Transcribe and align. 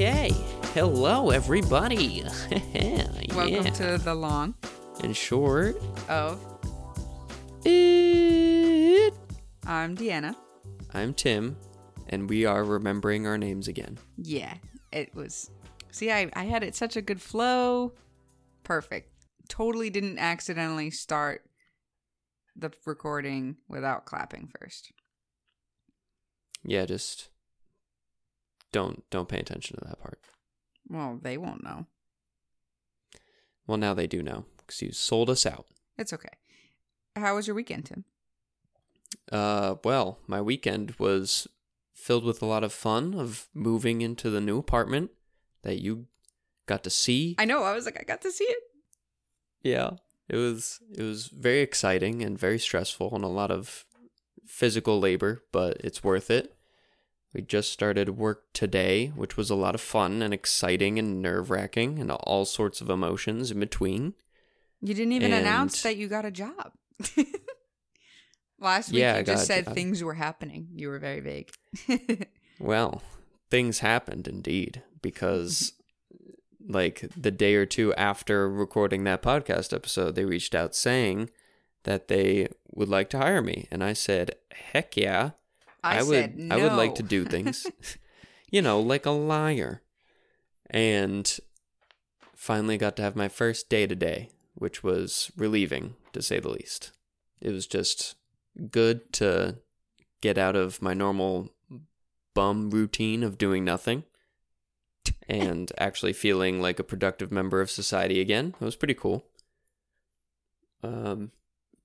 Okay. 0.00 0.30
Hello, 0.72 1.28
everybody. 1.28 2.22
Welcome 3.34 3.66
yeah. 3.66 3.70
to 3.70 3.98
the 3.98 4.14
Long 4.14 4.54
and 5.02 5.14
Short, 5.14 5.76
of 6.08 6.40
it. 7.66 9.12
I'm 9.66 9.94
Deanna. 9.94 10.34
I'm 10.94 11.12
Tim, 11.12 11.54
and 12.08 12.30
we 12.30 12.46
are 12.46 12.64
remembering 12.64 13.26
our 13.26 13.36
names 13.36 13.68
again. 13.68 13.98
Yeah, 14.16 14.54
it 14.90 15.14
was. 15.14 15.50
See, 15.90 16.10
I, 16.10 16.30
I 16.32 16.44
had 16.44 16.62
it 16.62 16.74
such 16.74 16.96
a 16.96 17.02
good 17.02 17.20
flow. 17.20 17.92
Perfect. 18.64 19.12
Totally 19.50 19.90
didn't 19.90 20.18
accidentally 20.18 20.90
start 20.90 21.44
the 22.56 22.72
recording 22.86 23.58
without 23.68 24.06
clapping 24.06 24.50
first. 24.58 24.94
Yeah, 26.64 26.86
just 26.86 27.28
don't 28.72 29.08
don't 29.10 29.28
pay 29.28 29.38
attention 29.38 29.78
to 29.78 29.84
that 29.86 30.00
part. 30.00 30.18
Well, 30.88 31.18
they 31.22 31.36
won't 31.36 31.64
know. 31.64 31.86
Well, 33.66 33.78
now 33.78 33.94
they 33.94 34.06
do 34.06 34.22
know 34.22 34.44
because 34.58 34.82
you 34.82 34.92
sold 34.92 35.30
us 35.30 35.46
out. 35.46 35.66
It's 35.96 36.12
okay. 36.12 36.28
How 37.16 37.36
was 37.36 37.46
your 37.46 37.54
weekend, 37.56 37.86
Tim? 37.86 38.04
Uh, 39.30 39.76
well, 39.84 40.18
my 40.26 40.40
weekend 40.40 40.94
was 40.98 41.46
filled 41.94 42.24
with 42.24 42.42
a 42.42 42.46
lot 42.46 42.64
of 42.64 42.72
fun 42.72 43.14
of 43.14 43.48
moving 43.54 44.00
into 44.00 44.30
the 44.30 44.40
new 44.40 44.58
apartment 44.58 45.10
that 45.62 45.80
you 45.80 46.06
got 46.66 46.82
to 46.84 46.90
see. 46.90 47.36
I 47.38 47.44
know. 47.44 47.62
I 47.62 47.74
was 47.74 47.84
like, 47.84 47.98
I 48.00 48.04
got 48.04 48.22
to 48.22 48.32
see 48.32 48.44
it. 48.44 48.62
Yeah. 49.62 49.90
It 50.28 50.36
was 50.36 50.80
it 50.96 51.02
was 51.02 51.26
very 51.26 51.60
exciting 51.60 52.22
and 52.22 52.38
very 52.38 52.58
stressful 52.58 53.14
and 53.14 53.24
a 53.24 53.28
lot 53.28 53.50
of 53.50 53.84
physical 54.46 55.00
labor, 55.00 55.42
but 55.52 55.78
it's 55.80 56.04
worth 56.04 56.30
it. 56.30 56.54
We 57.32 57.42
just 57.42 57.72
started 57.72 58.16
work 58.18 58.52
today, 58.52 59.08
which 59.14 59.36
was 59.36 59.50
a 59.50 59.54
lot 59.54 59.74
of 59.74 59.80
fun 59.80 60.20
and 60.20 60.34
exciting 60.34 60.98
and 60.98 61.22
nerve-wracking 61.22 61.98
and 61.98 62.10
all 62.10 62.44
sorts 62.44 62.80
of 62.80 62.90
emotions 62.90 63.50
in 63.50 63.60
between. 63.60 64.14
You 64.80 64.94
didn't 64.94 65.12
even 65.12 65.32
announce 65.32 65.82
that 65.82 65.96
you 65.96 66.08
got 66.08 66.24
a 66.24 66.30
job. 66.30 66.72
Last 68.58 68.90
week 68.90 69.00
Yeah, 69.00 69.18
you 69.18 69.24
just 69.24 69.46
said 69.46 69.66
things 69.66 70.02
were 70.02 70.14
happening. 70.14 70.68
You 70.74 70.88
were 70.88 70.98
very 70.98 71.20
vague. 71.20 71.50
Well, 72.60 73.02
things 73.50 73.78
happened 73.78 74.28
indeed 74.28 74.82
because 75.00 75.72
like 76.68 77.08
the 77.16 77.30
day 77.30 77.54
or 77.54 77.64
two 77.64 77.94
after 77.94 78.50
recording 78.50 79.04
that 79.04 79.22
podcast 79.22 79.72
episode, 79.72 80.14
they 80.14 80.26
reached 80.26 80.54
out 80.54 80.74
saying 80.74 81.30
that 81.84 82.08
they 82.08 82.48
would 82.70 82.90
like 82.90 83.08
to 83.10 83.18
hire 83.18 83.40
me 83.40 83.66
and 83.70 83.82
I 83.82 83.94
said, 83.94 84.34
"Heck 84.52 84.94
yeah." 84.96 85.30
I, 85.82 86.02
would 86.02 86.08
said 86.08 86.38
no. 86.38 86.54
I 86.54 86.62
would 86.62 86.72
like 86.72 86.94
to 86.96 87.02
do 87.02 87.24
things. 87.24 87.66
you 88.50 88.62
know, 88.62 88.80
like 88.80 89.06
a 89.06 89.10
liar. 89.10 89.82
And 90.68 91.38
finally 92.34 92.78
got 92.78 92.96
to 92.96 93.02
have 93.02 93.16
my 93.16 93.28
first 93.28 93.68
day 93.68 93.86
today, 93.86 94.30
which 94.54 94.82
was 94.82 95.30
relieving 95.36 95.94
to 96.12 96.22
say 96.22 96.40
the 96.40 96.48
least. 96.48 96.92
It 97.40 97.50
was 97.50 97.66
just 97.66 98.16
good 98.70 99.12
to 99.14 99.58
get 100.20 100.38
out 100.38 100.56
of 100.56 100.82
my 100.82 100.94
normal 100.94 101.50
bum 102.34 102.70
routine 102.70 103.22
of 103.22 103.38
doing 103.38 103.64
nothing 103.64 104.04
and 105.28 105.72
actually 105.78 106.12
feeling 106.12 106.60
like 106.60 106.78
a 106.78 106.84
productive 106.84 107.32
member 107.32 107.60
of 107.60 107.70
society 107.70 108.20
again. 108.20 108.54
It 108.60 108.64
was 108.64 108.76
pretty 108.76 108.94
cool. 108.94 109.24
Um 110.82 111.32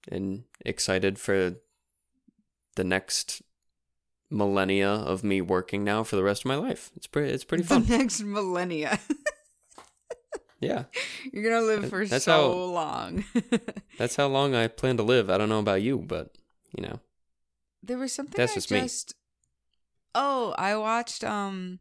and 0.07 0.43
excited 0.63 1.17
for 1.17 1.55
the 2.75 2.83
next 2.83 3.41
millennia 4.29 4.89
of 4.89 5.23
me 5.23 5.41
working 5.41 5.83
now 5.83 6.03
for 6.03 6.15
the 6.15 6.23
rest 6.23 6.41
of 6.43 6.45
my 6.47 6.55
life. 6.55 6.91
It's 6.95 7.07
pretty 7.07 7.31
it's 7.33 7.43
pretty 7.43 7.63
fun. 7.63 7.83
the 7.85 7.97
next 7.97 8.21
millennia. 8.21 8.99
Yeah. 10.61 10.85
You're 11.31 11.43
gonna 11.43 11.65
live 11.65 11.89
for 11.89 12.05
that's 12.05 12.25
so 12.25 12.31
how- 12.31 12.47
long. 12.53 13.25
That's 13.99 14.15
how 14.15 14.27
long 14.27 14.55
I 14.55 14.67
plan 14.67 14.97
to 14.97 15.03
live. 15.03 15.29
I 15.29 15.37
don't 15.37 15.49
know 15.49 15.59
about 15.59 15.81
you, 15.81 15.99
but 15.99 16.37
you 16.75 16.83
know. 16.83 16.99
there 17.83 17.97
was 17.97 18.13
something 18.13 18.35
That's 18.37 18.53
I 18.53 18.55
just 18.55 18.71
me. 18.71 18.79
just. 18.81 19.15
Oh, 20.15 20.55
I 20.57 20.75
watched 20.77 21.23
um, 21.23 21.79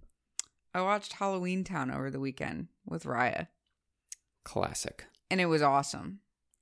I 0.75 0.83
watched 0.83 1.15
Halloween 1.15 1.65
Town 1.65 1.91
over 1.91 2.11
the 2.11 2.21
weekend 2.21 2.67
with 2.85 3.05
Raya, 3.05 3.47
Classic. 4.45 5.07
and 5.31 5.41
it 5.41 5.47
was 5.47 5.63
awesome. 5.63 6.19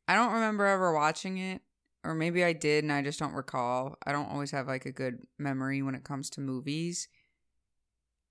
I 0.06 0.14
don't 0.14 0.32
remember 0.34 0.66
ever 0.66 0.92
watching 0.94 1.38
it, 1.38 1.62
or 2.04 2.14
maybe 2.14 2.42
I 2.44 2.52
did, 2.52 2.84
and 2.84 2.92
I 2.92 3.02
just 3.02 3.18
don't 3.18 3.32
recall. 3.34 3.96
I 4.06 4.12
don't 4.12 4.28
always 4.30 4.50
have 4.50 4.66
like 4.66 4.86
a 4.86 4.92
good 4.92 5.18
memory 5.38 5.82
when 5.82 5.94
it 5.94 6.04
comes 6.04 6.30
to 6.30 6.40
movies. 6.40 7.08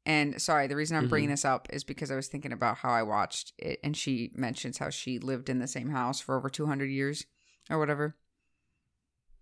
And 0.06 0.42
sorry, 0.42 0.66
the 0.68 0.76
reason 0.76 0.98
I'm 0.98 1.08
bringing 1.08 1.30
Mhm. 1.30 1.34
this 1.34 1.46
up 1.46 1.68
is 1.72 1.84
because 1.84 2.10
I 2.10 2.16
was 2.16 2.28
thinking 2.28 2.52
about 2.52 2.78
how 2.80 2.90
I 2.90 3.04
watched 3.04 3.54
it, 3.60 3.80
and 3.84 3.96
she 3.96 4.32
mentions 4.34 4.80
how 4.80 4.90
she 4.90 5.20
lived 5.20 5.48
in 5.48 5.60
the 5.60 5.68
same 5.68 5.90
house 5.92 6.20
for 6.20 6.36
over 6.36 6.50
200 6.50 6.90
years 6.90 7.26
or 7.70 7.78
whatever. 7.78 8.18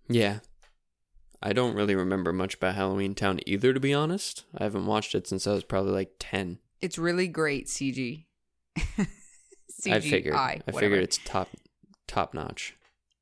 Yeah. 0.10 0.40
I 1.42 1.54
don't 1.54 1.76
really 1.76 1.96
remember 1.96 2.34
much 2.34 2.56
about 2.56 2.76
Halloween 2.76 3.16
Town 3.16 3.40
either, 3.46 3.74
to 3.74 3.80
be 3.80 3.94
honest. 3.94 4.44
I 4.58 4.64
haven't 4.64 4.86
watched 4.86 5.16
it 5.16 5.26
since 5.28 5.48
I 5.48 5.54
was 5.54 5.64
probably 5.64 5.94
like 5.94 6.16
10. 6.20 6.60
It's 6.82 6.98
really 6.98 7.30
great 7.30 7.68
CG. 7.68 8.26
CGI, 8.78 9.06
I 9.94 10.00
figured. 10.02 10.36
I 10.36 10.62
whatever. 10.66 10.80
figured 10.80 11.04
it's 11.04 11.20
top 11.24 11.48
top 12.08 12.34
notch. 12.34 12.76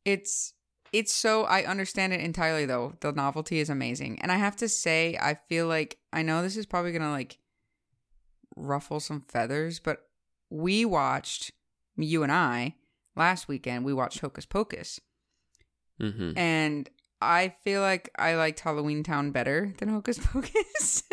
it's 0.05 0.53
it's 0.93 1.13
so 1.13 1.43
I 1.43 1.63
understand 1.65 2.13
it 2.13 2.21
entirely 2.21 2.65
though. 2.65 2.93
The 2.99 3.11
novelty 3.11 3.59
is 3.59 3.69
amazing. 3.69 4.19
And 4.21 4.31
I 4.31 4.35
have 4.37 4.55
to 4.57 4.69
say 4.69 5.17
I 5.21 5.35
feel 5.35 5.67
like 5.67 5.97
I 6.13 6.21
know 6.21 6.41
this 6.41 6.57
is 6.57 6.65
probably 6.65 6.91
going 6.91 7.01
to 7.03 7.11
like 7.11 7.39
ruffle 8.55 8.99
some 8.99 9.21
feathers, 9.21 9.79
but 9.79 10.07
we 10.49 10.85
watched 10.85 11.51
you 11.95 12.23
and 12.23 12.31
I 12.31 12.75
last 13.15 13.47
weekend 13.47 13.85
we 13.85 13.93
watched 13.93 14.19
Hocus 14.19 14.45
Pocus. 14.45 14.99
Mm-hmm. 16.01 16.37
And 16.37 16.89
I 17.21 17.55
feel 17.63 17.81
like 17.81 18.11
I 18.17 18.35
liked 18.35 18.59
Halloween 18.59 19.03
Town 19.03 19.31
better 19.31 19.73
than 19.77 19.89
Hocus 19.89 20.19
Pocus. 20.23 21.03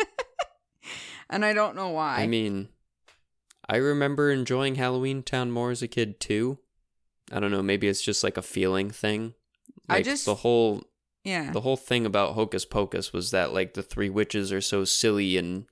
and 1.30 1.44
I 1.44 1.52
don't 1.52 1.76
know 1.76 1.88
why. 1.90 2.18
I 2.18 2.26
mean, 2.26 2.68
I 3.68 3.76
remember 3.76 4.30
enjoying 4.30 4.74
Halloween 4.74 5.22
Town 5.22 5.50
more 5.50 5.70
as 5.70 5.82
a 5.82 5.88
kid 5.88 6.20
too. 6.20 6.58
I 7.32 7.40
don't 7.40 7.50
know, 7.50 7.62
maybe 7.62 7.88
it's 7.88 8.02
just 8.02 8.22
like 8.22 8.36
a 8.36 8.42
feeling 8.42 8.90
thing. 8.90 9.34
I 9.88 10.02
just- 10.02 10.24
the 10.24 10.34
whole 10.36 10.84
yeah. 11.24 11.50
the 11.52 11.62
whole 11.62 11.76
thing 11.76 12.04
about 12.06 12.34
Hocus 12.34 12.64
Pocus 12.64 13.12
was 13.12 13.30
that 13.30 13.52
like 13.52 13.74
the 13.74 13.82
three 13.82 14.10
witches 14.10 14.52
are 14.52 14.60
so 14.60 14.84
silly 14.84 15.36
and 15.38 15.66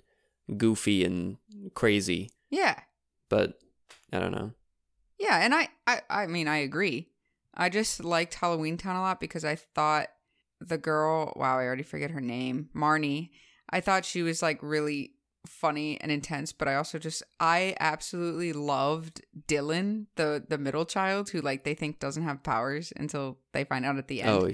goofy 0.56 1.05
and 1.05 1.37
crazy, 1.75 2.31
yeah. 2.50 2.81
but 3.28 3.59
I 4.12 4.19
don't 4.19 4.33
know. 4.33 4.53
Yeah, 5.19 5.39
and 5.39 5.55
I, 5.55 5.69
I 5.87 6.00
I 6.09 6.27
mean 6.27 6.49
I 6.49 6.59
agree. 6.59 7.09
I 7.55 7.69
just 7.69 8.03
liked 8.03 8.34
Halloween 8.34 8.78
Town 8.78 8.97
a 8.97 9.03
lot 9.03 9.21
because 9.21 9.45
I 9.45 9.56
thought 9.56 10.09
the 10.61 10.79
girl 10.79 11.33
wow, 11.37 11.59
I 11.59 11.65
already 11.65 11.83
forget 11.83 12.11
her 12.11 12.21
name, 12.21 12.71
Marnie. 12.75 13.31
I 13.71 13.81
thought 13.81 14.05
she 14.05 14.23
was 14.23 14.43
like 14.43 14.59
really 14.62 15.12
funny 15.47 16.00
and 16.00 16.12
intense, 16.12 16.53
but 16.53 16.69
I 16.69 16.75
also 16.76 16.98
just 16.98 17.22
I 17.41 17.75
absolutely 17.80 18.53
loved 18.53 19.22
Dylan, 19.48 20.06
the 20.16 20.44
the 20.47 20.58
middle 20.58 20.84
child 20.84 21.30
who 21.30 21.41
like 21.41 21.64
they 21.64 21.75
think 21.75 21.98
doesn't 21.98 22.22
have 22.22 22.42
powers 22.42 22.92
until 22.97 23.38
they 23.52 23.64
find 23.64 23.84
out 23.84 23.98
at 23.98 24.08
the 24.08 24.22
end. 24.22 24.31
Oh, 24.31 24.50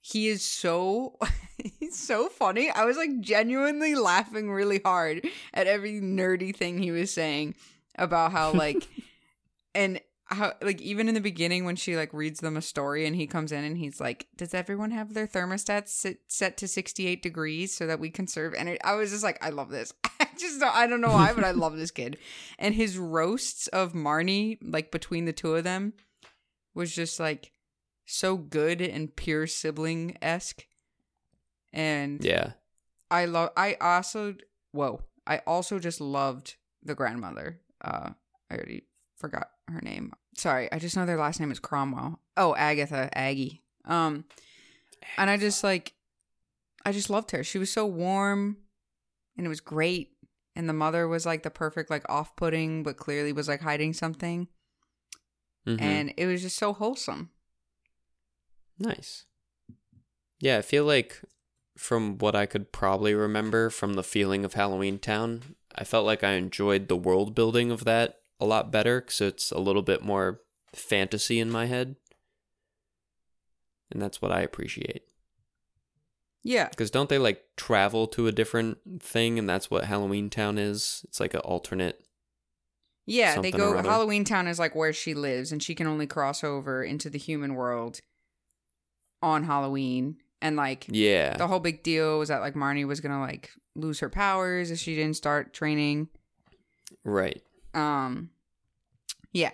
He 0.00 0.28
is 0.28 0.44
so 0.44 1.18
he's 1.80 1.98
so 1.98 2.28
funny. 2.28 2.70
I 2.70 2.84
was 2.84 2.96
like 2.96 3.20
genuinely 3.20 3.94
laughing 3.94 4.50
really 4.50 4.80
hard 4.84 5.26
at 5.52 5.66
every 5.66 6.00
nerdy 6.00 6.54
thing 6.54 6.78
he 6.78 6.90
was 6.90 7.12
saying 7.12 7.54
about 7.96 8.32
how 8.32 8.52
like 8.52 8.86
and 9.74 10.00
how 10.30 10.52
like 10.60 10.80
even 10.82 11.08
in 11.08 11.14
the 11.14 11.20
beginning 11.20 11.64
when 11.64 11.74
she 11.74 11.96
like 11.96 12.12
reads 12.12 12.40
them 12.40 12.56
a 12.56 12.62
story 12.62 13.06
and 13.06 13.16
he 13.16 13.26
comes 13.26 13.50
in 13.50 13.64
and 13.64 13.78
he's 13.78 13.98
like, 14.00 14.26
"Does 14.36 14.52
everyone 14.54 14.90
have 14.90 15.14
their 15.14 15.26
thermostats 15.26 15.88
set, 15.88 16.18
set 16.28 16.56
to 16.58 16.68
68 16.68 17.22
degrees 17.22 17.74
so 17.74 17.86
that 17.86 17.98
we 17.98 18.10
conserve 18.10 18.52
energy?" 18.54 18.80
I 18.82 18.94
was 18.94 19.10
just 19.10 19.24
like, 19.24 19.42
"I 19.42 19.50
love 19.50 19.70
this." 19.70 19.92
I 20.38 20.40
just 20.40 20.60
don't, 20.60 20.74
I 20.74 20.86
don't 20.86 21.00
know 21.00 21.10
why, 21.10 21.32
but 21.34 21.42
I 21.42 21.50
love 21.50 21.76
this 21.76 21.90
kid. 21.90 22.16
And 22.60 22.72
his 22.72 22.96
roasts 22.96 23.66
of 23.68 23.92
Marnie 23.92 24.56
like 24.62 24.92
between 24.92 25.24
the 25.24 25.32
two 25.32 25.56
of 25.56 25.64
them 25.64 25.94
was 26.74 26.94
just 26.94 27.18
like 27.18 27.50
so 28.06 28.36
good 28.36 28.80
and 28.80 29.14
pure 29.16 29.48
sibling 29.48 30.16
esque. 30.22 30.64
And 31.72 32.24
yeah. 32.24 32.52
I 33.10 33.24
love. 33.24 33.50
I 33.56 33.74
also 33.80 34.36
whoa. 34.70 35.02
I 35.26 35.38
also 35.38 35.80
just 35.80 36.00
loved 36.00 36.54
the 36.84 36.94
grandmother. 36.94 37.58
Uh, 37.84 38.10
I 38.48 38.54
already 38.54 38.84
forgot 39.16 39.50
her 39.66 39.80
name. 39.80 40.12
Sorry, 40.36 40.70
I 40.70 40.78
just 40.78 40.96
know 40.96 41.04
their 41.04 41.18
last 41.18 41.40
name 41.40 41.50
is 41.50 41.58
Cromwell. 41.58 42.20
Oh, 42.36 42.54
Agatha, 42.54 43.10
Aggie. 43.12 43.62
Um, 43.84 44.24
and 45.16 45.28
I 45.28 45.36
just 45.36 45.64
like, 45.64 45.94
I 46.86 46.92
just 46.92 47.10
loved 47.10 47.32
her. 47.32 47.42
She 47.42 47.58
was 47.58 47.70
so 47.70 47.86
warm, 47.86 48.58
and 49.36 49.44
it 49.44 49.48
was 49.48 49.60
great. 49.60 50.12
And 50.58 50.68
the 50.68 50.72
mother 50.72 51.06
was 51.06 51.24
like 51.24 51.44
the 51.44 51.50
perfect, 51.50 51.88
like 51.88 52.04
off-putting, 52.08 52.82
but 52.82 52.96
clearly 52.96 53.32
was 53.32 53.46
like 53.46 53.60
hiding 53.60 53.92
something. 53.92 54.48
Mhm. 55.64 55.80
And 55.80 56.14
it 56.16 56.26
was 56.26 56.42
just 56.42 56.56
so 56.56 56.72
wholesome. 56.72 57.30
Nice. 58.76 59.24
Yeah, 60.40 60.58
I 60.58 60.62
feel 60.62 60.84
like 60.84 61.22
from 61.76 62.18
what 62.18 62.34
I 62.34 62.44
could 62.44 62.72
probably 62.72 63.14
remember 63.14 63.70
from 63.70 63.94
the 63.94 64.02
feeling 64.02 64.44
of 64.44 64.54
Halloween 64.54 64.98
Town, 64.98 65.54
I 65.76 65.84
felt 65.84 66.04
like 66.04 66.24
I 66.24 66.32
enjoyed 66.32 66.88
the 66.88 66.96
world 66.96 67.36
building 67.36 67.70
of 67.70 67.84
that 67.84 68.20
a 68.40 68.44
lot 68.44 68.72
better 68.72 69.00
because 69.00 69.20
it's 69.20 69.52
a 69.52 69.60
little 69.60 69.82
bit 69.82 70.02
more 70.02 70.40
fantasy 70.74 71.38
in 71.38 71.50
my 71.50 71.66
head. 71.66 71.94
And 73.92 74.02
that's 74.02 74.20
what 74.20 74.32
I 74.32 74.40
appreciate. 74.40 75.07
Yeah. 76.44 76.68
Because 76.68 76.90
don't 76.90 77.08
they 77.08 77.18
like 77.18 77.42
travel 77.56 78.06
to 78.08 78.26
a 78.26 78.32
different 78.32 78.78
thing 79.00 79.38
and 79.38 79.48
that's 79.48 79.70
what 79.70 79.84
Halloween 79.84 80.30
Town 80.30 80.58
is? 80.58 81.04
It's 81.08 81.20
like 81.20 81.34
an 81.34 81.40
alternate. 81.40 82.00
Yeah, 83.06 83.40
they 83.40 83.50
go. 83.50 83.76
Halloween 83.82 84.24
Town 84.24 84.46
is 84.48 84.58
like 84.58 84.74
where 84.74 84.92
she 84.92 85.14
lives 85.14 85.50
and 85.50 85.62
she 85.62 85.74
can 85.74 85.86
only 85.86 86.06
cross 86.06 86.44
over 86.44 86.84
into 86.84 87.08
the 87.08 87.18
human 87.18 87.54
world 87.54 88.00
on 89.22 89.44
Halloween. 89.44 90.16
And 90.40 90.56
like 90.56 90.86
Yeah. 90.88 91.36
the 91.36 91.48
whole 91.48 91.58
big 91.58 91.82
deal 91.82 92.18
was 92.18 92.28
that 92.28 92.40
like 92.40 92.54
Marnie 92.54 92.86
was 92.86 93.00
gonna 93.00 93.20
like 93.20 93.50
lose 93.74 94.00
her 94.00 94.10
powers 94.10 94.70
if 94.70 94.78
she 94.78 94.94
didn't 94.94 95.16
start 95.16 95.52
training. 95.52 96.08
Right. 97.04 97.42
Um 97.74 98.30
Yeah. 99.32 99.50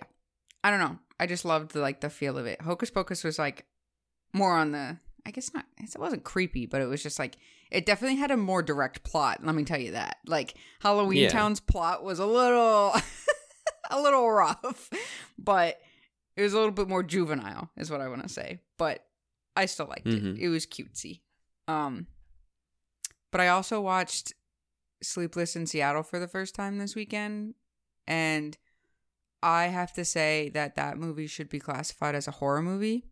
I 0.63 0.69
don't 0.69 0.79
know. 0.79 0.99
I 1.19 1.25
just 1.27 1.45
loved 1.45 1.71
the 1.71 1.79
like 1.79 2.01
the 2.01 2.09
feel 2.09 2.37
of 2.37 2.45
it. 2.45 2.61
Hocus 2.61 2.91
Pocus 2.91 3.23
was 3.23 3.39
like 3.39 3.65
more 4.33 4.55
on 4.57 4.71
the 4.71 4.97
I 5.25 5.31
guess 5.31 5.53
not 5.53 5.65
it 5.77 5.97
wasn't 5.99 6.23
creepy, 6.23 6.65
but 6.65 6.81
it 6.81 6.85
was 6.85 7.01
just 7.01 7.17
like 7.19 7.37
it 7.71 7.85
definitely 7.85 8.17
had 8.17 8.31
a 8.31 8.37
more 8.37 8.61
direct 8.61 9.03
plot, 9.03 9.39
let 9.43 9.55
me 9.55 9.63
tell 9.63 9.79
you 9.79 9.91
that. 9.93 10.17
Like 10.27 10.53
Halloween 10.79 11.17
Yeah. 11.23 11.29
Town's 11.29 11.59
plot 11.59 12.03
was 12.03 12.19
a 12.19 12.25
little 12.25 12.93
a 13.89 14.01
little 14.01 14.29
rough, 14.29 14.89
but 15.37 15.79
it 16.37 16.41
was 16.43 16.53
a 16.53 16.57
little 16.57 16.71
bit 16.71 16.87
more 16.87 17.01
juvenile, 17.03 17.69
is 17.77 17.89
what 17.89 18.01
I 18.01 18.07
want 18.07 18.23
to 18.23 18.29
say. 18.29 18.59
But 18.77 19.05
I 19.55 19.65
still 19.65 19.87
liked 19.87 20.05
Mhm. 20.05 20.37
it. 20.37 20.41
It 20.43 20.49
was 20.49 20.65
cutesy. 20.65 21.21
Um 21.67 22.07
but 23.31 23.41
I 23.41 23.47
also 23.49 23.81
watched 23.81 24.33
Sleepless 25.03 25.55
in 25.55 25.65
Seattle 25.65 26.03
for 26.03 26.19
the 26.19 26.27
first 26.27 26.55
time 26.55 26.77
this 26.77 26.95
weekend 26.95 27.55
and 28.07 28.57
I 29.43 29.65
have 29.65 29.91
to 29.93 30.05
say 30.05 30.49
that 30.53 30.75
that 30.75 30.97
movie 30.97 31.27
should 31.27 31.49
be 31.49 31.59
classified 31.59 32.15
as 32.15 32.27
a 32.27 32.31
horror 32.31 32.61
movie. 32.61 33.05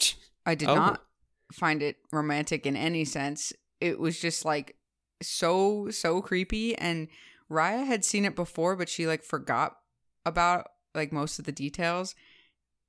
I 0.46 0.54
did 0.54 0.68
Oh. 0.68 0.74
not 0.74 1.04
find 1.52 1.82
it 1.82 1.96
romantic 2.12 2.66
in 2.66 2.76
any 2.76 3.04
sense. 3.04 3.52
It 3.80 3.98
was 3.98 4.20
just 4.20 4.44
like 4.44 4.76
so 5.22 5.88
so 5.90 6.20
creepy 6.20 6.76
and 6.76 7.08
Raya 7.50 7.86
had 7.86 8.04
seen 8.04 8.24
it 8.24 8.34
before 8.34 8.76
but 8.76 8.88
she 8.88 9.06
like 9.06 9.22
forgot 9.22 9.78
about 10.26 10.68
like 10.94 11.12
most 11.12 11.38
of 11.38 11.44
the 11.44 11.52
details 11.52 12.14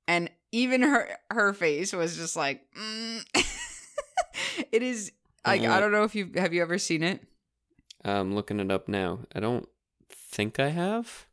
and 0.08 0.30
even 0.52 0.82
her 0.82 1.08
her 1.30 1.52
face 1.52 1.92
was 1.92 2.16
just 2.16 2.36
like 2.36 2.62
mm. 2.76 3.24
it 4.72 4.82
is 4.82 5.12
like 5.46 5.62
I 5.62 5.66
Uh-huh. 5.66 5.80
don't 5.80 5.92
know 5.92 6.04
if 6.04 6.14
you 6.14 6.30
have 6.36 6.52
you 6.52 6.62
ever 6.62 6.78
seen 6.78 7.02
it? 7.02 7.22
I'm 8.04 8.34
looking 8.34 8.60
it 8.60 8.70
up 8.70 8.88
now. 8.88 9.20
I 9.34 9.40
don't 9.40 9.68
think 10.10 10.58
I 10.60 10.68
have. 10.68 11.26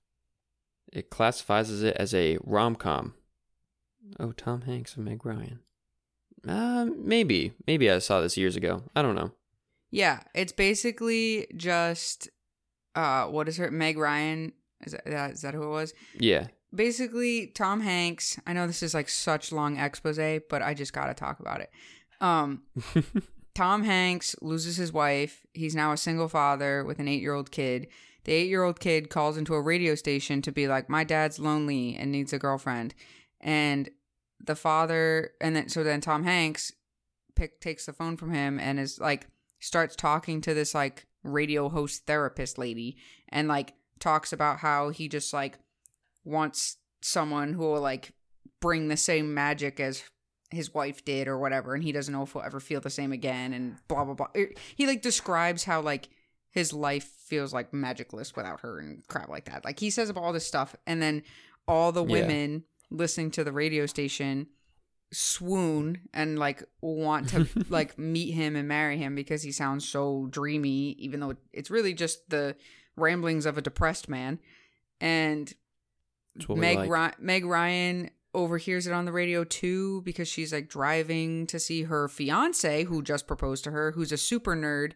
It 0.92 1.10
classifies 1.10 1.82
it 1.84 1.96
as 1.98 2.14
a 2.14 2.38
rom 2.44 2.76
com. 2.76 3.14
Oh, 4.20 4.32
Tom 4.32 4.62
Hanks 4.62 4.96
and 4.96 5.06
Meg 5.06 5.26
Ryan. 5.26 5.60
Uh, 6.48 6.88
maybe. 6.98 7.54
Maybe 7.68 7.90
I 7.90 8.00
saw 8.00 8.22
this 8.22 8.38
years 8.38 8.56
ago. 8.56 8.84
I 8.96 9.02
don't 9.02 9.16
know. 9.16 9.32
Yeah, 9.92 10.22
it's 10.34 10.52
basically 10.52 11.48
just 11.56 12.30
uh 12.96 13.26
what 13.26 13.48
is 13.48 13.58
her 13.58 13.70
Meg 13.72 13.98
Ryan 13.98 14.54
is 14.84 14.96
that 15.06 15.32
is 15.32 15.42
that 15.42 15.54
who 15.54 15.64
it 15.64 15.70
was? 15.70 15.94
Yeah. 16.18 16.48
Basically 16.74 17.48
Tom 17.48 17.82
Hanks, 17.82 18.40
I 18.48 18.54
know 18.54 18.66
this 18.66 18.82
is 18.82 18.96
like 18.96 19.08
such 19.08 19.52
long 19.52 19.78
expose, 19.78 20.42
but 20.50 20.62
I 20.64 20.74
just 20.74 20.94
got 20.94 21.08
to 21.08 21.14
talk 21.14 21.40
about 21.40 21.62
it. 21.62 21.70
Um 22.22 22.64
Tom 23.56 23.84
Hanks 23.84 24.36
loses 24.42 24.78
his 24.78 24.92
wife. 24.92 25.46
He's 25.54 25.76
now 25.76 25.92
a 25.92 25.98
single 25.98 26.28
father 26.28 26.84
with 26.84 26.98
an 26.98 27.06
8-year-old 27.06 27.52
kid. 27.52 27.88
The 28.24 28.32
8-year-old 28.32 28.80
kid 28.80 29.12
calls 29.12 29.38
into 29.38 29.54
a 29.54 29.62
radio 29.62 29.94
station 29.94 30.42
to 30.42 30.52
be 30.52 30.68
like 30.68 30.90
my 30.90 31.04
dad's 31.04 31.38
lonely 31.38 31.96
and 31.96 32.12
needs 32.12 32.34
a 32.34 32.40
girlfriend. 32.40 32.96
And 33.40 33.90
the 34.44 34.56
father 34.56 35.32
and 35.40 35.56
then 35.56 35.70
so 35.70 35.84
then 35.84 36.02
Tom 36.02 36.24
Hanks 36.24 36.72
pick 37.36 37.60
takes 37.62 37.86
the 37.86 37.94
phone 37.94 38.18
from 38.18 38.34
him 38.34 38.60
and 38.60 38.80
is 38.80 39.00
like 39.00 39.28
starts 39.60 39.96
talking 39.96 40.42
to 40.42 40.54
this 40.54 40.76
like 40.76 41.08
radio 41.24 41.70
host 41.70 42.06
therapist 42.06 42.58
lady 42.58 42.98
and 43.30 43.48
like 43.48 43.74
talks 44.00 44.34
about 44.34 44.60
how 44.60 44.90
he 44.90 45.08
just 45.08 45.34
like 45.34 45.58
wants 46.26 46.78
someone 47.02 47.54
who 47.54 47.62
will 47.62 47.82
like 47.82 48.12
bring 48.60 48.88
the 48.88 48.98
same 48.98 49.34
magic 49.34 49.80
as 49.80 50.04
his 50.52 50.74
wife 50.74 51.04
did 51.04 51.28
or 51.28 51.40
whatever 51.40 51.74
and 51.74 51.84
he 51.84 51.92
doesn't 51.92 52.14
know 52.14 52.24
if 52.24 52.34
he'll 52.34 52.42
ever 52.42 52.60
feel 52.60 52.82
the 52.82 52.90
same 52.90 53.12
again 53.12 53.54
and 53.54 53.78
blah 53.88 54.04
blah 54.04 54.14
blah. 54.14 54.28
Er, 54.38 54.50
he 54.76 54.86
like 54.86 55.02
describes 55.02 55.64
how 55.64 55.82
like 55.82 56.10
his 56.52 56.72
life 56.72 57.10
feels 57.26 57.54
like 57.54 57.74
magicless 57.74 58.36
without 58.36 58.60
her 58.60 58.80
and 58.80 59.08
crap 59.08 59.30
like 59.30 59.46
that. 59.46 59.66
Like 59.66 59.80
he 59.80 59.90
says 59.90 60.10
about 60.10 60.24
all 60.24 60.34
this 60.34 60.46
stuff 60.46 60.76
and 60.86 61.02
then 61.02 61.24
all 61.68 61.92
the 61.92 62.04
women 62.04 62.66
listening 62.94 63.32
to 63.32 63.44
the 63.44 63.52
radio 63.52 63.86
station 63.86 64.48
swoon 65.12 66.00
and 66.14 66.40
like 66.40 66.64
want 66.82 67.30
to 67.30 67.48
like 67.70 67.98
meet 68.00 68.32
him 68.32 68.56
and 68.56 68.68
marry 68.68 68.98
him 68.98 69.14
because 69.14 69.44
he 69.44 69.52
sounds 69.52 69.88
so 69.88 70.28
dreamy 70.32 70.92
even 70.94 71.20
though 71.20 71.36
it's 71.52 71.70
really 71.70 71.94
just 71.94 72.30
the 72.30 72.56
ramblings 72.96 73.46
of 73.46 73.58
a 73.58 73.62
depressed 73.62 74.08
man 74.10 74.40
and 75.02 75.54
That's 76.36 76.48
what 76.48 76.56
we 76.56 76.62
Meg, 76.62 76.78
like. 76.78 76.90
Ry- 76.90 77.14
Meg 77.20 77.46
Ryan 77.46 78.10
overhears 78.34 78.88
it 78.88 78.94
on 78.94 79.06
the 79.06 79.12
radio 79.12 79.44
too 79.44 80.02
because 80.02 80.28
she's 80.28 80.54
like 80.54 80.70
driving 80.70 81.46
to 81.48 81.60
see 81.60 81.84
her 81.84 82.08
fiance 82.08 82.86
who 82.86 83.04
just 83.04 83.28
proposed 83.28 83.64
to 83.66 83.72
her, 83.72 83.92
who's 83.92 84.12
a 84.12 84.18
super 84.18 84.56
nerd. 84.56 84.94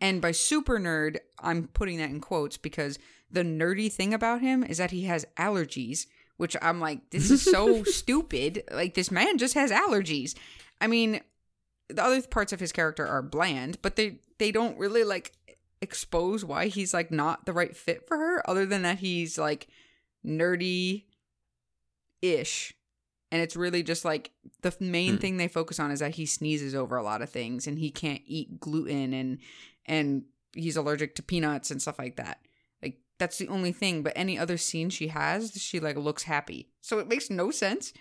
And 0.00 0.22
by 0.22 0.30
super 0.30 0.78
nerd, 0.78 1.18
I'm 1.40 1.68
putting 1.68 1.98
that 1.98 2.10
in 2.10 2.20
quotes 2.20 2.56
because 2.56 2.98
the 3.30 3.42
nerdy 3.42 3.92
thing 3.92 4.14
about 4.14 4.40
him 4.40 4.62
is 4.62 4.78
that 4.78 4.92
he 4.92 5.04
has 5.04 5.26
allergies, 5.36 6.06
which 6.38 6.56
I'm 6.62 6.80
like, 6.80 7.10
this 7.10 7.30
is 7.30 7.42
so 7.42 7.82
stupid. 7.84 8.64
Like, 8.72 8.94
this 8.94 9.10
man 9.10 9.36
just 9.38 9.54
has 9.54 9.70
allergies. 9.70 10.34
I 10.80 10.86
mean, 10.86 11.20
the 11.88 12.02
other 12.02 12.22
parts 12.22 12.52
of 12.52 12.60
his 12.60 12.72
character 12.72 13.06
are 13.06 13.22
bland, 13.22 13.78
but 13.82 13.96
they 13.96 14.20
they 14.38 14.50
don't 14.50 14.78
really 14.78 15.04
like 15.04 15.32
expose 15.80 16.44
why 16.44 16.66
he's 16.66 16.92
like 16.94 17.10
not 17.10 17.44
the 17.46 17.52
right 17.52 17.76
fit 17.76 18.06
for 18.08 18.16
her 18.16 18.50
other 18.50 18.66
than 18.66 18.82
that 18.82 18.98
he's 18.98 19.38
like 19.38 19.68
nerdy 20.26 21.04
ish 22.20 22.74
and 23.30 23.40
it's 23.42 23.54
really 23.54 23.82
just 23.82 24.04
like 24.04 24.32
the 24.62 24.74
main 24.80 25.14
Hmm. 25.14 25.18
thing 25.20 25.36
they 25.36 25.46
focus 25.48 25.78
on 25.78 25.90
is 25.92 26.00
that 26.00 26.16
he 26.16 26.26
sneezes 26.26 26.74
over 26.74 26.96
a 26.96 27.02
lot 27.02 27.22
of 27.22 27.30
things 27.30 27.66
and 27.68 27.78
he 27.78 27.90
can't 27.90 28.22
eat 28.26 28.58
gluten 28.58 29.12
and 29.12 29.38
and 29.86 30.24
he's 30.52 30.76
allergic 30.76 31.14
to 31.14 31.22
peanuts 31.22 31.70
and 31.70 31.80
stuff 31.80 31.98
like 31.98 32.16
that 32.16 32.40
that's 33.18 33.38
the 33.38 33.48
only 33.48 33.72
thing 33.72 34.02
but 34.02 34.12
any 34.16 34.38
other 34.38 34.56
scene 34.56 34.90
she 34.90 35.08
has 35.08 35.52
she 35.60 35.80
like 35.80 35.96
looks 35.96 36.22
happy. 36.24 36.68
So 36.80 36.98
it 36.98 37.08
makes 37.08 37.30
no 37.30 37.50
sense. 37.50 37.92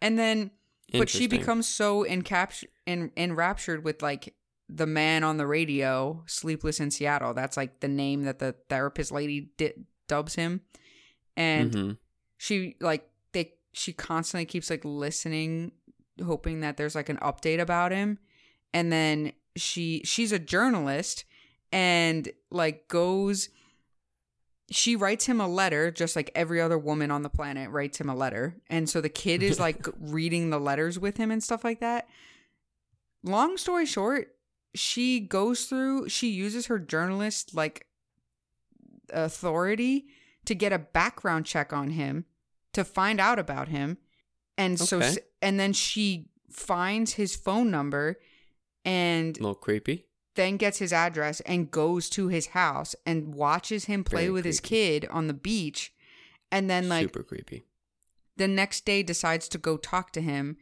And 0.00 0.18
then 0.18 0.50
but 0.92 1.08
she 1.08 1.26
becomes 1.26 1.66
so 1.66 2.04
encapt- 2.04 2.64
en- 2.86 3.10
enraptured 3.16 3.84
with 3.84 4.02
like 4.02 4.34
the 4.68 4.86
man 4.86 5.24
on 5.24 5.36
the 5.38 5.46
radio 5.46 6.22
sleepless 6.26 6.78
in 6.80 6.90
seattle. 6.90 7.34
That's 7.34 7.56
like 7.56 7.80
the 7.80 7.88
name 7.88 8.22
that 8.24 8.38
the 8.38 8.54
therapist 8.68 9.10
lady 9.12 9.50
di- 9.56 9.72
dubs 10.08 10.34
him. 10.36 10.60
And 11.36 11.72
Mhm. 11.72 11.98
she 12.36 12.76
like 12.80 13.08
they 13.32 13.54
she 13.72 13.92
constantly 13.92 14.44
keeps 14.46 14.70
like 14.70 14.84
listening 14.84 15.72
hoping 16.24 16.60
that 16.60 16.76
there's 16.76 16.94
like 16.94 17.08
an 17.08 17.16
update 17.18 17.60
about 17.60 17.90
him. 17.90 18.18
And 18.72 18.92
then 18.92 19.32
she 19.56 20.02
she's 20.04 20.30
a 20.32 20.38
journalist 20.38 21.24
and 21.72 22.28
like 22.50 22.86
goes 22.88 23.48
she 24.70 24.96
writes 24.96 25.26
him 25.26 25.40
a 25.40 25.48
letter 25.48 25.90
just 25.90 26.16
like 26.16 26.30
every 26.34 26.60
other 26.60 26.78
woman 26.78 27.10
on 27.10 27.22
the 27.22 27.28
planet 27.28 27.68
writes 27.70 28.00
him 28.00 28.08
a 28.08 28.14
letter 28.14 28.56
and 28.70 28.88
so 28.88 29.00
the 29.00 29.08
kid 29.10 29.42
is 29.42 29.60
like 29.60 29.86
reading 30.00 30.50
the 30.50 30.58
letters 30.58 30.98
with 30.98 31.16
him 31.18 31.30
and 31.30 31.42
stuff 31.42 31.62
like 31.64 31.80
that 31.80 32.08
long 33.22 33.56
story 33.56 33.84
short 33.86 34.34
she 34.74 35.20
goes 35.20 35.66
through 35.66 36.08
she 36.08 36.28
uses 36.28 36.66
her 36.66 36.78
journalist 36.78 37.54
like 37.54 37.86
authority 39.10 40.06
to 40.46 40.54
get 40.54 40.72
a 40.72 40.78
background 40.78 41.46
check 41.46 41.72
on 41.72 41.90
him 41.90 42.24
to 42.72 42.84
find 42.84 43.20
out 43.20 43.38
about 43.38 43.68
him 43.68 43.98
and 44.56 44.78
so 44.80 44.96
Okay. 44.98 45.16
and 45.42 45.58
then 45.60 45.72
she 45.72 46.28
finds 46.50 47.14
his 47.14 47.36
phone 47.36 47.70
number 47.70 48.18
and 48.84 49.36
A 49.38 49.40
little 49.40 49.54
creepy. 49.54 50.06
Then 50.34 50.56
gets 50.56 50.78
his 50.78 50.92
address 50.92 51.40
and 51.40 51.70
goes 51.70 52.08
to 52.10 52.28
his 52.28 52.48
house 52.48 52.94
and 53.06 53.34
watches 53.34 53.84
him 53.86 54.04
play 54.04 54.22
Very 54.22 54.30
with 54.30 54.44
his 54.44 54.60
kid 54.60 55.06
on 55.10 55.26
the 55.26 55.34
beach. 55.34 55.92
And 56.50 56.68
then 56.68 56.88
like 56.88 57.02
Super 57.04 57.22
creepy. 57.22 57.64
the 58.36 58.48
next 58.48 58.84
day 58.84 59.02
decides 59.02 59.48
to 59.48 59.58
go 59.58 59.76
talk 59.76 60.12
to 60.12 60.20
him 60.20 60.56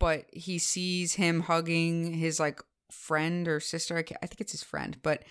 but 0.00 0.26
he 0.32 0.58
sees 0.58 1.14
him 1.14 1.40
hugging 1.40 2.14
his 2.14 2.40
like 2.40 2.60
friend 2.90 3.46
or 3.46 3.60
sister. 3.60 3.96
I, 3.96 4.04
I 4.22 4.26
think 4.26 4.40
it's 4.40 4.52
his 4.52 4.62
friend 4.62 4.96
but 5.02 5.22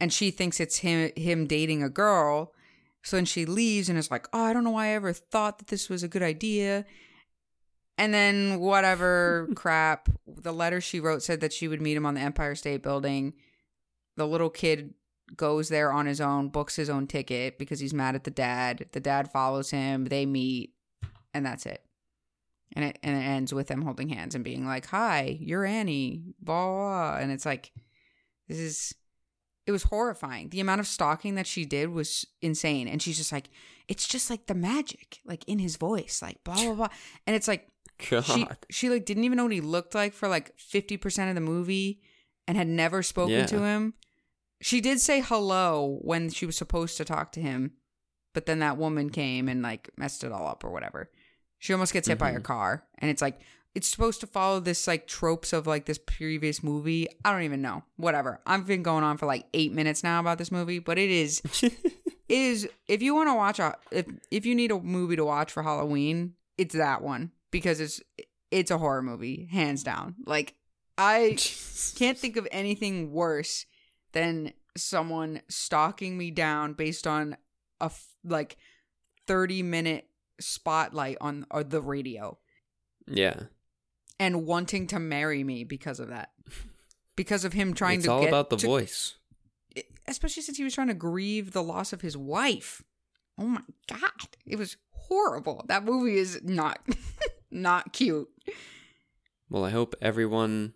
and 0.00 0.12
she 0.12 0.30
thinks 0.30 0.60
it's 0.60 0.78
him 0.78 1.10
him 1.16 1.46
dating 1.46 1.82
a 1.82 1.90
girl. 1.90 2.52
So 3.02 3.16
then 3.16 3.24
she 3.24 3.46
leaves 3.46 3.88
and 3.88 3.98
is 3.98 4.10
like 4.10 4.26
oh 4.32 4.44
i 4.44 4.52
don't 4.52 4.64
know 4.64 4.70
why 4.70 4.86
i 4.86 4.90
ever 4.90 5.12
thought 5.12 5.58
that 5.58 5.68
this 5.68 5.88
was 5.88 6.02
a 6.02 6.08
good 6.08 6.22
idea 6.22 6.84
And 7.98 8.12
then 8.12 8.60
whatever 8.60 9.48
crap, 9.54 10.08
the 10.26 10.52
letter 10.52 10.80
she 10.80 11.00
wrote 11.00 11.22
said 11.22 11.40
that 11.40 11.52
she 11.52 11.68
would 11.68 11.80
meet 11.80 11.96
him 11.96 12.06
on 12.06 12.14
the 12.14 12.20
Empire 12.20 12.54
State 12.54 12.82
Building. 12.82 13.34
The 14.16 14.26
little 14.26 14.50
kid 14.50 14.94
goes 15.36 15.68
there 15.68 15.90
on 15.90 16.06
his 16.06 16.20
own, 16.20 16.48
books 16.48 16.76
his 16.76 16.90
own 16.90 17.06
ticket 17.06 17.58
because 17.58 17.80
he's 17.80 17.94
mad 17.94 18.14
at 18.14 18.24
the 18.24 18.30
dad. 18.30 18.86
The 18.92 19.00
dad 19.00 19.30
follows 19.30 19.70
him, 19.70 20.06
they 20.06 20.26
meet, 20.26 20.74
and 21.34 21.44
that's 21.44 21.66
it. 21.66 21.82
And 22.74 22.84
it 22.84 22.98
and 23.02 23.16
it 23.16 23.24
ends 23.24 23.54
with 23.54 23.68
them 23.68 23.82
holding 23.82 24.08
hands 24.08 24.34
and 24.34 24.44
being 24.44 24.66
like, 24.66 24.86
"Hi, 24.86 25.38
you're 25.40 25.64
Annie." 25.64 26.34
Blah, 26.40 26.66
blah, 26.66 26.76
blah. 26.76 27.18
and 27.18 27.30
it's 27.30 27.46
like 27.46 27.72
this 28.48 28.58
is 28.58 28.94
it 29.66 29.72
was 29.72 29.84
horrifying. 29.84 30.48
The 30.50 30.60
amount 30.60 30.80
of 30.80 30.86
stalking 30.86 31.34
that 31.34 31.46
she 31.46 31.64
did 31.64 31.88
was 31.88 32.24
insane. 32.40 32.86
And 32.86 33.02
she's 33.02 33.16
just 33.16 33.32
like, 33.32 33.50
it's 33.88 34.06
just 34.06 34.30
like 34.30 34.46
the 34.46 34.54
magic, 34.54 35.20
like 35.24 35.44
in 35.48 35.58
his 35.58 35.76
voice, 35.76 36.20
like 36.22 36.42
blah 36.44 36.54
blah 36.54 36.74
blah. 36.74 36.88
And 37.26 37.34
it's 37.34 37.48
like 37.48 37.68
God. 38.10 38.24
she 38.24 38.46
she 38.70 38.90
like 38.90 39.04
didn't 39.04 39.24
even 39.24 39.36
know 39.36 39.44
what 39.44 39.52
he 39.52 39.60
looked 39.60 39.94
like 39.94 40.12
for 40.12 40.28
like 40.28 40.56
fifty 40.58 40.96
percent 40.96 41.28
of 41.30 41.34
the 41.34 41.40
movie, 41.40 42.00
and 42.46 42.56
had 42.56 42.68
never 42.68 43.02
spoken 43.02 43.32
Yeah. 43.34 43.46
to 43.46 43.60
him. 43.62 43.94
She 44.60 44.80
did 44.80 45.00
say 45.00 45.20
hello 45.20 45.98
when 46.02 46.30
she 46.30 46.46
was 46.46 46.56
supposed 46.56 46.96
to 46.96 47.04
talk 47.04 47.32
to 47.32 47.40
him, 47.40 47.72
but 48.34 48.46
then 48.46 48.60
that 48.60 48.78
woman 48.78 49.10
came 49.10 49.48
and 49.48 49.62
like 49.62 49.90
messed 49.96 50.24
it 50.24 50.32
all 50.32 50.46
up 50.46 50.64
or 50.64 50.70
whatever. 50.70 51.10
She 51.58 51.72
almost 51.72 51.92
gets 51.92 52.08
hit 52.08 52.18
by 52.18 52.32
her 52.32 52.40
Mhm. 52.40 52.44
car, 52.44 52.84
and 52.98 53.10
it's 53.10 53.22
like 53.22 53.40
it's 53.74 53.88
supposed 53.88 54.20
to 54.20 54.26
follow 54.26 54.58
this 54.60 54.86
like 54.86 55.06
tropes 55.06 55.52
of 55.52 55.66
like 55.66 55.84
this 55.84 55.98
previous 56.06 56.62
movie. 56.62 57.06
I 57.24 57.32
don't 57.32 57.42
even 57.42 57.60
know. 57.60 57.82
Whatever. 57.96 58.40
I've 58.46 58.66
been 58.66 58.82
going 58.82 59.04
on 59.04 59.18
for 59.18 59.26
like 59.26 59.44
eight 59.52 59.72
minutes 59.72 60.02
now 60.02 60.20
about 60.20 60.38
this 60.38 60.50
movie, 60.50 60.78
but 60.78 60.96
it 60.98 61.10
is 61.10 61.42
it 61.62 61.74
is 62.28 62.68
if 62.88 63.02
you 63.02 63.14
want 63.14 63.28
to 63.28 63.34
watch 63.34 63.58
a 63.58 63.76
if 63.90 64.06
if 64.30 64.46
you 64.46 64.54
need 64.54 64.70
a 64.70 64.78
movie 64.80 65.16
to 65.16 65.24
watch 65.24 65.52
for 65.52 65.62
Halloween, 65.62 66.34
it's 66.56 66.74
that 66.74 67.02
one 67.02 67.32
because 67.56 67.80
it's 67.80 68.02
it's 68.50 68.70
a 68.70 68.76
horror 68.76 69.02
movie, 69.02 69.48
hands 69.50 69.82
down. 69.82 70.14
Like 70.26 70.54
I 70.98 71.38
can't 71.96 72.18
think 72.18 72.36
of 72.36 72.46
anything 72.50 73.12
worse 73.12 73.64
than 74.12 74.52
someone 74.76 75.40
stalking 75.48 76.18
me 76.18 76.30
down 76.30 76.74
based 76.74 77.06
on 77.06 77.36
a 77.80 77.86
f- 77.86 78.12
like 78.24 78.58
30 79.26 79.62
minute 79.62 80.08
spotlight 80.38 81.16
on 81.20 81.46
or 81.50 81.64
the 81.64 81.80
radio 81.80 82.36
yeah. 83.06 83.44
and 84.20 84.46
wanting 84.46 84.86
to 84.88 84.98
marry 84.98 85.42
me 85.42 85.64
because 85.64 85.98
of 85.98 86.08
that. 86.08 86.30
Because 87.16 87.46
of 87.46 87.54
him 87.54 87.72
trying 87.72 88.00
it's 88.00 88.06
to 88.06 88.12
all 88.12 88.26
about 88.26 88.50
the 88.50 88.56
to- 88.56 88.66
voice. 88.66 89.14
especially 90.06 90.42
since 90.42 90.58
he 90.58 90.64
was 90.64 90.74
trying 90.74 90.88
to 90.88 90.94
grieve 90.94 91.52
the 91.52 91.62
loss 91.62 91.94
of 91.94 92.02
his 92.02 92.16
wife. 92.16 92.82
Oh 93.38 93.46
my 93.46 93.62
god, 93.88 94.36
it 94.44 94.58
was 94.58 94.76
horrible. 94.90 95.64
That 95.68 95.84
movie 95.84 96.16
is 96.18 96.40
not 96.42 96.80
not 97.56 97.92
cute. 97.92 98.28
Well, 99.50 99.64
I 99.64 99.70
hope 99.70 99.94
everyone 100.00 100.74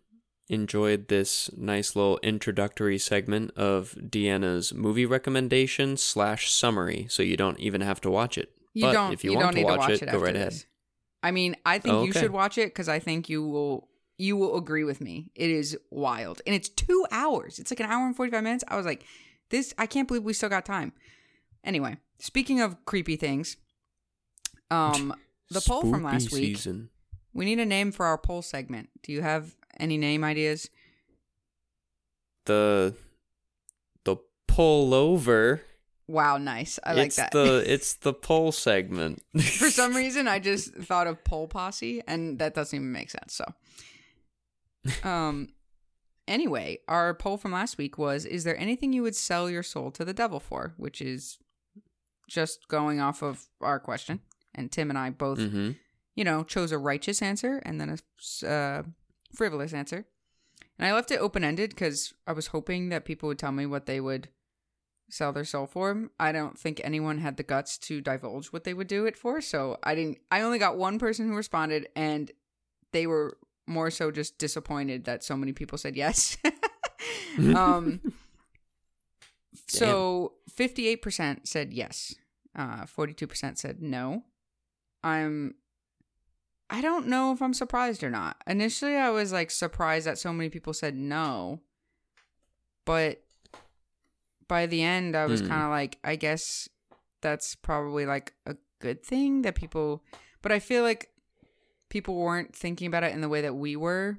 enjoyed 0.48 1.08
this 1.08 1.48
nice 1.56 1.94
little 1.94 2.18
introductory 2.22 2.98
segment 2.98 3.52
of 3.56 3.94
Deanna's 4.00 4.74
movie 4.74 5.06
recommendation 5.06 5.96
slash 5.96 6.50
summary, 6.50 7.06
so 7.08 7.22
you 7.22 7.36
don't 7.36 7.58
even 7.60 7.80
have 7.82 8.00
to 8.00 8.10
watch 8.10 8.36
it. 8.36 8.52
You 8.74 8.86
But 8.86 8.92
don't. 8.92 9.12
if 9.12 9.22
you 9.24 9.32
you, 9.32 9.38
want 9.38 9.52
to 9.52 9.58
need 9.58 9.64
watch 9.64 9.74
to 9.74 9.78
watch 9.80 9.90
it, 9.90 10.02
it. 10.02 10.10
go 10.12 10.18
right 10.18 10.34
ahead. 10.34 10.52
this. 10.52 10.66
I 11.22 11.30
mean, 11.32 11.54
I 11.66 11.78
think 11.78 11.94
Oh, 11.94 12.02
you 12.04 12.12
should 12.12 12.30
watch 12.30 12.56
it 12.58 12.68
because 12.68 12.88
I 12.88 12.98
think 12.98 13.28
you 13.28 13.46
will. 13.46 13.88
You 14.16 14.36
will 14.36 14.56
agree 14.58 14.84
with 14.84 15.00
me. 15.00 15.30
It 15.34 15.48
is 15.50 15.78
wild, 15.90 16.42
and 16.46 16.54
it's 16.54 16.68
two 16.68 17.06
hours. 17.10 17.58
It's 17.58 17.70
like 17.70 17.80
an 17.80 17.86
hour 17.86 18.06
and 18.06 18.14
forty 18.16 18.30
five 18.30 18.42
minutes. 18.44 18.64
I 18.68 18.76
was 18.76 18.84
like, 18.86 19.04
this. 19.50 19.72
I 19.78 19.86
can't 19.86 20.06
believe 20.08 20.24
we 20.24 20.32
still 20.32 20.48
got 20.48 20.64
time. 20.66 20.92
Anyway, 21.64 21.96
speaking 22.18 22.60
of 22.60 22.84
creepy 22.84 23.16
things, 23.16 23.56
um, 24.70 25.14
the 25.50 25.60
poll 25.60 25.82
from 25.82 26.02
last 26.02 26.32
week. 26.32 26.56
Season. 26.56 26.90
We 27.32 27.44
need 27.44 27.58
a 27.58 27.66
name 27.66 27.92
for 27.92 28.06
our 28.06 28.18
poll 28.18 28.42
segment. 28.42 28.90
Do 29.02 29.12
you 29.12 29.22
have 29.22 29.54
any 29.78 29.98
name 29.98 30.24
ideas? 30.24 30.70
The 32.46 32.94
the 34.04 34.16
pull 34.48 34.94
over. 34.94 35.62
Wow, 36.08 36.38
nice. 36.38 36.80
I 36.82 36.94
like 36.94 37.06
it's 37.08 37.16
that. 37.16 37.32
the 37.32 37.62
it's 37.72 37.94
the 37.94 38.12
poll 38.12 38.52
segment. 38.52 39.22
For 39.40 39.70
some 39.70 39.94
reason, 39.96 40.26
I 40.26 40.38
just 40.38 40.74
thought 40.74 41.06
of 41.06 41.22
poll 41.24 41.46
posse, 41.46 42.02
and 42.06 42.38
that 42.38 42.54
doesn't 42.54 42.76
even 42.76 42.92
make 42.92 43.10
sense. 43.10 43.34
So, 43.34 43.44
um, 45.08 45.50
anyway, 46.26 46.78
our 46.88 47.14
poll 47.14 47.36
from 47.36 47.52
last 47.52 47.78
week 47.78 47.96
was: 47.98 48.24
Is 48.24 48.44
there 48.44 48.58
anything 48.58 48.92
you 48.92 49.02
would 49.02 49.16
sell 49.16 49.48
your 49.48 49.62
soul 49.62 49.90
to 49.92 50.04
the 50.04 50.14
devil 50.14 50.40
for? 50.40 50.74
Which 50.78 51.00
is 51.00 51.38
just 52.28 52.68
going 52.68 53.00
off 53.00 53.22
of 53.22 53.46
our 53.60 53.78
question, 53.78 54.20
and 54.54 54.70
Tim 54.70 54.90
and 54.90 54.98
I 54.98 55.10
both, 55.10 55.38
hmm 55.38 55.72
you 56.20 56.24
know, 56.24 56.42
chose 56.42 56.72
a 56.72 56.76
righteous 56.76 57.22
answer 57.22 57.62
and 57.64 57.80
then 57.80 57.96
a 58.42 58.46
uh, 58.46 58.82
frivolous 59.32 59.72
answer. 59.72 60.04
And 60.78 60.86
I 60.86 60.92
left 60.92 61.10
it 61.10 61.20
open 61.20 61.44
ended 61.44 61.70
because 61.70 62.12
I 62.26 62.32
was 62.32 62.48
hoping 62.48 62.88
that 62.88 63.04
people 63.04 63.28
would 63.28 63.38
tell 63.38 63.52
me 63.52 63.64
what 63.64 63.86
they 63.86 64.00
would 64.00 64.28
sell 65.08 65.32
their 65.32 65.44
soul 65.44 65.66
for. 65.66 66.10
I 66.18 66.32
don't 66.32 66.58
think 66.58 66.80
anyone 66.82 67.18
had 67.18 67.36
the 67.36 67.42
guts 67.42 67.78
to 67.78 68.00
divulge 68.00 68.48
what 68.48 68.64
they 68.64 68.74
would 68.74 68.86
do 68.86 69.06
it 69.06 69.16
for. 69.16 69.40
So 69.40 69.78
I 69.82 69.94
didn't, 69.94 70.18
I 70.30 70.42
only 70.42 70.58
got 70.58 70.76
one 70.76 70.98
person 70.98 71.28
who 71.28 71.36
responded 71.36 71.88
and 71.96 72.30
they 72.92 73.06
were 73.06 73.38
more 73.66 73.90
so 73.90 74.10
just 74.10 74.36
disappointed 74.38 75.04
that 75.04 75.22
so 75.22 75.36
many 75.36 75.52
people 75.52 75.78
said 75.78 75.96
yes. 75.96 76.36
um, 77.54 78.00
so 79.68 80.32
58% 80.54 81.46
said 81.46 81.72
yes. 81.72 82.14
Uh, 82.54 82.84
42% 82.84 83.56
said 83.56 83.80
no. 83.80 84.24
I'm 85.02 85.54
I 86.68 86.80
don't 86.80 87.08
know 87.08 87.32
if 87.32 87.42
I'm 87.42 87.54
surprised 87.54 88.04
or 88.04 88.10
not. 88.10 88.36
Initially 88.46 88.96
I 88.96 89.10
was 89.10 89.32
like 89.32 89.50
surprised 89.50 90.06
that 90.06 90.18
so 90.18 90.32
many 90.32 90.48
people 90.50 90.72
said 90.72 90.94
no. 90.96 91.60
But 92.84 93.22
by 94.48 94.66
the 94.66 94.82
end 94.82 95.16
I 95.16 95.26
was 95.26 95.40
Hmm. 95.40 95.48
kind 95.48 95.64
of 95.64 95.70
like 95.70 95.98
I 96.04 96.16
guess 96.16 96.68
that's 97.22 97.54
probably 97.54 98.06
like 98.06 98.34
a 98.46 98.56
good 98.80 99.04
thing 99.04 99.42
that 99.42 99.54
people 99.54 100.02
but 100.42 100.50
I 100.52 100.58
feel 100.58 100.82
like 100.82 101.10
people 101.90 102.14
weren't 102.16 102.54
thinking 102.56 102.86
about 102.86 103.04
it 103.04 103.12
in 103.12 103.20
the 103.20 103.28
way 103.28 103.42
that 103.42 103.54
we 103.54 103.76
were 103.76 104.16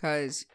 cuz 0.00 0.46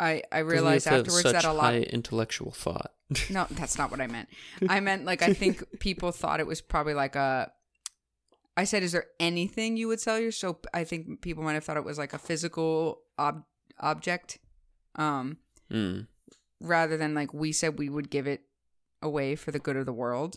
I 0.00 0.22
I 0.32 0.38
realized 0.40 0.86
afterwards 0.88 1.22
that 1.24 1.44
a 1.44 1.52
lot 1.52 1.74
high 1.74 1.80
intellectual 1.80 2.50
thought. 2.50 2.92
no, 3.30 3.46
that's 3.50 3.76
not 3.78 3.90
what 3.90 4.00
I 4.00 4.06
meant. 4.06 4.28
I 4.68 4.80
meant 4.80 5.04
like 5.04 5.22
I 5.22 5.32
think 5.34 5.62
people 5.80 6.10
thought 6.10 6.40
it 6.40 6.46
was 6.46 6.60
probably 6.60 6.94
like 6.94 7.14
a. 7.16 7.52
I 8.56 8.64
said, 8.64 8.82
"Is 8.82 8.92
there 8.92 9.06
anything 9.20 9.76
you 9.76 9.88
would 9.88 10.00
sell 10.00 10.18
your?" 10.18 10.32
soap?" 10.32 10.66
I 10.74 10.84
think 10.84 11.20
people 11.20 11.44
might 11.44 11.54
have 11.54 11.64
thought 11.64 11.76
it 11.76 11.84
was 11.84 11.98
like 11.98 12.12
a 12.12 12.18
physical 12.18 13.02
ob- 13.18 13.44
object, 13.78 14.38
um, 14.96 15.38
Mm. 15.70 16.08
rather 16.60 16.96
than 16.96 17.14
like 17.14 17.32
we 17.32 17.52
said 17.52 17.78
we 17.78 17.88
would 17.88 18.10
give 18.10 18.26
it 18.26 18.42
away 19.02 19.36
for 19.36 19.50
the 19.52 19.58
good 19.60 19.76
of 19.76 19.86
the 19.86 19.92
world. 19.92 20.36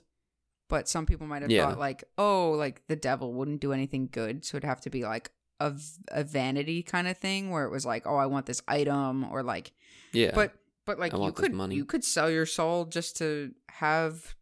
But 0.70 0.88
some 0.90 1.06
people 1.06 1.28
might 1.28 1.42
have 1.42 1.52
Yeah. 1.52 1.70
thought 1.70 1.80
like, 1.80 2.04
"Oh, 2.18 2.52
like 2.52 2.86
the 2.88 2.96
devil 2.96 3.34
wouldn't 3.34 3.62
do 3.62 3.74
anything 3.74 4.08
good," 4.12 4.46
so 4.46 4.58
it'd 4.58 4.68
have 4.68 4.82
to 4.82 4.90
be 4.90 5.04
like 5.04 5.32
a, 5.60 5.74
a 6.10 6.24
vanity 6.24 6.84
kind 6.84 7.08
of 7.08 7.18
thing 7.18 7.50
where 7.52 7.66
it 7.66 7.72
was 7.72 7.86
like, 7.86 8.06
"Oh, 8.06 8.16
I 8.16 8.26
want 8.26 8.46
this 8.46 8.62
item," 8.68 9.26
or 9.32 9.44
like 9.44 9.72
Yeah. 10.12 10.32
but 10.34 10.54
but 10.86 11.00
like 11.00 11.14
I 11.14 11.18
you 11.18 11.32
could 11.32 11.54
money. 11.54 11.76
you 11.76 11.86
could 11.86 12.04
sell 12.04 12.30
your 12.30 12.46
soul 12.46 12.86
just 12.86 13.18
to 13.18 13.52
have 13.70 14.36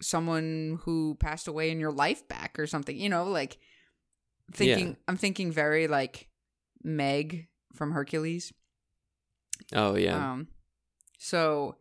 someone 0.00 0.80
who 0.82 1.16
passed 1.20 1.48
away 1.48 1.70
in 1.70 1.80
your 1.80 1.92
life 1.92 2.26
back 2.28 2.58
or 2.58 2.66
something 2.66 2.96
you 2.98 3.08
know 3.08 3.24
like 3.24 3.58
thinking 4.52 4.88
Yeah. 4.88 4.94
i'm 5.08 5.16
thinking 5.16 5.52
very 5.52 5.86
like 5.86 6.28
meg 6.82 7.48
from 7.72 7.92
hercules 7.92 8.52
oh 9.72 9.94
yeah. 9.94 10.32
um 10.32 10.48
so 11.18 11.76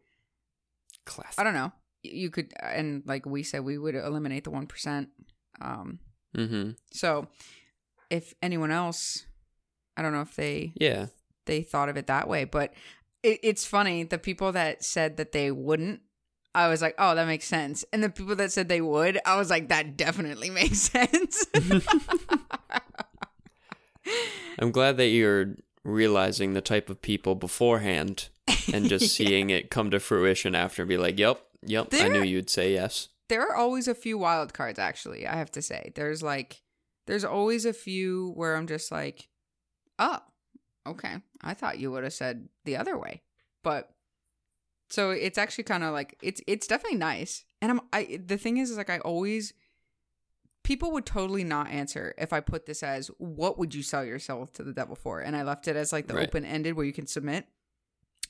Classic. 1.05 1.37
i 1.39 1.43
don't 1.43 1.55
know 1.55 1.71
you 2.03 2.29
could 2.29 2.53
and 2.61 3.03
like 3.05 3.25
we 3.25 3.43
said 3.43 3.63
we 3.65 3.77
would 3.77 3.95
eliminate 3.95 4.43
the 4.43 4.51
1% 4.51 5.07
um 5.59 5.99
mm-hmm. 6.37 6.71
so 6.91 7.27
if 8.17 8.33
anyone 8.41 8.71
else 8.71 9.25
i 9.97 10.01
don't 10.01 10.13
know 10.13 10.21
if 10.21 10.35
they 10.35 10.71
Yeah. 10.75 11.07
they 11.45 11.61
thought 11.63 11.89
of 11.89 11.97
it 11.97 12.07
that 12.07 12.27
way. 12.27 12.43
But 12.45 12.73
it, 13.21 13.39
it's 13.43 13.65
funny 13.65 14.03
the 14.03 14.17
people 14.17 14.51
that 14.53 14.83
said 14.83 15.17
that 15.17 15.31
they 15.31 15.51
wouldn't. 15.51 16.01
I 16.55 16.67
was 16.67 16.81
like, 16.81 16.93
oh, 16.99 17.15
that 17.15 17.25
makes 17.27 17.45
sense. 17.45 17.83
And 17.91 18.03
the 18.03 18.09
people 18.09 18.35
that 18.35 18.51
said 18.51 18.69
they 18.69 18.79
would, 18.81 19.19
I 19.25 19.37
was 19.37 19.49
like, 19.49 19.69
that 19.69 19.97
definitely 19.97 20.49
makes 20.61 20.79
sense. 20.79 21.45
I'm 24.59 24.71
glad 24.71 24.97
that 24.97 25.07
you're 25.07 25.55
realizing 25.83 26.53
the 26.53 26.61
type 26.61 26.89
of 26.89 27.01
people 27.01 27.35
beforehand 27.35 28.29
and 28.73 28.87
just 28.89 29.03
Yeah. 29.19 29.27
seeing 29.27 29.49
it 29.49 29.69
come 29.71 29.89
to 29.91 29.99
fruition 29.99 30.55
after 30.55 30.81
and 30.83 30.89
be 30.89 30.97
like, 30.97 31.17
yep, 31.17 31.41
yep, 31.65 31.87
I 31.93 32.07
knew 32.09 32.23
you'd 32.23 32.49
say 32.49 32.73
yes. 32.73 33.09
there 33.29 33.41
are 33.49 33.55
always 33.55 33.87
a 33.87 33.95
few 33.95 34.17
wild 34.17 34.53
cards, 34.53 34.77
actually, 34.79 35.25
I 35.27 35.35
have 35.35 35.51
to 35.53 35.61
say. 35.61 35.91
There's 35.95 36.21
like, 36.21 36.61
there's 37.05 37.25
always 37.25 37.65
a 37.65 37.73
few 37.73 38.31
where 38.35 38.55
I'm 38.55 38.67
just 38.67 38.91
like, 38.91 39.27
oh, 39.99 40.19
okay. 40.87 41.15
I 41.41 41.53
thought 41.53 41.79
you 41.79 41.91
would 41.91 42.03
have 42.03 42.13
said 42.13 42.47
the 42.65 42.77
other 42.77 42.97
way. 42.97 43.21
But 43.63 43.89
so 44.89 45.11
it's 45.11 45.37
actually 45.37 45.63
kind 45.65 45.83
of 45.83 45.93
like 45.93 46.17
it's 46.21 46.41
it's 46.47 46.67
definitely 46.67 46.97
nice. 46.99 47.45
And 47.61 47.71
I'm 47.71 47.81
I 47.91 48.19
the 48.25 48.37
thing 48.37 48.57
is 48.57 48.69
is 48.71 48.77
like 48.77 48.89
I 48.89 48.99
always 48.99 49.53
people 50.63 50.91
would 50.91 51.05
totally 51.05 51.43
not 51.43 51.69
answer 51.69 52.13
if 52.17 52.31
I 52.31 52.39
put 52.39 52.65
this 52.65 52.83
as 52.83 53.07
what 53.17 53.57
would 53.59 53.75
you 53.75 53.83
sell 53.83 54.05
yourself 54.05 54.53
to 54.53 54.63
the 54.63 54.73
devil 54.73 54.95
for? 54.95 55.19
And 55.19 55.35
I 55.35 55.43
left 55.43 55.67
it 55.67 55.75
as 55.75 55.91
like 55.91 56.07
the 56.07 56.13
Right. 56.15 56.27
open 56.27 56.45
ended 56.45 56.75
where 56.75 56.85
you 56.85 56.93
can 56.93 57.07
submit. 57.07 57.45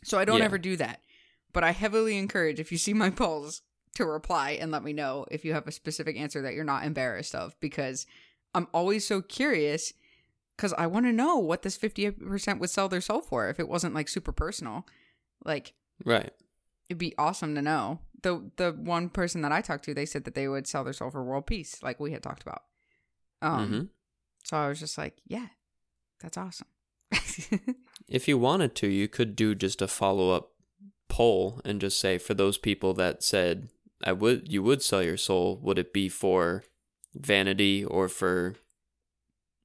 So 0.04 0.18
I 0.18 0.26
don't 0.26 0.40
Yeah. 0.40 0.46
ever 0.46 0.58
do 0.58 0.76
that. 0.78 1.02
But 1.52 1.64
I 1.64 1.72
heavily 1.72 2.18
encourage 2.18 2.60
if 2.60 2.72
you 2.72 2.78
see 2.78 2.94
my 2.94 3.10
polls 3.12 3.62
to 3.96 4.06
reply 4.06 4.52
and 4.52 4.72
let 4.72 4.84
me 4.84 4.94
know 4.94 5.26
if 5.30 5.46
you 5.46 5.54
have 5.54 5.68
a 5.68 5.72
specific 5.72 6.18
answer 6.18 6.42
that 6.42 6.56
you're 6.56 6.64
not 6.64 6.84
embarrassed 6.86 7.36
of 7.36 7.56
because 7.60 8.08
I'm 8.56 8.68
always 8.74 9.06
so 9.06 9.22
curious 9.22 9.94
because 10.56 10.74
I 10.74 10.88
want 10.88 11.06
to 11.08 11.12
know 11.12 11.38
what 11.38 11.64
this 11.64 11.78
58% 11.78 12.60
would 12.60 12.70
sell 12.70 12.88
their 12.90 13.02
soul 13.02 13.22
for 13.22 13.50
if 13.50 13.60
it 13.60 13.68
wasn't 13.68 13.96
like 13.96 14.08
super 14.08 14.32
personal. 14.32 14.86
Like, 15.44 15.74
Right. 16.06 16.32
it'd 16.90 16.98
be 17.00 17.16
awesome 17.18 17.56
to 17.56 17.62
know. 17.62 18.00
The 18.22 18.52
the 18.56 18.72
one 18.72 19.10
person 19.10 19.42
that 19.42 19.52
I 19.52 19.62
talked 19.62 19.84
to, 19.86 19.94
they 19.94 20.06
said 20.06 20.24
that 20.26 20.36
they 20.36 20.48
would 20.48 20.68
sell 20.68 20.84
their 20.84 20.94
soul 20.94 21.10
for 21.12 21.24
world 21.24 21.46
peace, 21.48 21.82
like 21.84 22.00
we 22.00 22.12
had 22.12 22.24
talked 22.24 22.42
about. 22.44 22.64
Um, 23.42 23.70
Mhm. 23.72 23.90
so 24.46 24.58
I 24.58 24.70
was 24.70 24.80
just 24.80 24.98
like, 24.98 25.18
yeah, 25.26 25.48
that's 26.22 26.38
awesome. 26.38 26.68
If 28.08 28.28
you 28.28 28.38
wanted 28.38 28.76
to, 28.76 28.88
you 28.88 29.08
could 29.08 29.36
do 29.36 29.56
just 29.56 29.82
a 29.82 29.88
follow 29.88 30.32
up 30.32 30.52
poll 31.08 31.62
and 31.66 31.80
just 31.82 32.00
say 32.00 32.18
for 32.18 32.34
those 32.34 32.58
people 32.58 32.94
that 32.96 33.24
said 33.24 33.70
I 34.04 34.12
would 34.12 34.52
you 34.52 34.62
would 34.64 34.82
sell 34.82 35.02
your 35.02 35.18
soul, 35.18 35.58
would 35.64 35.80
it 35.80 35.94
be 35.94 36.10
for 36.10 36.64
vanity 37.16 37.86
or 37.86 38.08
for 38.10 38.56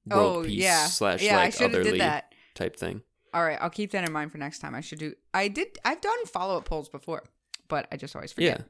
world 0.07 0.45
oh 0.45 0.49
peace 0.49 0.63
yeah, 0.63 0.87
slash 0.87 1.23
yeah, 1.23 1.35
I 1.35 1.45
like 1.45 1.53
should 1.53 1.63
have 1.63 1.81
otherly 1.81 1.93
did 1.93 2.01
that. 2.01 2.33
type 2.55 2.77
thing? 2.77 3.03
All 3.35 3.45
right, 3.45 3.59
I'll 3.61 3.71
keep 3.71 3.91
that 3.93 4.05
in 4.05 4.13
mind 4.13 4.33
for 4.33 4.39
next 4.39 4.61
time. 4.61 4.75
I 4.75 4.81
should 4.81 4.99
do. 4.99 5.15
I 5.35 5.49
did. 5.49 5.79
I've 5.85 6.01
done 6.01 6.25
follow 6.27 6.57
up 6.57 6.65
polls 6.65 6.89
before, 6.89 7.25
but 7.69 7.87
I 7.93 7.97
just 7.97 8.17
always 8.17 8.33
forget. 8.33 8.59
Yeah. 8.59 8.65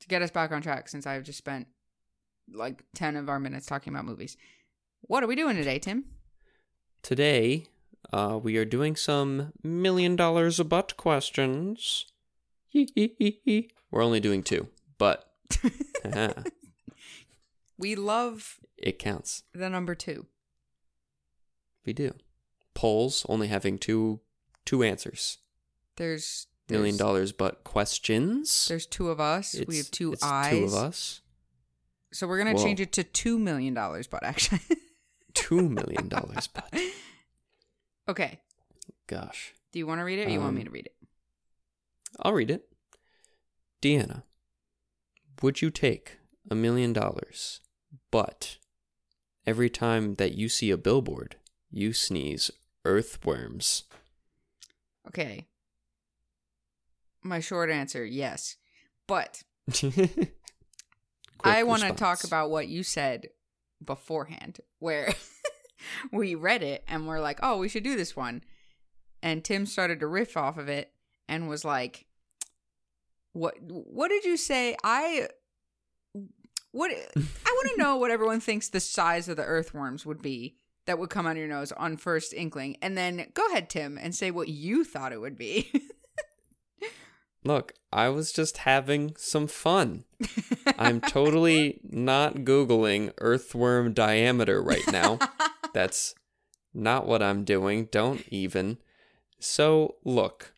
To 0.00 0.08
get 0.08 0.22
us 0.22 0.30
back 0.30 0.50
on 0.50 0.62
track, 0.62 0.88
since 0.88 1.06
I've 1.06 1.22
just 1.22 1.38
spent 1.38 1.68
like 2.52 2.82
ten 2.94 3.16
of 3.16 3.28
our 3.28 3.38
minutes 3.38 3.66
talking 3.66 3.92
about 3.92 4.04
movies. 4.04 4.36
What 5.02 5.22
are 5.22 5.26
we 5.26 5.36
doing 5.36 5.56
today, 5.56 5.78
Tim? 5.78 6.04
Today, 7.02 7.66
uh, 8.12 8.38
we 8.42 8.56
are 8.56 8.64
doing 8.64 8.96
some 8.96 9.52
million 9.62 10.16
dollars 10.16 10.58
a 10.58 10.64
butt 10.64 10.96
questions. 10.96 12.06
We're 12.74 14.02
only 14.02 14.20
doing 14.20 14.42
two, 14.42 14.68
but 14.98 15.30
haha, 16.04 16.32
We 17.80 17.94
love 17.96 18.58
it 18.76 18.98
counts. 18.98 19.42
the 19.54 19.68
number 19.70 19.94
two. 19.94 20.26
We 21.86 21.92
do. 21.92 22.12
Polls 22.74 23.24
only 23.28 23.48
having 23.48 23.78
two 23.78 24.20
two 24.66 24.82
answers. 24.82 25.38
There's, 25.96 26.46
Million 26.68 26.96
dollars 26.96 27.32
but 27.32 27.64
questions. 27.64 28.68
There's 28.68 28.86
two 28.86 29.08
of 29.08 29.18
us. 29.20 29.56
we 29.66 29.78
have 29.78 29.90
two 29.90 30.12
it's 30.12 30.22
eyes. 30.22 30.52
Two 30.52 30.64
of 30.64 30.74
us. 30.74 31.20
So 32.12 32.28
we're 32.28 32.38
gonna 32.38 32.54
Whoa. 32.54 32.62
change 32.62 32.80
it 32.80 32.92
to 32.92 33.02
two 33.02 33.38
million 33.38 33.74
dollars, 33.74 34.06
but 34.06 34.22
actually, 34.22 34.60
Two 35.34 35.68
million 35.68 36.08
dollars 36.08 36.48
but. 36.48 36.72
okay. 38.08 38.40
Gosh. 39.06 39.54
Do 39.72 39.78
you 39.78 39.86
want 39.86 40.00
to 40.00 40.04
read 40.04 40.18
it? 40.20 40.26
or 40.28 40.30
You 40.30 40.40
want 40.40 40.54
me 40.54 40.60
Um, 40.62 40.66
to 40.66 40.70
read 40.72 40.86
it? 40.86 40.94
I'll 42.20 42.32
read 42.32 42.50
it. 42.50 42.68
Deanna, 43.82 44.22
would 45.42 45.62
you 45.62 45.70
take 45.70 46.18
a 46.50 46.54
million 46.54 46.92
dollars, 46.92 47.60
but 48.10 48.56
every 49.46 49.70
time 49.70 50.16
that 50.16 50.34
you 50.34 50.48
see 50.48 50.70
a 50.70 50.76
billboard, 50.76 51.36
you 51.70 51.92
sneeze 51.92 52.50
earthworms? 52.84 53.84
Okay. 55.08 55.48
My 57.22 57.40
short 57.40 57.70
answer, 57.70 58.04
yes, 58.04 58.56
but 59.06 59.42
I 61.44 61.62
want 61.64 61.82
to 61.82 61.92
talk 61.92 62.24
about 62.24 62.50
what 62.50 62.68
you 62.68 62.82
said 62.82 63.28
beforehand, 63.84 64.60
where 64.78 65.12
we 66.12 66.34
read 66.34 66.62
it 66.62 66.84
and 66.88 67.06
we're 67.06 67.20
like, 67.20 67.40
"Oh, 67.42 67.58
we 67.58 67.68
should 67.68 67.82
do 67.82 67.96
this 67.96 68.16
one," 68.16 68.42
and 69.22 69.44
Tim 69.44 69.66
started 69.66 70.00
to 70.00 70.06
riff 70.06 70.36
off 70.36 70.56
of 70.56 70.68
it 70.68 70.92
and 71.28 71.48
was 71.48 71.64
like, 71.64 72.06
"What? 73.32 73.54
What 73.60 74.08
did 74.08 74.24
you 74.24 74.36
say? 74.36 74.76
I." 74.82 75.28
What 76.72 76.90
I 77.16 77.20
want 77.50 77.70
to 77.74 77.82
know 77.82 77.96
what 77.96 78.10
everyone 78.10 78.40
thinks 78.40 78.68
the 78.68 78.80
size 78.80 79.28
of 79.28 79.36
the 79.36 79.44
earthworms 79.44 80.06
would 80.06 80.22
be 80.22 80.56
that 80.86 80.98
would 80.98 81.10
come 81.10 81.26
on 81.26 81.36
your 81.36 81.46
nose 81.46 81.72
on 81.72 81.96
first 81.96 82.32
inkling, 82.32 82.76
and 82.82 82.96
then 82.96 83.26
go 83.34 83.46
ahead, 83.46 83.70
Tim, 83.70 83.98
and 83.98 84.14
say 84.14 84.30
what 84.30 84.48
you 84.48 84.84
thought 84.84 85.12
it 85.12 85.20
would 85.20 85.36
be. 85.36 85.70
Look, 87.44 87.72
I 87.92 88.10
was 88.10 88.32
just 88.32 88.58
having 88.58 89.14
some 89.16 89.46
fun. 89.46 90.04
I'm 90.78 91.00
totally 91.00 91.80
not 91.84 92.36
Googling 92.38 93.12
earthworm 93.18 93.94
diameter 93.94 94.62
right 94.62 94.86
now. 94.92 95.18
That's 95.72 96.14
not 96.74 97.06
what 97.06 97.22
I'm 97.22 97.44
doing. 97.44 97.88
Don't 97.90 98.24
even. 98.28 98.76
So, 99.38 99.96
look, 100.04 100.52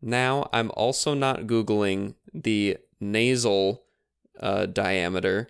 now 0.00 0.48
I'm 0.52 0.70
also 0.74 1.12
not 1.12 1.48
Googling 1.48 2.14
the 2.32 2.76
nasal 3.00 3.82
uh, 4.42 4.66
diameter 4.66 5.48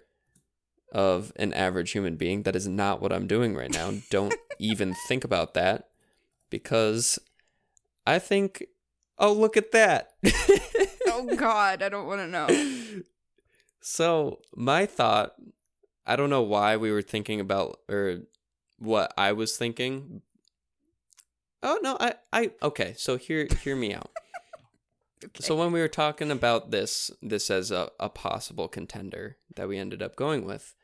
of 0.92 1.32
an 1.36 1.52
average 1.54 1.92
human 1.92 2.16
being. 2.16 2.44
That 2.44 2.54
is 2.54 2.68
not 2.68 3.00
what 3.00 3.12
I'm 3.12 3.26
doing 3.26 3.56
right 3.56 3.72
now. 3.72 3.92
Don't 4.10 4.34
even 4.58 4.94
think 5.08 5.24
about 5.24 5.54
that 5.54 5.88
because 6.50 7.18
I 8.06 8.18
think, 8.18 8.64
oh, 9.18 9.32
look 9.32 9.56
at 9.56 9.72
that. 9.72 10.12
oh 11.08 11.34
God, 11.34 11.82
I 11.82 11.88
don't 11.88 12.06
want 12.06 12.20
to 12.20 12.26
know. 12.28 13.02
so 13.82 14.38
my 14.54 14.86
thought 14.86 15.34
i 16.06 16.16
don't 16.16 16.30
know 16.30 16.42
why 16.42 16.76
we 16.76 16.90
were 16.90 17.02
thinking 17.02 17.40
about 17.40 17.80
or 17.88 18.20
what 18.78 19.12
i 19.18 19.32
was 19.32 19.56
thinking 19.56 20.22
oh 21.62 21.78
no 21.82 21.96
i 22.00 22.14
i 22.32 22.50
okay 22.62 22.94
so 22.96 23.16
hear 23.16 23.48
hear 23.62 23.76
me 23.76 23.92
out 23.92 24.10
so 25.40 25.56
when 25.56 25.72
we 25.72 25.80
were 25.80 25.88
talking 25.88 26.30
about 26.30 26.70
this 26.70 27.10
this 27.22 27.50
as 27.50 27.70
a, 27.70 27.90
a 28.00 28.08
possible 28.08 28.68
contender 28.68 29.36
that 29.56 29.68
we 29.68 29.78
ended 29.78 30.02
up 30.02 30.16
going 30.16 30.44
with 30.44 30.74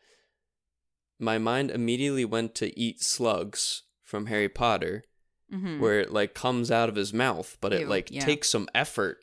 my 1.18 1.38
mind 1.38 1.70
immediately 1.70 2.24
went 2.24 2.55
to 2.55 2.79
eat 2.79 3.03
slugs 3.03 3.83
from 4.05 4.27
harry 4.27 4.48
potter 4.48 5.05
Mhm. 5.53 5.81
where 5.81 5.98
it 6.01 6.12
like 6.12 6.35
comes 6.35 6.70
out 6.70 6.90
of 6.90 6.96
his 6.96 7.14
mouth, 7.14 7.57
but 7.62 7.72
it 7.72 7.81
Ew, 7.81 7.87
like 7.87 8.11
yeah. 8.11 8.22
takes 8.22 8.51
some 8.51 8.68
effort 8.74 9.16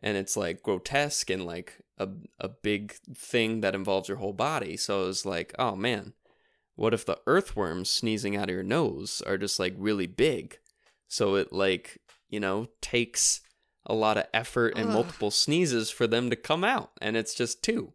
and 0.00 0.16
it's 0.16 0.36
like 0.36 0.62
grotesque 0.62 1.28
and 1.28 1.44
like 1.44 1.80
a 1.98 2.08
a 2.38 2.48
big 2.48 2.92
thing 3.16 3.62
that 3.62 3.74
involves 3.74 4.08
your 4.08 4.18
whole 4.18 4.32
body. 4.32 4.76
So 4.76 5.02
it 5.02 5.06
was 5.08 5.26
like, 5.26 5.52
oh 5.58 5.74
man, 5.74 6.12
what 6.76 6.94
if 6.94 7.04
the 7.04 7.18
earthworms 7.26 7.90
sneezing 7.90 8.36
out 8.36 8.48
of 8.48 8.54
your 8.54 8.62
nose 8.62 9.20
are 9.26 9.36
just 9.36 9.58
like 9.58 9.74
really 9.76 10.06
big? 10.06 10.56
So 11.08 11.34
it 11.34 11.52
like, 11.52 11.98
you 12.28 12.38
know, 12.38 12.68
takes 12.80 13.40
a 13.86 13.94
lot 13.94 14.18
of 14.18 14.26
effort 14.34 14.74
and 14.76 14.88
Ugh. 14.88 14.92
multiple 14.94 15.30
sneezes 15.30 15.90
for 15.90 16.06
them 16.06 16.28
to 16.30 16.36
come 16.36 16.64
out 16.64 16.90
and 17.00 17.16
it's 17.16 17.34
just 17.34 17.62
two. 17.62 17.92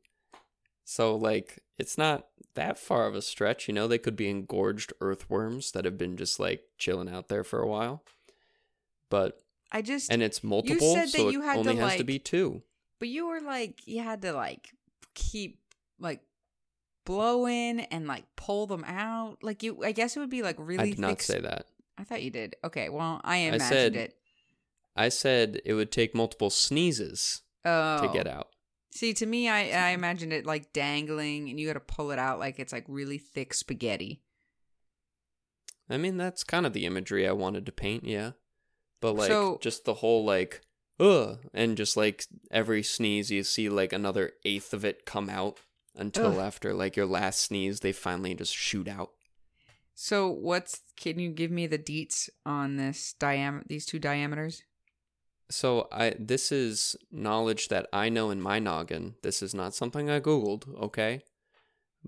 So 0.85 1.15
like 1.15 1.59
it's 1.77 1.97
not 1.97 2.27
that 2.55 2.77
far 2.77 3.07
of 3.07 3.15
a 3.15 3.21
stretch, 3.21 3.67
you 3.67 3.73
know, 3.73 3.87
they 3.87 3.97
could 3.97 4.15
be 4.15 4.29
engorged 4.29 4.93
earthworms 5.01 5.71
that 5.71 5.85
have 5.85 5.97
been 5.97 6.17
just 6.17 6.39
like 6.39 6.63
chilling 6.77 7.09
out 7.09 7.27
there 7.27 7.43
for 7.43 7.61
a 7.61 7.67
while. 7.67 8.03
But 9.09 9.41
I 9.71 9.81
just 9.81 10.11
and 10.11 10.23
it's 10.23 10.43
multiple, 10.43 10.87
You 10.87 10.93
said 10.93 11.07
that 11.07 11.11
so 11.11 11.29
you 11.29 11.41
it 11.41 11.45
had 11.45 11.53
to, 11.53 11.59
only 11.59 11.75
has 11.75 11.97
to 11.97 12.03
be 12.03 12.19
two. 12.19 12.61
But 12.99 13.09
you 13.09 13.27
were 13.27 13.41
like, 13.41 13.87
you 13.87 14.01
had 14.01 14.21
to 14.23 14.33
like 14.33 14.69
keep 15.13 15.59
like 15.99 16.21
blow 17.05 17.47
in 17.47 17.81
and 17.81 18.07
like 18.07 18.25
pull 18.35 18.67
them 18.67 18.83
out. 18.85 19.37
Like 19.41 19.63
you, 19.63 19.83
I 19.83 19.91
guess 19.91 20.15
it 20.15 20.19
would 20.19 20.29
be 20.29 20.43
like 20.43 20.57
really. 20.59 20.83
I 20.83 20.85
did 20.87 20.99
not 20.99 21.09
thick 21.11 21.21
say 21.21 21.39
that. 21.41 21.65
I 21.97 22.03
thought 22.03 22.23
you 22.23 22.31
did. 22.31 22.55
Okay, 22.63 22.89
well, 22.89 23.21
I 23.23 23.35
I 23.35 23.37
imagined 23.39 23.69
said 23.69 23.95
it. 23.95 24.17
I 24.95 25.09
said 25.09 25.61
it 25.65 25.73
would 25.73 25.91
take 25.91 26.13
multiple 26.15 26.49
sneezes 26.49 27.41
Oh, 27.63 28.01
to 28.01 28.07
get 28.11 28.27
oh. 28.27 28.31
out. 28.31 28.47
See, 28.93 29.13
to 29.13 29.25
me, 29.25 29.47
I 29.47 29.69
I 29.69 29.89
imagined 29.91 30.33
it 30.33 30.45
like 30.45 30.73
dangling, 30.73 31.49
and 31.49 31.59
you 31.59 31.65
got 31.67 31.73
to 31.73 31.79
pull 31.79 32.11
it 32.11 32.19
out 32.19 32.39
like 32.39 32.59
it's 32.59 32.73
like 32.73 32.85
really 32.87 33.17
thick 33.17 33.53
spaghetti. 33.53 34.21
I 35.89 35.97
mean, 35.97 36.17
that's 36.17 36.43
kind 36.43 36.65
of 36.65 36.73
the 36.73 36.85
imagery 36.85 37.27
I 37.27 37.31
wanted 37.33 37.65
to 37.65 37.71
paint, 37.71 38.05
yeah. 38.05 38.31
But 39.01 39.13
like 39.15 39.29
So- 39.29 39.59
just 39.61 39.85
the 39.85 39.95
whole 39.95 40.23
like 40.25 40.61
ugh 40.99 41.39
and 41.53 41.77
just 41.77 41.97
like 41.97 42.25
every 42.51 42.83
sneeze 42.83 43.31
you 43.31 43.43
see 43.43 43.69
like 43.69 43.91
another 43.91 44.33
eighth 44.45 44.71
of 44.71 44.85
it 44.85 45.03
come 45.05 45.29
out 45.29 45.57
until 45.95 46.33
Ugh. 46.33 46.37
after 46.37 46.75
like 46.75 46.95
your 46.95 47.07
last 47.07 47.39
sneeze 47.41 47.79
they 47.79 47.91
finally 47.91 48.35
just 48.35 48.55
shoot 48.55 48.87
out. 48.87 49.11
So, 49.93 50.29
what's? 50.29 50.81
Can 50.95 51.19
you 51.19 51.29
give 51.29 51.51
me 51.51 51.67
the 51.67 51.77
deets 51.77 52.29
on 52.45 52.77
this 52.77 53.13
diam? 53.19 53.67
These 53.67 53.85
two 53.85 53.99
diameters? 53.99 54.63
So 55.51 55.87
I 55.91 56.15
this 56.17 56.51
is 56.51 56.95
knowledge 57.11 57.67
that 57.67 57.87
I 57.91 58.09
know 58.09 58.29
in 58.31 58.41
my 58.41 58.57
noggin. 58.57 59.15
This 59.21 59.43
is 59.43 59.53
not 59.53 59.75
something 59.75 60.09
I 60.09 60.19
googled, 60.19 60.73
okay? 60.79 61.21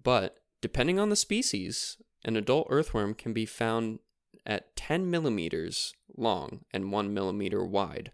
But 0.02 0.38
depending 0.62 0.98
on 0.98 1.10
the 1.10 1.16
species, 1.16 1.98
an 2.24 2.38
adult 2.38 2.68
earthworm 2.70 3.14
can 3.14 3.34
be 3.34 3.46
found 3.46 4.00
at 4.46 4.76
10 4.76 5.10
millimeters 5.10 5.94
long 6.16 6.62
and 6.72 6.92
1 6.92 7.14
millimeter 7.14 7.64
wide, 7.64 8.12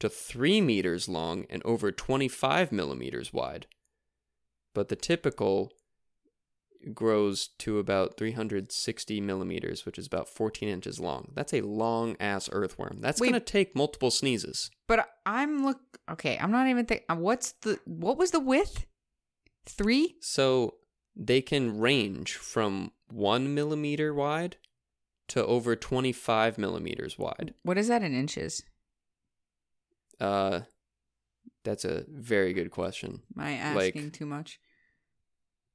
to 0.00 0.08
3 0.08 0.60
meters 0.60 1.08
long 1.08 1.46
and 1.50 1.62
over 1.64 1.90
25 1.92 2.72
millimeters 2.72 3.32
wide. 3.32 3.66
But 4.72 4.88
the 4.88 4.96
typical 4.96 5.72
grows 6.92 7.48
to 7.58 7.78
about 7.78 8.16
360 8.16 9.20
millimeters, 9.20 9.86
which 9.86 9.96
is 9.98 10.06
about 10.06 10.28
14 10.28 10.68
inches 10.68 10.98
long. 11.00 11.30
That's 11.34 11.54
a 11.54 11.60
long 11.60 12.16
ass 12.18 12.48
earthworm. 12.52 12.98
That's 13.00 13.20
Wait. 13.20 13.28
gonna 13.28 13.40
take 13.40 13.76
multiple 13.76 14.10
sneezes. 14.10 14.70
But 14.88 15.08
I'm 15.24 15.64
look 15.64 15.78
okay. 16.10 16.36
I'm 16.38 16.50
not 16.50 16.66
even 16.66 16.84
think. 16.84 17.04
What's 17.08 17.52
the 17.62 17.78
what 17.84 18.18
was 18.18 18.32
the 18.32 18.40
width? 18.40 18.84
Three. 19.66 20.16
So 20.20 20.74
they 21.16 21.40
can 21.40 21.78
range 21.78 22.34
from 22.34 22.90
one 23.08 23.54
millimeter 23.54 24.12
wide 24.12 24.56
to 25.28 25.44
over 25.46 25.74
25 25.76 26.58
millimeters 26.58 27.18
wide. 27.18 27.54
What 27.62 27.78
is 27.78 27.88
that 27.88 28.02
in 28.02 28.12
inches? 28.14 28.62
Uh, 30.20 30.60
that's 31.64 31.84
a 31.84 32.04
very 32.08 32.52
good 32.52 32.70
question. 32.70 33.22
Am 33.36 33.42
I 33.42 33.74
Like- 33.74 33.96
asking 33.96 34.10
too 34.10 34.26
much? 34.26 34.60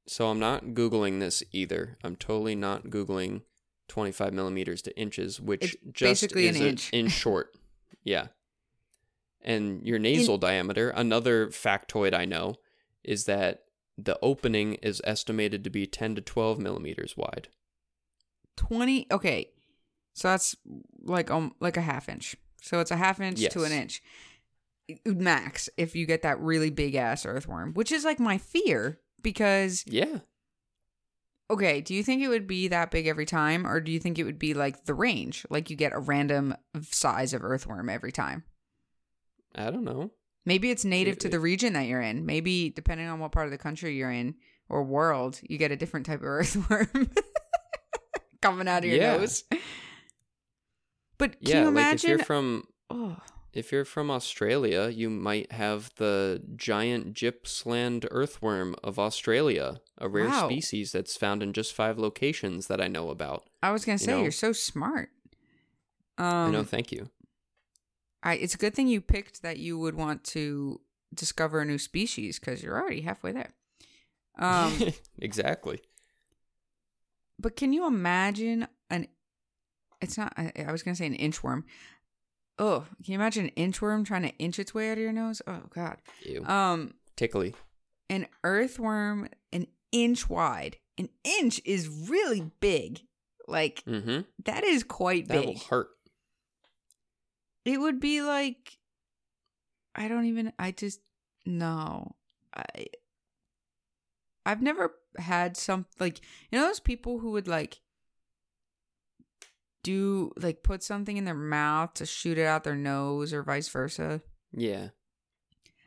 So 0.10 0.28
I'm 0.30 0.39
not 0.39 0.67
Googling 0.69 1.19
this 1.19 1.43
either. 1.52 1.98
I'm 2.04 2.15
totally 2.15 2.56
not 2.56 2.86
Googling 2.86 3.43
25 3.89 4.34
millimeters 4.34 4.82
to 4.84 5.00
inches, 5.00 5.39
which 5.39 5.62
It's 5.63 5.76
just 5.91 6.00
basically 6.24 6.48
an 6.48 6.56
is 6.56 6.62
a- 6.62 6.67
inch. 6.69 6.89
in 6.91 7.08
short. 7.24 7.56
Yeah. 8.04 8.28
And 9.41 9.86
your 9.86 10.00
nasal 10.00 10.38
diameter, 10.38 10.89
another 10.89 11.48
factoid 11.48 12.13
I 12.13 12.26
know, 12.26 12.56
is 13.04 13.26
that 13.26 13.63
the 13.98 14.17
opening 14.22 14.74
is 14.76 15.02
estimated 15.06 15.63
to 15.63 15.69
be 15.69 15.86
10 15.86 16.15
to 16.15 16.22
12 16.22 16.58
millimeters 16.60 17.15
wide. 17.15 17.48
Twenty. 18.58 19.08
Okay, 19.12 19.52
so 20.13 20.28
that's 20.30 20.54
like 21.04 21.32
um 21.32 21.54
like 21.62 21.78
a 21.78 21.82
half 21.82 22.10
inch. 22.10 22.36
So 22.62 22.80
it's 22.82 22.91
a 22.91 22.98
half 22.98 23.22
inch 23.22 23.48
to 23.52 23.63
an 23.63 23.72
inch 23.72 24.02
max 25.06 25.69
if 25.78 25.95
you 25.95 26.06
get 26.06 26.24
that 26.24 26.39
really 26.41 26.69
big 26.69 26.95
ass 26.95 27.26
earthworm, 27.26 27.74
which 27.74 27.89
is 27.91 28.04
like 28.04 28.19
my 28.19 28.38
fear 28.38 29.00
because 29.21 29.84
Yeah. 29.88 30.19
okay, 31.49 31.82
do 31.82 31.93
you 31.93 32.03
think 32.03 32.21
it 32.21 32.27
would 32.27 32.47
be 32.47 32.67
that 32.69 32.91
big 32.91 33.08
every 33.08 33.25
time, 33.25 33.65
or 33.65 33.79
do 33.79 33.91
you 33.91 33.99
think 33.99 34.19
it 34.19 34.23
would 34.23 34.39
be 34.39 34.53
like 34.53 34.86
the 34.86 34.93
range, 34.93 35.45
like 35.49 35.69
you 35.69 35.75
get 35.75 35.93
a 35.93 35.99
random 35.99 36.55
size 36.82 37.34
of 37.34 37.43
earthworm 37.43 37.89
every 37.89 38.12
time? 38.12 38.43
I 39.55 39.71
don't 39.71 39.84
know. 39.84 40.12
Maybe 40.45 40.69
it's 40.71 40.86
native 40.86 41.17
to 41.19 41.27
It- 41.27 41.32
the 41.32 41.39
region 41.39 41.73
that 41.73 41.88
you're 41.88 42.01
in. 42.01 42.25
Maybe 42.25 42.69
depending 42.69 43.08
on 43.08 43.19
what 43.19 43.32
part 43.32 43.45
of 43.47 43.51
the 43.51 43.58
country 43.58 43.95
you're 43.95 44.12
in 44.12 44.36
or 44.69 44.84
world, 44.84 45.39
you 45.43 45.58
get 45.58 45.71
a 45.71 45.75
different 45.75 46.05
type 46.05 46.19
of 46.21 46.25
earthworm 46.27 47.10
coming 48.41 48.67
out 48.67 48.84
of 48.84 48.89
your 48.89 48.99
Yeah. 49.01 49.17
nose. 49.17 49.43
But 51.17 51.34
can 51.41 51.47
yeah, 51.49 51.60
you 51.63 51.65
like 51.65 51.71
if 51.71 51.71
imagine? 51.71 52.10
you're 52.12 52.19
from 52.19 52.63
oh, 52.89 53.17
if 53.53 53.71
you're 53.71 53.85
from 53.85 54.12
Australia, 54.12 54.89
you 54.89 55.09
might 55.09 55.51
have 55.51 55.91
the 55.95 56.41
giant 56.55 57.13
Gippsland 57.13 58.07
earthworm 58.12 58.75
of 58.83 58.99
Australia, 58.99 59.81
a 59.97 60.07
rare 60.07 60.27
Wow. 60.27 60.47
species 60.47 60.91
that's 60.91 61.17
found 61.17 61.41
in 61.43 61.53
just 61.53 61.73
5 61.73 61.97
locations 61.97 62.67
that 62.67 62.79
I 62.81 62.88
know 62.88 63.09
about. 63.09 63.49
I 63.63 63.71
was 63.71 63.85
gonna 63.85 63.93
you 63.95 64.05
say 64.05 64.12
know? 64.13 64.21
you're 64.23 64.31
so 64.31 64.51
smart. 64.53 65.09
I 66.17 66.45
Um, 66.45 66.51
know, 66.51 66.63
thank 66.63 66.91
you. 66.91 67.09
I, 68.21 68.33
it's 68.35 68.53
a 68.53 68.57
good 68.57 68.73
thing 68.75 68.88
you 68.88 68.99
picked 69.01 69.41
that 69.43 69.57
you 69.59 69.79
would 69.79 69.95
want 69.95 70.23
to 70.25 70.81
discover 71.13 71.62
a 71.62 71.65
new 71.65 71.77
species 71.77 72.38
because 72.39 72.62
you're 72.62 72.77
already 72.79 73.01
halfway 73.01 73.31
there. 73.31 73.53
Um, 74.38 74.77
exactly. 75.19 75.79
but 77.39 77.55
can 77.55 77.73
you 77.73 77.88
imagine 77.88 78.67
an? 78.89 79.07
It's 80.01 80.17
not. 80.17 80.33
I, 80.38 80.51
I 80.67 80.71
was 80.71 80.83
gonna 80.83 80.95
say 80.95 81.05
an 81.07 81.17
inchworm. 81.17 81.63
Oh, 82.60 82.86
can 83.04 83.13
you 83.13 83.15
imagine 83.15 83.50
an 83.56 83.72
inchworm 83.72 84.06
trying 84.06 84.24
to 84.24 84.36
inch 84.38 84.60
its 84.60 84.74
way 84.74 84.89
out 84.91 84.98
of 84.98 85.00
your 85.00 85.13
nose? 85.13 85.41
Oh 85.48 85.62
God. 85.74 85.98
Ew. 86.26 86.43
Um, 86.45 86.93
Tickly. 87.15 87.56
an 88.10 88.28
earthworm 88.43 89.30
an 89.54 89.67
inch 89.91 90.30
wide. 90.30 90.78
An 90.98 91.08
inch 91.24 91.62
is 91.65 91.88
really 91.88 92.52
big. 92.60 93.00
Like 93.48 93.84
Mm-hmm. 93.88 94.22
that 94.45 94.63
is 94.65 94.84
quite 94.84 95.28
That 95.30 95.38
big. 95.39 95.48
will 95.48 95.60
hurt. 95.69 95.88
It 97.65 97.80
would 97.80 98.00
be 98.00 98.22
like 98.22 98.78
I 99.95 100.08
don't 100.08 100.26
even 100.26 100.52
I 100.60 100.72
just 100.72 101.00
no. 101.45 102.15
I 102.54 102.88
I've 104.45 104.62
never 104.62 104.93
had 105.17 105.56
some 105.58 105.86
like 106.00 106.19
you 106.52 106.60
know 106.60 106.65
those 106.67 106.80
people 106.80 107.19
who 107.19 107.32
would 107.32 107.48
like 107.48 107.80
do 109.84 110.32
like 110.38 110.63
put 110.63 110.84
something 110.84 111.18
in 111.18 111.26
their 111.26 111.34
mouth 111.34 111.94
to 111.96 112.06
shoot 112.06 112.38
it 112.38 112.46
out 112.46 112.63
their 112.63 112.76
nose 112.76 113.34
or 113.34 113.44
vice 113.44 113.70
versa. 113.70 114.22
Yeah. 114.52 114.89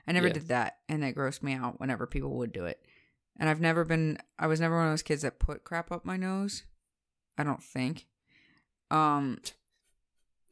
I 0.07 0.13
never 0.13 0.29
Yeah. 0.29 0.33
did 0.35 0.49
that 0.49 0.79
and 0.89 1.05
it 1.05 1.15
grossed 1.17 1.43
me 1.43 1.55
out 1.55 1.79
whenever 1.81 2.07
people 2.07 2.37
would 2.39 2.53
do 2.53 2.65
it. 2.65 2.85
And 3.39 3.49
I've 3.49 3.61
never 3.61 3.85
been 3.85 4.19
I 4.39 4.47
was 4.47 4.61
never 4.61 4.77
one 4.77 4.87
of 4.87 4.93
those 4.93 5.03
kids 5.03 5.23
that 5.23 5.39
put 5.39 5.65
crap 5.65 5.93
up 5.93 6.05
my 6.05 6.17
nose. 6.17 6.65
I 7.39 7.45
don't 7.45 7.63
think. 7.63 8.07
Um 8.91 9.39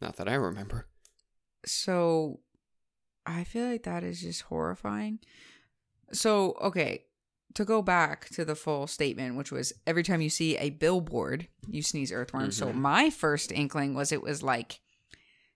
Not 0.00 0.16
that 0.16 0.28
I 0.28 0.34
remember. 0.34 0.86
so 1.66 2.40
I 3.26 3.44
feel 3.44 3.66
like 3.66 3.82
that 3.84 4.02
is 4.02 4.22
just 4.22 4.42
horrifying. 4.42 5.18
So, 6.12 6.52
okay, 6.62 7.04
to 7.54 7.64
go 7.64 7.82
back 7.82 8.28
to 8.30 8.44
the 8.44 8.54
full 8.54 8.86
statement, 8.86 9.36
which 9.36 9.50
was 9.50 9.72
every 9.86 10.02
time 10.02 10.20
you 10.20 10.30
see 10.30 10.56
a 10.56 10.70
billboard, 10.70 11.48
you 11.68 11.82
sneeze 11.82 12.12
earthworms. 12.12 12.56
So, 12.56 12.68
Mhm. 12.68 12.74
my 12.76 13.10
first 13.10 13.50
inkling 13.52 13.94
was 13.94 14.12
it 14.12 14.22
was 14.22 14.42
like 14.42 14.80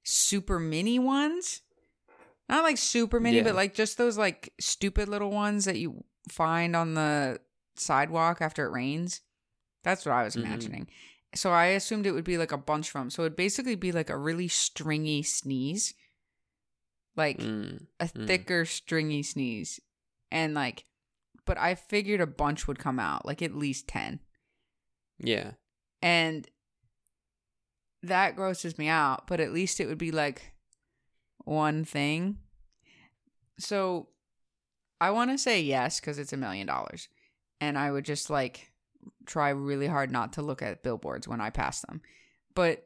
super 0.02 0.58
mini 0.58 0.98
ones. 0.98 1.62
Not 2.48 2.62
like 2.64 2.76
super 2.78 3.20
mini, 3.20 3.38
Yeah. 3.38 3.42
but 3.44 3.54
like 3.54 3.74
just 3.74 3.96
those 3.96 4.18
like 4.18 4.52
stupid 4.60 5.08
little 5.08 5.30
ones 5.30 5.64
that 5.64 5.78
you 5.78 6.04
find 6.28 6.74
on 6.76 6.94
the 6.94 7.40
sidewalk 7.76 8.42
after 8.42 8.66
it 8.66 8.70
rains. 8.70 9.20
That's 9.82 10.04
what 10.04 10.12
I 10.12 10.24
was 10.24 10.34
Mhm. 10.36 10.44
imagining. 10.44 10.88
So 11.34 11.50
I 11.52 11.66
assumed 11.66 12.06
it 12.06 12.12
would 12.12 12.24
be 12.24 12.38
like 12.38 12.52
a 12.52 12.58
bunch 12.58 12.90
from. 12.90 13.10
So 13.10 13.22
it'd 13.22 13.36
basically 13.36 13.74
be 13.76 13.92
like 13.92 14.10
a 14.10 14.16
really 14.16 14.48
stringy 14.48 15.22
sneeze. 15.22 15.94
Like 17.16 17.38
Mm. 17.38 17.86
a 18.00 18.06
Mm. 18.08 18.26
thicker 18.26 18.64
stringy 18.64 19.22
sneeze. 19.22 19.80
And 20.30 20.54
like 20.54 20.84
but 21.46 21.58
I 21.58 21.74
figured 21.74 22.20
a 22.20 22.26
bunch 22.26 22.66
would 22.66 22.78
come 22.78 22.98
out, 22.98 23.26
like 23.26 23.42
at 23.42 23.54
least 23.54 23.88
10. 23.88 24.20
Yeah. 25.18 25.52
And 26.02 26.48
that 28.02 28.36
grosses 28.36 28.78
me 28.78 28.88
out, 28.88 29.26
but 29.26 29.40
at 29.40 29.52
least 29.52 29.80
it 29.80 29.86
would 29.86 29.98
be 29.98 30.12
like 30.12 30.52
one 31.44 31.84
thing. 31.84 32.38
So 33.58 34.08
I 35.00 35.10
want 35.10 35.30
to 35.30 35.38
say 35.38 35.60
yes 35.60 36.00
because 36.00 36.18
it's 36.18 36.32
a 36.32 36.38
million 36.38 36.66
dollars. 36.66 37.08
And 37.60 37.78
I 37.78 37.90
would 37.90 38.04
just 38.04 38.30
like 38.30 38.72
try 39.26 39.50
really 39.50 39.86
hard 39.86 40.10
not 40.10 40.32
to 40.34 40.42
look 40.42 40.62
at 40.62 40.82
billboards 40.82 41.28
when 41.28 41.40
I 41.40 41.50
pass 41.50 41.80
them. 41.80 42.02
But 42.54 42.84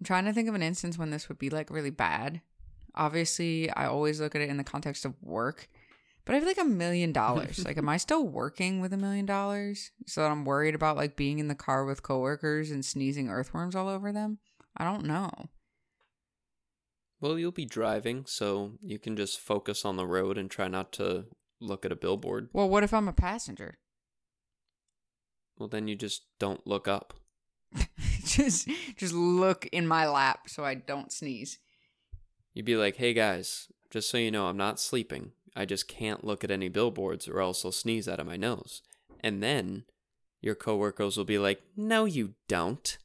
I'm 0.00 0.04
trying 0.04 0.24
to 0.24 0.32
think 0.32 0.48
of 0.48 0.54
an 0.54 0.62
instance 0.62 0.98
when 0.98 1.10
this 1.10 1.28
would 1.28 1.38
be 1.38 1.50
like 1.50 1.70
really 1.70 1.90
bad. 1.90 2.40
Obviously, 2.94 3.70
I 3.70 3.86
always 3.86 4.20
look 4.20 4.34
at 4.34 4.40
it 4.40 4.50
in 4.50 4.56
the 4.56 4.64
context 4.64 5.04
of 5.04 5.14
work. 5.22 5.68
But 6.24 6.34
I 6.34 6.38
have 6.38 6.46
like 6.46 6.58
a 6.58 6.64
million 6.64 7.12
dollars. 7.12 7.60
Like, 7.64 7.78
am 7.78 7.88
I 7.88 7.96
still 7.96 8.26
working 8.26 8.80
with 8.80 8.92
a 8.92 8.96
million 8.96 9.26
dollars? 9.26 9.90
So 10.06 10.22
that 10.22 10.30
I'm 10.30 10.44
worried 10.44 10.74
about 10.74 10.96
like 10.96 11.16
being 11.16 11.38
in 11.38 11.48
the 11.48 11.54
car 11.54 11.84
with 11.84 12.02
coworkers 12.02 12.70
and 12.70 12.84
sneezing 12.84 13.28
earthworms 13.28 13.74
all 13.74 13.88
over 13.88 14.12
them? 14.12 14.38
I 14.76 14.84
don't 14.84 15.04
know. 15.04 15.30
Well, 17.20 17.38
you'll 17.38 17.52
be 17.52 17.66
driving, 17.66 18.24
so 18.26 18.78
you 18.80 18.98
can 18.98 19.14
just 19.14 19.40
focus 19.40 19.84
on 19.84 19.96
the 19.96 20.06
road 20.06 20.38
and 20.38 20.50
try 20.50 20.68
not 20.68 20.90
to 20.92 21.26
look 21.60 21.84
at 21.84 21.92
a 21.92 21.96
billboard. 21.96 22.48
Well, 22.52 22.68
what 22.68 22.82
if 22.82 22.94
I'm 22.94 23.08
a 23.08 23.12
passenger? 23.12 23.78
Well, 25.58 25.68
then 25.68 25.86
you 25.86 25.96
just 25.96 26.22
don't 26.38 26.66
look 26.66 26.88
up. 26.88 27.12
just 28.24 28.68
just 28.96 29.12
look 29.12 29.66
in 29.66 29.86
my 29.86 30.08
lap 30.08 30.48
so 30.48 30.64
I 30.64 30.74
don't 30.74 31.12
sneeze. 31.12 31.58
You'd 32.54 32.66
be 32.66 32.76
like, 32.76 32.96
hey 32.96 33.12
guys, 33.12 33.68
just 33.90 34.10
so 34.10 34.16
you 34.16 34.30
know, 34.30 34.46
I'm 34.46 34.56
not 34.56 34.80
sleeping. 34.80 35.32
I 35.56 35.64
just 35.64 35.88
can't 35.88 36.24
look 36.24 36.44
at 36.44 36.50
any 36.50 36.68
billboards 36.68 37.28
or 37.28 37.40
else 37.40 37.64
I'll 37.64 37.72
sneeze 37.72 38.08
out 38.08 38.20
of 38.20 38.26
my 38.26 38.36
nose. 38.36 38.82
And 39.20 39.42
then 39.42 39.84
your 40.40 40.54
coworkers 40.54 41.16
will 41.16 41.24
be 41.24 41.38
like, 41.38 41.62
no, 41.76 42.04
you 42.04 42.34
don't. 42.48 42.96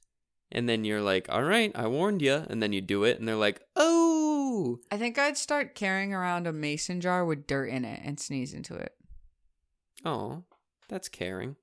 And 0.51 0.69
then 0.69 0.86
you're 0.86 1.01
like, 1.01 1.27
all 1.29 1.43
right, 1.43 1.71
I 1.75 1.88
warned 1.88 2.21
you. 2.21 2.45
And 2.49 2.62
then 2.62 2.71
you 2.71 2.81
do 2.81 3.03
it, 3.03 3.19
and 3.19 3.27
they're 3.27 3.36
like, 3.36 3.62
oh. 3.75 4.79
I 4.91 4.97
think 4.97 5.17
I'd 5.17 5.38
start 5.38 5.75
carrying 5.75 6.13
around 6.13 6.47
a 6.47 6.53
mason 6.53 7.01
jar 7.01 7.25
with 7.25 7.47
dirt 7.47 7.65
in 7.65 7.84
it 7.84 7.99
and 8.03 8.19
sneeze 8.19 8.53
into 8.53 8.75
it. 8.75 8.93
Oh, 10.05 10.43
that's 10.88 11.10
caring. 11.10 11.55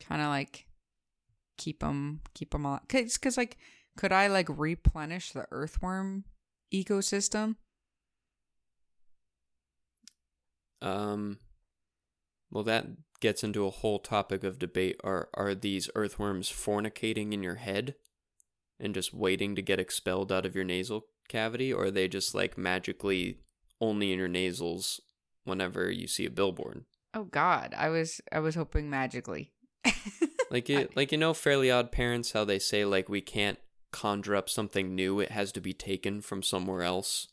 Kind 0.00 0.22
of 0.22 0.28
like 0.28 0.66
keep 1.58 1.80
them 1.80 2.20
keep 2.34 2.50
them 2.50 2.64
alive. 2.64 2.82
Cause, 2.88 3.18
cause 3.18 3.36
like 3.36 3.58
could 3.96 4.12
I 4.12 4.28
like 4.28 4.48
replenish 4.48 5.32
the 5.32 5.46
earthworm 5.50 6.24
ecosystem? 6.72 7.56
Um, 10.82 11.38
well, 12.50 12.64
that 12.64 12.86
gets 13.20 13.42
into 13.42 13.66
a 13.66 13.70
whole 13.70 13.98
topic 13.98 14.44
of 14.44 14.58
debate. 14.58 14.96
Are 15.02 15.28
are 15.34 15.54
these 15.54 15.90
earthworms 15.94 16.50
fornicating 16.50 17.32
in 17.32 17.42
your 17.42 17.56
head 17.56 17.94
and 18.78 18.94
just 18.94 19.14
waiting 19.14 19.54
to 19.56 19.62
get 19.62 19.80
expelled 19.80 20.30
out 20.30 20.46
of 20.46 20.54
your 20.54 20.64
nasal 20.64 21.06
cavity, 21.28 21.72
or 21.72 21.84
are 21.84 21.90
they 21.90 22.08
just 22.08 22.34
like 22.34 22.58
magically 22.58 23.40
only 23.80 24.12
in 24.12 24.18
your 24.18 24.28
nasals 24.28 25.00
whenever 25.44 25.90
you 25.90 26.06
see 26.06 26.26
a 26.26 26.30
billboard? 26.30 26.84
Oh 27.14 27.24
God, 27.24 27.74
I 27.76 27.88
was 27.88 28.20
I 28.30 28.40
was 28.40 28.54
hoping 28.54 28.90
magically. 28.90 29.52
Like 30.50 30.68
you, 30.68 30.88
like 30.94 31.12
you 31.12 31.18
know, 31.18 31.34
Fairly 31.34 31.70
Odd 31.70 31.90
Parents, 31.90 32.32
how 32.32 32.44
they 32.44 32.58
say 32.58 32.84
like 32.84 33.08
we 33.08 33.20
can't 33.20 33.58
conjure 33.92 34.36
up 34.36 34.48
something 34.48 34.94
new; 34.94 35.20
it 35.20 35.30
has 35.30 35.52
to 35.52 35.60
be 35.60 35.72
taken 35.72 36.20
from 36.20 36.42
somewhere 36.42 36.82
else. 36.82 37.28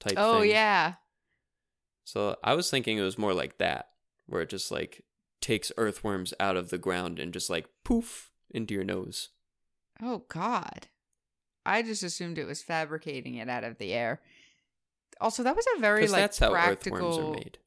Type. 0.00 0.14
Thing. 0.14 0.18
Oh 0.18 0.40
thing. 0.40 0.50
yeah. 0.50 0.94
So 2.06 2.36
I 2.44 2.54
was 2.54 2.70
thinking 2.70 2.98
it 2.98 3.02
was 3.02 3.18
more 3.18 3.34
like 3.34 3.58
that, 3.58 3.88
where 4.26 4.40
it 4.42 4.48
just 4.48 4.70
like 4.70 5.02
takes 5.40 5.72
earthworms 5.76 6.32
out 6.38 6.56
of 6.56 6.70
the 6.70 6.78
ground 6.78 7.18
and 7.18 7.32
just 7.32 7.50
like 7.50 7.66
poof 7.82 8.30
into 8.48 8.74
your 8.74 8.84
nose. 8.84 9.30
Oh 10.00 10.22
God. 10.28 10.86
I 11.66 11.82
just 11.82 12.04
assumed 12.04 12.38
it 12.38 12.46
was 12.46 12.62
fabricating 12.62 13.34
it 13.34 13.48
out 13.48 13.64
of 13.64 13.78
the 13.78 13.92
air. 13.92 14.20
Also, 15.20 15.42
that 15.42 15.56
was 15.56 15.66
a 15.76 15.80
very 15.80 16.06
like 16.06 16.20
that's 16.20 16.38
how 16.38 16.50
practical. 16.52 16.96
earthworms 16.98 17.18
are 17.18 17.32
made. 17.32 17.58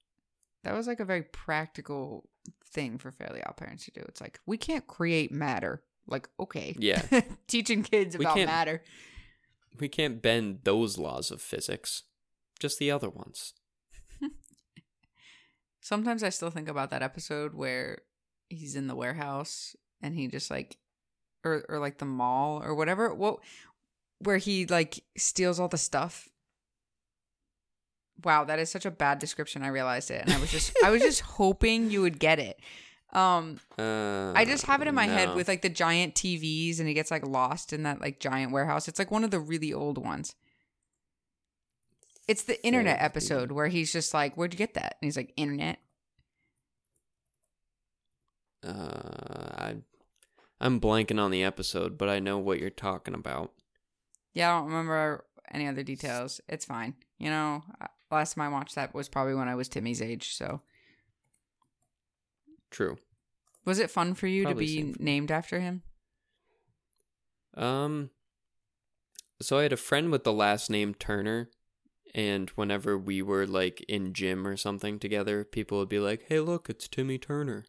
That 0.63 0.73
was 0.73 0.87
like 0.87 1.01
a 1.01 1.05
very 1.05 1.23
practical 1.23 2.29
thing 2.63 2.97
for 2.97 3.11
Fairly 3.11 3.43
Odd 3.43 3.57
Parents 3.57 3.85
to 3.85 3.91
do. 3.91 4.01
It's 4.07 4.21
like 4.21 4.39
we 4.45 4.55
can't 4.55 4.87
create 4.87 5.33
matter. 5.33 5.83
Like 6.07 6.29
okay, 6.39 6.77
Yeah. 6.79 7.03
teaching 7.47 7.83
kids 7.83 8.17
We 8.17 8.23
about 8.23 8.37
matter. 8.37 8.83
We 9.77 9.89
can't 9.89 10.21
bend 10.21 10.59
those 10.63 10.97
laws 10.97 11.29
of 11.29 11.41
physics, 11.41 12.03
just 12.57 12.79
the 12.79 12.89
other 12.89 13.09
ones. 13.09 13.53
Sometimes 15.81 16.23
I 16.23 16.29
still 16.29 16.49
think 16.49 16.67
about 16.67 16.89
that 16.91 17.01
episode 17.01 17.53
where 17.53 17.99
he's 18.49 18.75
in 18.75 18.87
the 18.87 18.95
warehouse 18.95 19.75
and 20.01 20.15
he 20.15 20.27
just 20.27 20.49
like 20.51 20.77
or 21.43 21.63
or 21.69 21.79
like 21.79 21.99
the 21.99 22.05
mall 22.05 22.61
or 22.63 22.73
whatever 22.75 23.13
what 23.13 23.39
where 24.19 24.37
he 24.37 24.65
like 24.65 25.03
steals 25.17 25.59
all 25.59 25.67
the 25.67 25.77
stuff. 25.77 26.29
Wow, 28.23 28.43
that 28.43 28.59
is 28.59 28.69
such 28.69 28.85
a 28.85 28.91
bad 28.91 29.19
description. 29.19 29.63
I 29.63 29.69
realized 29.69 30.11
it. 30.11 30.23
And 30.23 30.33
I 30.33 30.39
was 30.39 30.51
just 30.51 30.73
I 30.83 30.89
was 30.89 31.01
just 31.01 31.21
hoping 31.39 31.89
you 31.89 32.01
would 32.01 32.19
get 32.19 32.39
it. 32.39 32.59
Um 33.13 33.59
Uh, 33.77 34.33
I 34.33 34.45
just 34.45 34.65
have 34.65 34.81
it 34.81 34.87
in 34.87 34.95
my 34.95 35.07
head 35.07 35.35
with 35.35 35.47
like 35.47 35.61
the 35.61 35.69
giant 35.69 36.15
TVs 36.15 36.79
and 36.79 36.87
he 36.87 36.93
gets 36.93 37.09
like 37.11 37.25
lost 37.25 37.71
in 37.71 37.83
that 37.83 38.01
like 38.01 38.19
giant 38.19 38.51
warehouse. 38.51 38.87
It's 38.87 38.99
like 38.99 39.11
one 39.11 39.23
of 39.23 39.31
the 39.31 39.39
really 39.39 39.73
old 39.73 39.97
ones. 39.97 40.35
It's 42.29 42.43
the 42.43 42.63
internet 42.63 43.01
episode 43.01 43.51
where 43.51 43.69
he's 43.69 43.91
just 43.91 44.13
like, 44.13 44.37
Where'd 44.37 44.53
you 44.53 44.57
get 44.59 44.75
that? 44.75 44.97
And 45.01 45.07
he's 45.07 45.17
like, 45.17 45.33
Internet. 45.35 45.79
Uh, 48.63 48.69
I, 48.71 49.75
I'm 50.61 50.79
blanking 50.79 51.19
on 51.19 51.31
the 51.31 51.43
episode, 51.43 51.97
but 51.97 52.07
I 52.07 52.19
know 52.19 52.37
what 52.37 52.59
you're 52.59 52.69
talking 52.69 53.15
about. 53.15 53.53
Yeah, 54.35 54.53
I 54.53 54.59
don't 54.59 54.67
remember 54.67 55.25
any 55.51 55.67
other 55.67 55.81
details. 55.81 56.39
It's 56.47 56.65
fine. 56.65 56.93
You 57.17 57.31
know, 57.31 57.63
uh, 57.81 57.87
last 58.11 58.35
time 58.35 58.45
I 58.45 58.55
watched 58.55 58.75
that 58.75 58.93
was 58.93 59.09
probably 59.09 59.33
when 59.33 59.47
I 59.47 59.55
was 59.55 59.67
Timmy's 59.67 59.99
age. 59.99 60.35
So, 60.35 60.61
True. 62.69 62.99
was 63.65 63.79
it 63.79 63.89
fun 63.89 64.13
for 64.13 64.27
you 64.27 64.43
Probably 64.43 64.67
to 64.67 64.93
be 64.93 65.03
named 65.03 65.31
after 65.31 65.59
him? 65.61 65.81
Um, 67.57 68.11
so 69.41 69.57
I 69.57 69.63
had 69.63 69.73
a 69.73 69.77
friend 69.77 70.11
with 70.11 70.23
the 70.23 70.31
last 70.31 70.69
name 70.69 70.93
Turner, 70.93 71.49
and 72.13 72.49
whenever 72.51 72.97
we 72.97 73.21
were 73.21 73.45
like 73.45 73.81
in 73.87 74.13
gym 74.13 74.47
or 74.47 74.57
something 74.57 74.99
together, 74.99 75.43
people 75.43 75.79
would 75.79 75.89
be 75.89 75.99
like, 75.99 76.25
"Hey, 76.27 76.39
look, 76.39 76.69
it's 76.69 76.87
Timmy 76.87 77.17
Turner," 77.17 77.65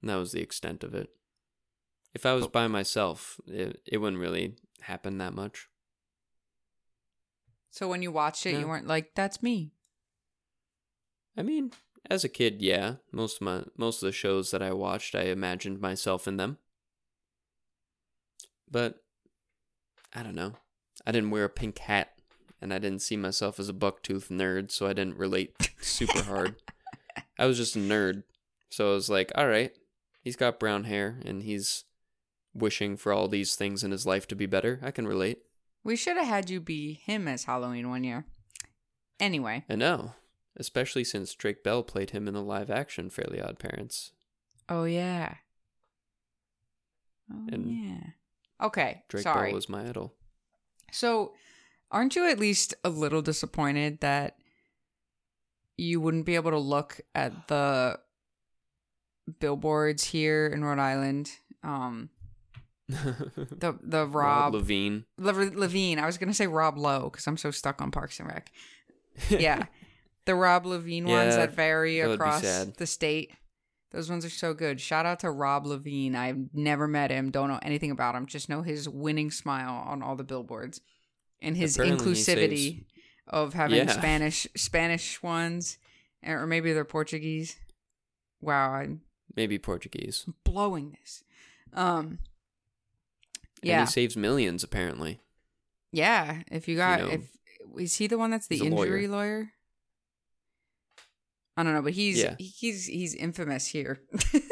and 0.00 0.10
that 0.10 0.16
was 0.16 0.32
the 0.32 0.40
extent 0.40 0.84
of 0.84 0.94
it. 0.94 1.10
If 2.14 2.26
I 2.26 2.34
was 2.34 2.44
oh. 2.44 2.48
by 2.48 2.66
myself, 2.68 3.40
it 3.46 3.80
it 3.86 3.98
wouldn't 3.98 4.20
really 4.20 4.56
happen 4.82 5.18
that 5.18 5.34
much. 5.34 5.68
So 7.70 7.88
when 7.88 8.02
you 8.02 8.12
watched 8.12 8.44
it, 8.44 8.52
No. 8.52 8.60
you 8.60 8.68
weren't 8.68 8.86
like, 8.86 9.14
"That's 9.14 9.42
me." 9.42 9.72
I 11.36 11.42
mean, 11.42 11.72
as 12.10 12.24
a 12.24 12.28
kid, 12.28 12.60
yeah, 12.60 12.96
most 13.10 13.36
of 13.36 13.42
my 13.42 13.64
most 13.76 14.02
of 14.02 14.06
the 14.06 14.12
shows 14.12 14.50
that 14.50 14.62
I 14.62 14.72
watched, 14.72 15.14
I 15.14 15.22
imagined 15.24 15.80
myself 15.80 16.28
in 16.28 16.36
them. 16.36 16.58
But 18.70 19.02
I 20.12 20.22
don't 20.22 20.34
know. 20.34 20.54
I 21.06 21.12
didn't 21.12 21.30
wear 21.30 21.44
a 21.44 21.48
pink 21.48 21.78
hat, 21.78 22.11
and 22.62 22.72
I 22.72 22.78
didn't 22.78 23.02
see 23.02 23.16
myself 23.16 23.58
as 23.60 23.68
a 23.68 23.74
bucktooth 23.74 24.28
nerd, 24.28 24.70
so 24.70 24.86
I 24.86 24.92
didn't 24.92 25.18
relate 25.18 25.70
super 25.80 26.22
hard. 26.24 26.54
I 27.38 27.46
was 27.46 27.56
just 27.58 27.76
a 27.76 27.80
nerd, 27.80 28.22
so 28.70 28.90
I 28.90 28.94
was 28.94 29.10
like, 29.10 29.30
all 29.34 29.48
right, 29.48 29.76
he's 30.22 30.36
got 30.36 30.60
brown 30.60 30.84
hair, 30.84 31.18
and 31.24 31.42
he's 31.42 31.84
wishing 32.54 32.96
for 32.96 33.12
all 33.12 33.28
these 33.28 33.54
things 33.56 33.82
in 33.82 33.90
his 33.90 34.06
life 34.06 34.26
to 34.28 34.34
be 34.36 34.46
better. 34.46 34.78
I 34.82 34.90
can 34.90 35.06
relate. 35.08 35.40
We 35.84 35.96
should 35.96 36.16
have 36.16 36.26
had 36.26 36.48
you 36.50 36.60
be 36.60 36.94
him 37.04 37.26
as 37.26 37.44
Halloween 37.44 37.90
one 37.90 38.04
year. 38.04 38.24
Anyway, 39.18 39.64
I 39.68 39.74
know, 39.76 40.12
especially 40.56 41.04
since 41.04 41.34
Drake 41.34 41.62
Bell 41.64 41.82
played 41.82 42.10
him 42.10 42.28
in 42.28 42.34
the 42.34 42.42
live 42.42 42.70
action 42.70 43.10
Fairly 43.10 43.40
Odd 43.40 43.58
Parents. 43.58 44.12
oh 44.68 44.84
yeah, 44.84 45.34
oh 47.32 47.46
And 47.50 47.66
yeah. 47.70 48.10
Okay, 48.66 49.02
Drake 49.08 49.24
sorry. 49.24 49.48
Bell 49.50 49.56
was 49.56 49.68
my 49.68 49.88
idol. 49.88 50.14
So, 50.92 51.32
aren't 51.92 52.16
you 52.16 52.28
at 52.28 52.40
least 52.40 52.74
a 52.82 52.88
little 52.88 53.22
disappointed 53.22 54.00
that 54.00 54.38
you 55.76 56.00
wouldn't 56.00 56.26
be 56.26 56.34
able 56.34 56.50
to 56.50 56.58
look 56.58 57.00
at 57.14 57.48
the 57.48 57.98
billboards 59.38 60.04
here 60.04 60.46
in 60.46 60.64
Rhode 60.64 60.78
Island? 60.78 61.30
Um, 61.62 62.08
the 62.88 63.78
the 63.82 64.06
Rob, 64.06 64.54
Levine. 64.54 65.04
Lev- 65.18 65.54
Levine. 65.54 65.98
I 65.98 66.06
was 66.06 66.18
gonna 66.18 66.34
say 66.34 66.46
Rob 66.46 66.76
Lowe 66.76 67.10
because 67.10 67.26
I'm 67.26 67.36
so 67.36 67.50
stuck 67.50 67.80
on 67.80 67.90
Parks 67.90 68.18
and 68.18 68.28
Rec. 68.28 68.50
Yeah, 69.28 69.66
the 70.24 70.34
Rob 70.34 70.64
Levine 70.64 71.04
ones 71.06 71.36
that 71.36 71.52
vary 71.52 72.00
that 72.00 72.12
across 72.12 72.40
the 72.78 72.86
state. 72.86 73.32
Those 73.90 74.08
ones 74.08 74.24
are 74.24 74.30
so 74.30 74.54
good. 74.54 74.80
Shout 74.80 75.04
out 75.04 75.20
to 75.20 75.30
Rob 75.30 75.66
Levine. 75.66 76.16
I've 76.16 76.54
never 76.54 76.88
met 76.88 77.10
him, 77.10 77.30
don't 77.30 77.48
know 77.50 77.58
anything 77.60 77.90
about 77.90 78.14
him, 78.14 78.24
just 78.24 78.48
know 78.48 78.62
his 78.62 78.88
winning 78.88 79.30
smile 79.30 79.84
on 79.86 80.02
all 80.02 80.16
the 80.16 80.24
billboards 80.24 80.80
and 81.42 81.56
his 81.56 81.76
Apparently 81.78 82.06
inclusivity 82.14 82.84
of 83.26 83.52
having 83.54 83.76
Yeah. 83.86 83.92
Spanish 83.92 84.46
Spanish 84.56 85.22
ones 85.22 85.78
or 86.26 86.46
maybe 86.46 86.72
they're 86.72 86.84
Portuguese. 86.84 87.56
Wow, 88.40 88.72
I'm 88.72 89.02
Maybe 89.34 89.58
Portuguese. 89.58 90.26
blowing 90.44 90.96
this. 91.00 91.22
Um 91.74 92.06
And 92.06 92.18
yeah. 93.62 93.80
he 93.84 93.86
saves 93.90 94.16
millions, 94.16 94.62
apparently. 94.64 95.20
Yeah, 95.92 96.42
if 96.50 96.68
you 96.68 96.76
got 96.76 97.00
know, 97.00 97.08
if 97.08 97.20
is 97.78 97.96
he 97.96 98.06
the 98.06 98.18
one 98.18 98.30
that's 98.30 98.46
the 98.48 98.56
he's 98.56 98.66
a 98.66 98.74
lawyer. 98.74 98.86
injury 98.86 99.08
lawyer? 99.08 99.52
I 101.56 101.62
don't 101.62 101.74
know, 101.74 101.82
but 101.82 101.92
he's 101.92 102.18
Yeah. 102.18 102.34
he's 102.38 102.86
he's 102.86 103.14
infamous 103.14 103.66
here. 103.68 104.00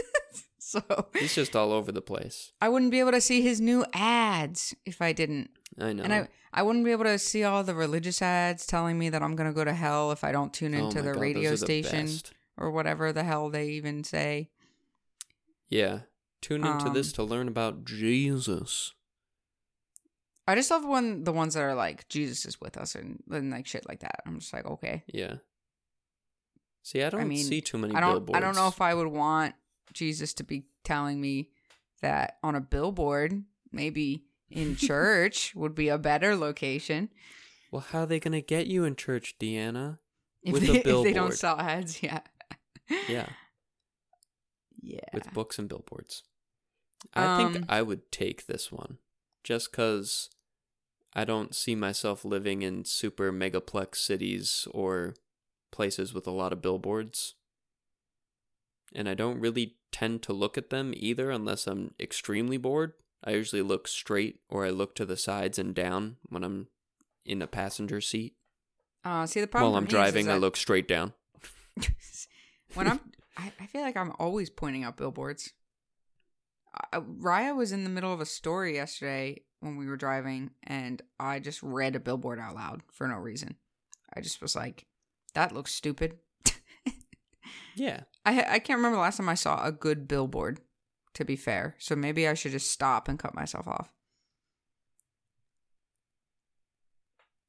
so 0.59 0.83
He's 1.19 1.35
just 1.35 1.57
all 1.57 1.73
over 1.73 1.91
the 1.93 2.03
place. 2.03 2.53
I 2.61 2.69
wouldn't 2.69 2.91
be 2.91 3.01
able 3.01 3.13
to 3.13 3.21
see 3.21 3.41
his 3.43 3.61
new 3.61 3.85
ads 3.93 4.75
if 4.85 5.01
I 5.03 5.13
didn't. 5.13 5.51
I 5.79 5.93
know. 5.93 6.03
And 6.03 6.13
I 6.13 6.29
I 6.53 6.63
wouldn't 6.63 6.85
be 6.85 6.91
able 6.93 7.05
to 7.05 7.19
see 7.19 7.45
all 7.45 7.63
the 7.63 7.75
religious 7.75 8.21
ads 8.23 8.67
telling 8.67 8.99
me 8.99 9.09
that 9.11 9.23
I'm 9.23 9.37
going 9.37 9.49
to 9.49 9.55
go 9.55 9.65
to 9.65 9.73
hell 9.73 10.11
if 10.11 10.25
I 10.25 10.33
don't 10.33 10.53
tune 10.53 10.75
Oh 10.75 10.79
into 10.87 10.97
my 10.97 11.03
the 11.03 11.13
God, 11.13 11.21
radio 11.21 11.51
the 11.53 11.57
station 11.59 12.07
best. 12.07 12.33
or 12.57 12.71
whatever 12.73 13.13
the 13.13 13.23
hell 13.23 13.51
they 13.51 13.69
even 13.69 14.03
say. 14.03 14.51
Yeah. 15.69 16.01
Tune 16.43 16.65
into 16.67 16.87
Um, 16.87 16.95
this 16.95 17.13
to 17.13 17.23
learn 17.23 17.47
about 17.47 17.85
Jesus. 17.85 18.95
I 20.49 20.55
just 20.57 20.71
love 20.71 20.85
when 20.85 21.23
the 21.23 21.33
ones 21.33 21.55
that 21.55 21.61
are 21.63 21.75
like 21.77 22.09
Jesus 22.09 22.45
is 22.45 22.61
with 22.61 22.77
us 22.77 22.95
and, 22.97 23.23
and 23.31 23.51
like 23.51 23.67
shit 23.69 23.87
like 23.89 24.01
that. 24.01 24.23
I'm 24.27 24.41
just 24.41 24.53
like, 24.53 24.67
okay. 24.67 25.05
Yeah. 25.07 25.37
See, 26.83 27.03
I 27.03 27.11
don't 27.11 27.29
mean, 27.29 27.45
see 27.45 27.61
too 27.61 27.79
many 27.79 27.95
I 27.95 28.01
don't 28.01 28.15
billboards. 28.15 28.37
I 28.37 28.41
don't 28.41 28.57
know 28.57 28.67
if 28.67 28.81
I 28.81 28.95
would 28.95 29.07
want 29.07 29.55
Jesus 29.93 30.35
to 30.35 30.45
be 30.45 30.65
telling 30.83 31.21
me 31.21 31.51
that 32.01 32.39
on 32.43 32.55
a 32.57 32.61
billboard, 32.61 33.45
maybe 33.71 34.25
in 34.51 34.77
church 34.77 35.55
would 35.55 35.75
be 35.75 35.89
a 35.89 35.99
better 35.99 36.37
location. 36.37 37.11
Well, 37.71 37.85
how 37.91 38.01
are 38.01 38.07
they 38.07 38.21
going 38.21 38.33
to 38.33 38.43
get 38.43 38.67
you 38.67 38.85
in 38.85 38.97
church, 38.97 39.37
Deanna? 39.39 39.99
If 40.43 40.53
With 40.53 40.63
a 40.65 40.73
they, 40.73 40.79
if 40.91 41.03
they 41.03 41.13
don't 41.13 41.35
sell 41.35 41.59
ads, 41.59 42.03
yeah. 42.03 42.21
Yeah, 43.09 43.27
Yeah. 44.83 45.01
with 45.13 45.33
books 45.33 45.59
and 45.59 45.69
billboards. 45.69 46.23
I 47.15 47.27
think 47.37 47.57
Um, 47.57 47.65
I 47.69 47.83
would 47.83 48.11
take 48.13 48.47
this 48.47 48.71
one 48.73 48.99
just 49.45 49.71
because 49.71 50.29
I 51.15 51.25
don't 51.25 51.55
see 51.55 51.75
myself 51.75 52.25
living 52.25 52.63
in 52.63 52.85
super 52.85 53.33
megaplex 53.33 53.97
cities 53.97 54.67
or 54.73 55.15
places 55.71 56.13
with 56.13 56.27
a 56.27 56.31
lot 56.33 56.53
of 56.53 56.63
billboards. 56.63 57.35
And 58.95 59.09
I 59.09 59.15
don't 59.15 59.39
really 59.41 59.77
tend 59.93 60.23
to 60.25 60.33
look 60.33 60.59
at 60.59 60.71
them 60.71 60.93
either 60.97 61.31
unless 61.31 61.67
I'm 61.67 61.95
extremely 62.01 62.57
bored. 62.57 62.93
I 63.25 63.33
usually 63.33 63.63
look 63.63 63.87
straight 63.87 64.41
or 64.49 64.65
I 64.65 64.71
look 64.71 64.95
to 64.97 65.07
the 65.07 65.17
sides 65.17 65.59
and 65.59 65.75
down 65.75 66.17
when 66.29 66.43
I'm 66.43 66.69
in 67.25 67.43
a 67.43 67.47
passenger 67.47 68.01
seat. 68.01 68.35
Uh, 69.05 69.27
see 69.27 69.41
the 69.41 69.47
problem 69.47 69.73
While 69.73 69.79
I'm 69.79 69.87
driving, 69.87 70.31
I 70.31 70.37
look 70.37 70.57
straight 70.57 70.89
down. 70.89 71.13
when 72.75 72.87
I'm, 72.87 73.01
I, 73.37 73.53
I 73.61 73.67
feel 73.67 73.83
like 73.83 73.97
I'm 73.97 74.13
always 74.19 74.51
pointing 74.51 74.85
out 74.85 74.97
billboards. 74.97 75.53
I, 76.93 76.99
Raya 76.99 77.57
was 77.57 77.73
in 77.73 77.85
the 77.85 77.91
middle 77.91 78.13
of 78.13 78.21
a 78.21 78.27
story 78.27 78.75
yesterday 78.75 79.43
when 79.61 79.77
we 79.77 79.87
were 79.87 79.97
driving, 79.97 80.51
and 80.63 81.01
I 81.19 81.39
just 81.41 81.63
read 81.63 81.97
a 81.97 82.01
billboard 82.01 82.39
out 82.39 82.55
loud 82.55 82.83
for 82.93 83.09
no 83.09 83.17
reason. 83.17 83.57
I 84.15 84.21
just 84.21 84.41
was 84.41 84.55
like, 84.55 84.87
"That 85.35 85.53
looks 85.53 85.75
stupid." 85.75 86.19
Yeah. 87.75 88.01
I 88.25 88.43
I 88.43 88.59
can't 88.59 88.79
remember 88.79 88.97
the 88.97 89.03
last 89.03 89.17
time 89.17 89.29
I 89.29 89.35
saw 89.35 89.65
a 89.65 89.73
good 89.73 90.07
billboard. 90.07 90.61
To 91.21 91.25
be 91.27 91.37
fair, 91.37 91.75
so 91.79 91.95
maybe 91.95 92.27
I 92.27 92.33
should 92.33 92.53
just 92.53 92.71
stop 92.71 93.07
and 93.07 93.19
cut 93.19 93.35
myself 93.35 93.69
off. 93.69 93.93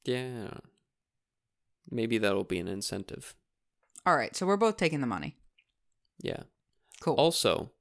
Yeah. 0.03 0.55
Maybe 1.89 2.17
that'll 2.17 2.43
be 2.43 2.60
an 2.60 2.67
incentive. 2.67 3.34
All 4.05 4.17
right, 4.17 4.36
so 4.36 4.45
we're 4.45 4.57
both 4.57 4.75
taking 4.75 4.99
the 4.99 5.07
money. 5.07 5.38
Yeah. 6.21 6.41
Cool. 6.99 7.13
Also, 7.15 7.71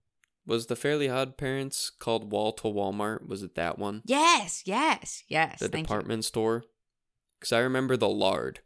was 0.47 0.67
the 0.67 0.77
Fairly 0.77 1.09
Odd 1.09 1.37
Parents 1.37 1.91
called 1.91 2.31
Wall 2.31 2.53
to 2.53 2.69
Walmart? 2.69 3.27
Was 3.27 3.43
it 3.43 3.57
that 3.57 3.77
one? 3.77 4.03
yes, 4.05 4.63
yes, 4.65 5.25
yes. 5.27 5.59
the 5.59 5.69
thank 5.69 5.83
you. 5.83 5.83
department 5.89 6.25
store? 6.25 6.63
Because 7.41 7.51
I 7.51 7.59
remember 7.59 7.97
the 7.97 8.09
lard, 8.09 8.61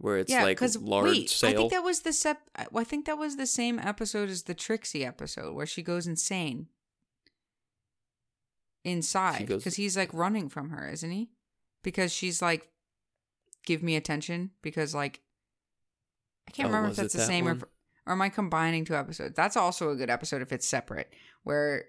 where 0.00 0.16
it's 0.18 0.32
yeah, 0.32 0.44
like 0.44 0.56
because 0.56 0.76
lard 0.78 1.10
wait, 1.10 1.38
I 1.44 1.52
think 1.52 1.70
that 1.72 1.82
was 1.84 2.00
the 2.00 2.12
sep- 2.12 2.48
I 2.56 2.84
think 2.84 3.04
that 3.06 3.18
was 3.18 3.36
the 3.36 3.46
same 3.46 3.78
episode 3.78 4.28
as 4.30 4.44
the 4.44 4.54
Trixie 4.54 5.04
episode 5.04 5.54
where 5.54 5.66
she 5.66 5.82
goes 5.82 6.06
insane 6.06 6.68
inside 8.84 9.46
goes- 9.46 9.62
because 9.62 9.76
he's 9.76 9.96
like 9.96 10.12
running 10.14 10.48
from 10.48 10.70
her, 10.70 10.88
isn't 10.88 11.10
he? 11.10 11.30
Because 11.82 12.12
she's 12.12 12.40
like, 12.42 12.68
"Give 13.64 13.82
me 13.82 13.96
attention," 13.96 14.52
because 14.62 14.94
like, 14.94 15.20
I 16.48 16.50
can't 16.50 16.68
Oh, 16.68 16.72
remember 16.72 16.90
if 16.90 16.96
that's 16.96 17.12
the 17.12 17.18
that 17.20 17.26
same 17.26 17.46
or, 17.46 17.50
one? 17.50 17.56
if- 17.58 17.64
or 18.06 18.12
am 18.14 18.22
I 18.22 18.28
combining 18.30 18.84
two 18.84 18.94
episodes? 18.94 19.34
That's 19.36 19.56
also 19.56 19.90
a 19.90 19.96
good 19.96 20.10
episode 20.10 20.42
if 20.42 20.52
it's 20.52 20.66
separate, 20.66 21.12
where 21.42 21.86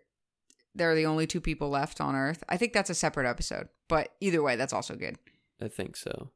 they're 0.76 0.96
the 0.96 1.06
only 1.06 1.28
two 1.28 1.42
people 1.42 1.70
left 1.70 2.00
on 2.02 2.16
Earth. 2.16 2.44
I 2.50 2.58
think 2.58 2.74
that's 2.74 2.90
a 2.90 2.96
separate 2.96 3.28
episode, 3.28 3.70
but 3.88 4.16
either 4.20 4.42
way, 4.44 4.56
that's 4.56 4.74
also 4.74 4.96
good. 4.96 5.18
I 5.62 5.68
think 5.68 5.96
so. 5.96 6.32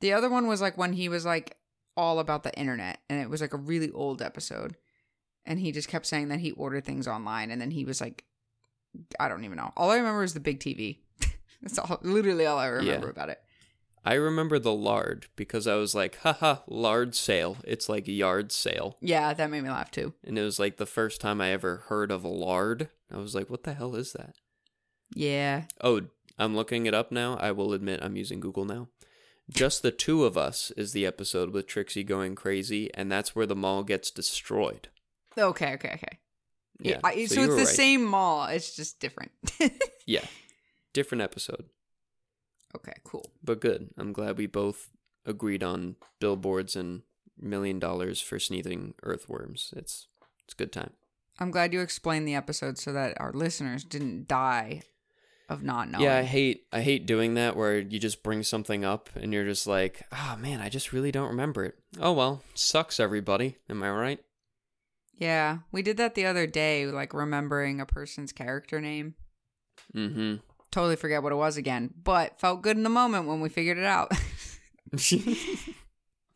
The 0.00 0.12
other 0.12 0.28
one 0.30 0.46
was 0.46 0.60
like 0.60 0.78
when 0.78 0.92
he 0.94 1.08
was 1.08 1.24
like 1.24 1.56
all 1.96 2.18
about 2.18 2.42
the 2.42 2.54
internet, 2.58 3.00
and 3.08 3.20
it 3.20 3.28
was 3.30 3.40
like 3.40 3.52
a 3.54 3.58
really 3.58 3.90
old 3.90 4.22
episode. 4.22 4.76
And 5.46 5.58
he 5.58 5.72
just 5.72 5.88
kept 5.88 6.06
saying 6.06 6.28
that 6.28 6.40
he 6.40 6.52
ordered 6.52 6.84
things 6.84 7.08
online, 7.08 7.50
and 7.50 7.60
then 7.60 7.70
he 7.70 7.84
was 7.84 8.00
like, 8.00 8.24
I 9.18 9.28
don't 9.28 9.44
even 9.44 9.56
know. 9.56 9.72
All 9.76 9.90
I 9.90 9.96
remember 9.96 10.22
is 10.22 10.34
the 10.34 10.40
big 10.40 10.60
TV. 10.60 10.98
That's 11.62 11.78
all, 11.78 11.98
literally 12.02 12.46
all 12.46 12.58
I 12.58 12.66
remember 12.66 13.06
Yeah. 13.06 13.10
about 13.10 13.28
it. 13.30 13.40
I 14.04 14.14
remember 14.14 14.58
the 14.58 14.72
lard 14.72 15.26
because 15.36 15.66
I 15.66 15.74
was 15.74 15.94
like, 15.94 16.16
haha, 16.18 16.56
lard 16.66 17.14
sale. 17.14 17.58
It's 17.64 17.86
like 17.88 18.08
yard 18.08 18.50
sale. 18.50 18.96
Yeah, 19.02 19.34
that 19.34 19.50
made 19.50 19.62
me 19.62 19.68
laugh 19.68 19.90
too. 19.90 20.14
And 20.24 20.38
it 20.38 20.42
was 20.42 20.58
like 20.58 20.78
the 20.78 20.86
first 20.86 21.20
time 21.20 21.38
I 21.40 21.50
ever 21.50 21.84
heard 21.88 22.10
of 22.10 22.24
lard. 22.24 22.88
I 23.12 23.18
was 23.18 23.34
like, 23.34 23.50
what 23.50 23.64
the 23.64 23.74
hell 23.74 23.94
is 23.94 24.12
that? 24.14 24.36
Yeah. 25.14 25.64
Oh, 25.82 26.00
I'm 26.38 26.56
looking 26.56 26.86
it 26.86 26.94
up 26.94 27.12
now. 27.12 27.36
I 27.36 27.52
will 27.52 27.74
admit 27.74 28.00
I'm 28.02 28.16
using 28.16 28.40
Google 28.40 28.64
now. 28.64 28.88
Just 29.50 29.82
the 29.82 29.90
two 29.90 30.24
of 30.24 30.36
us 30.36 30.70
is 30.76 30.92
the 30.92 31.04
episode 31.06 31.50
with 31.52 31.66
Trixie 31.66 32.04
going 32.04 32.34
crazy, 32.34 32.92
and 32.94 33.10
that's 33.10 33.34
where 33.34 33.46
the 33.46 33.56
mall 33.56 33.82
gets 33.82 34.10
destroyed. 34.10 34.88
Okay, 35.36 35.74
okay, 35.74 35.92
okay. 35.94 36.18
Yeah. 36.78 37.00
I- 37.04 37.26
so 37.26 37.40
you 37.40 37.46
it's 37.46 37.54
the 37.54 37.64
right. 37.64 37.66
same 37.66 38.04
mall. 38.04 38.46
It's 38.46 38.74
just 38.76 39.00
different. 39.00 39.32
Yeah. 40.06 40.24
Different 40.92 41.22
episode, 41.22 41.66
okay, 42.74 42.94
cool. 43.04 43.30
but 43.44 43.60
good. 43.60 43.90
I'm 43.96 44.12
glad 44.12 44.36
we 44.36 44.46
both 44.48 44.88
agreed 45.24 45.62
on 45.62 45.94
billboards 46.18 46.74
and 46.74 47.02
million 47.38 47.78
dollars 47.78 48.20
for 48.20 48.40
sneezing 48.40 48.94
earthworms. 49.04 49.72
It's 49.76 50.08
it's 50.44 50.54
a 50.54 50.56
good 50.56 50.72
time. 50.72 50.94
I'm 51.38 51.52
glad 51.52 51.72
you 51.72 51.80
explained 51.80 52.26
the 52.26 52.34
episode 52.34 52.76
so 52.76 52.92
that 52.92 53.20
our 53.20 53.32
listeners 53.32 53.84
didn't 53.84 54.26
die 54.26 54.82
of 55.50 55.62
not 55.64 55.90
knowing. 55.90 56.04
Yeah, 56.04 56.16
I 56.16 56.22
hate 56.22 56.64
I 56.72 56.80
hate 56.80 57.04
doing 57.06 57.34
that 57.34 57.56
where 57.56 57.78
you 57.78 57.98
just 57.98 58.22
bring 58.22 58.42
something 58.44 58.84
up 58.84 59.10
and 59.16 59.32
you're 59.32 59.44
just 59.44 59.66
like, 59.66 60.06
"Oh 60.12 60.36
man, 60.38 60.60
I 60.60 60.68
just 60.68 60.92
really 60.92 61.10
don't 61.10 61.28
remember 61.28 61.64
it." 61.64 61.74
Oh 62.00 62.12
well, 62.12 62.42
sucks 62.54 63.00
everybody. 63.00 63.56
Am 63.68 63.82
I 63.82 63.90
right? 63.90 64.20
Yeah, 65.18 65.58
we 65.72 65.82
did 65.82 65.96
that 65.98 66.14
the 66.14 66.24
other 66.24 66.46
day, 66.46 66.86
like 66.86 67.12
remembering 67.12 67.80
a 67.80 67.86
person's 67.86 68.32
character 68.32 68.80
name. 68.80 69.16
Mhm. 69.94 70.40
Totally 70.70 70.96
forget 70.96 71.22
what 71.22 71.32
it 71.32 71.36
was 71.36 71.56
again, 71.56 71.92
but 72.02 72.40
felt 72.40 72.62
good 72.62 72.76
in 72.76 72.84
the 72.84 72.88
moment 72.88 73.26
when 73.26 73.40
we 73.40 73.48
figured 73.48 73.76
it 73.76 73.84
out. 73.84 74.12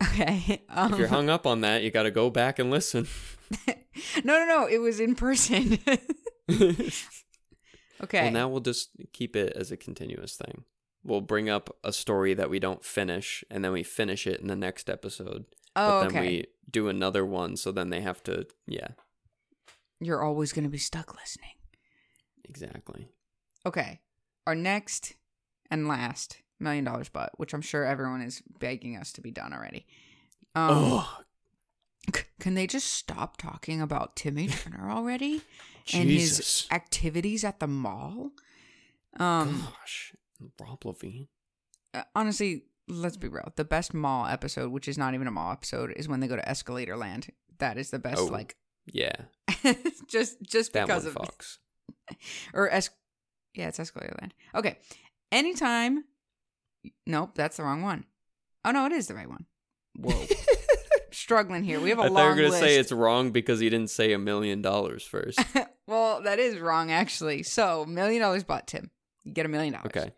okay. 0.02 0.62
Um, 0.68 0.92
if 0.92 0.98
you're 0.98 1.08
hung 1.08 1.30
up 1.30 1.46
on 1.46 1.60
that, 1.60 1.82
you 1.82 1.90
got 1.90 2.02
to 2.02 2.10
go 2.10 2.30
back 2.30 2.58
and 2.58 2.70
listen. 2.70 3.06
no, 3.68 3.74
no, 4.24 4.44
no. 4.46 4.66
It 4.66 4.78
was 4.78 4.98
in 5.00 5.14
person. 5.14 5.78
Okay. 8.04 8.22
Well, 8.22 8.32
now 8.32 8.48
we'll 8.48 8.60
just 8.60 8.90
keep 9.12 9.36
it 9.36 9.52
as 9.56 9.70
a 9.70 9.76
continuous 9.76 10.36
thing. 10.36 10.64
We'll 11.02 11.20
bring 11.20 11.50
up 11.50 11.76
a 11.84 11.92
story 11.92 12.32
that 12.34 12.48
we 12.48 12.58
don't 12.58 12.84
finish, 12.84 13.44
and 13.50 13.64
then 13.64 13.72
we 13.72 13.82
finish 13.82 14.26
it 14.26 14.40
in 14.40 14.46
the 14.46 14.56
next 14.56 14.88
episode. 14.88 15.44
oh, 15.76 15.88
but 15.90 16.00
then 16.00 16.08
okay. 16.18 16.20
we 16.20 16.44
do 16.70 16.88
another 16.88 17.26
one, 17.26 17.56
so 17.56 17.70
then 17.72 17.90
they 17.90 18.00
have 18.00 18.22
to. 18.24 18.46
Yeah, 18.66 18.88
You're 20.00 20.22
always 20.22 20.52
going 20.52 20.64
to 20.64 20.70
be 20.70 20.78
stuck 20.78 21.14
listening. 21.14 21.50
exactly. 22.48 23.08
Okay. 23.66 24.00
Our 24.46 24.54
next 24.54 25.14
and 25.70 25.88
last 25.88 26.42
million 26.60 26.84
dollars 26.84 27.08
butt, 27.08 27.32
which 27.36 27.54
I'm 27.54 27.62
sure 27.62 27.84
everyone 27.84 28.20
is 28.22 28.42
begging 28.58 28.96
us 28.96 29.12
to 29.14 29.20
be 29.20 29.30
done 29.30 29.52
already. 29.52 29.86
Um, 30.54 30.68
oh, 30.70 31.18
c- 32.14 32.24
can 32.40 32.54
they 32.54 32.66
just 32.66 32.92
stop 32.92 33.36
talking 33.36 33.80
about 33.80 34.16
Timmy 34.16 34.48
Turner 34.48 34.90
already 34.90 35.42
and 35.92 36.08
his 36.08 36.66
activities 36.70 37.44
at 37.44 37.60
the 37.60 37.66
mall? 37.66 38.30
Um, 39.18 39.66
Gosh, 39.80 40.14
Rob 40.60 40.84
Levine. 40.84 41.28
uh, 41.92 42.02
honestly, 42.14 42.64
let's 42.88 43.16
be 43.16 43.28
real. 43.28 43.52
The 43.56 43.64
best 43.64 43.94
mall 43.94 44.26
episode, 44.26 44.70
which 44.72 44.88
is 44.88 44.98
not 44.98 45.14
even 45.14 45.26
a 45.26 45.30
mall 45.30 45.52
episode, 45.52 45.92
is 45.96 46.08
when 46.08 46.20
they 46.20 46.26
go 46.28 46.36
to 46.36 46.48
Escalator 46.48 46.96
Land. 46.96 47.28
That 47.58 47.78
is 47.78 47.90
the 47.90 47.98
best, 47.98 48.18
Oh, 48.20 48.24
like 48.26 48.56
Yeah, 48.86 49.12
just 50.08 50.42
just 50.42 50.72
that 50.72 50.86
because 50.86 51.06
of 51.06 51.14
fucks. 51.14 51.58
or 52.54 52.68
es- 52.70 52.90
yeah, 53.54 53.68
it's 53.68 53.78
Escalator 53.78 54.16
Land. 54.20 54.34
Okay, 54.54 54.78
anytime. 55.30 56.04
Nope, 57.06 57.30
that's 57.34 57.56
the 57.56 57.62
wrong 57.62 57.82
one. 57.82 58.04
Oh 58.64 58.70
no, 58.72 58.86
it 58.86 58.92
is 58.92 59.06
the 59.06 59.14
right 59.14 59.28
one. 59.28 59.46
Whoa, 59.96 60.10
struggling 61.24 61.64
here. 61.64 61.80
We 61.80 61.88
have 61.88 61.98
a 61.98 62.02
I 62.02 62.08
thought 62.08 62.22
you 62.22 62.42
were 62.42 62.50
gonna 62.50 62.60
say 62.60 62.76
it's 62.76 62.92
wrong 62.92 63.30
because 63.30 63.58
he 63.58 63.70
didn't 63.70 63.88
say 63.88 64.12
a 64.12 64.18
million 64.18 64.60
dollars 64.60 65.02
first. 65.02 65.42
well, 65.86 66.20
that 66.22 66.38
is 66.38 66.58
wrong 66.58 66.92
actually. 66.92 67.42
So 67.42 67.86
million 67.86 68.20
dollars 68.20 68.44
butt, 68.44 68.66
Tim. 68.66 68.90
You 69.24 69.32
get 69.32 69.46
a 69.46 69.48
million 69.48 69.72
dollars. 69.72 69.86
Okay. 69.86 70.12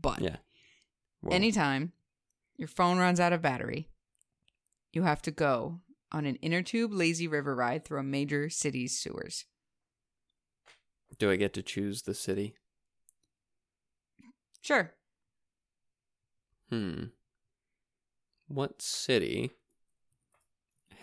but 0.00 0.20
Yeah. 0.20 0.36
Whoa. 1.22 1.34
anytime 1.34 1.92
your 2.58 2.68
phone 2.68 2.98
runs 2.98 3.18
out 3.18 3.32
of 3.32 3.40
battery, 3.40 3.88
you 4.92 5.02
have 5.02 5.22
to 5.22 5.30
go 5.30 5.80
on 6.12 6.26
an 6.26 6.36
inner 6.36 6.62
tube 6.62 6.92
lazy 6.92 7.26
river 7.26 7.54
ride 7.54 7.84
through 7.86 8.00
a 8.00 8.04
major 8.04 8.50
city's 8.50 8.98
sewers. 8.98 9.46
Do 11.18 11.30
I 11.30 11.36
get 11.36 11.54
to 11.54 11.62
choose 11.62 12.02
the 12.02 12.14
city? 12.14 12.54
Sure. 14.60 14.92
Hmm. 16.68 17.04
What 18.46 18.82
city 18.82 19.52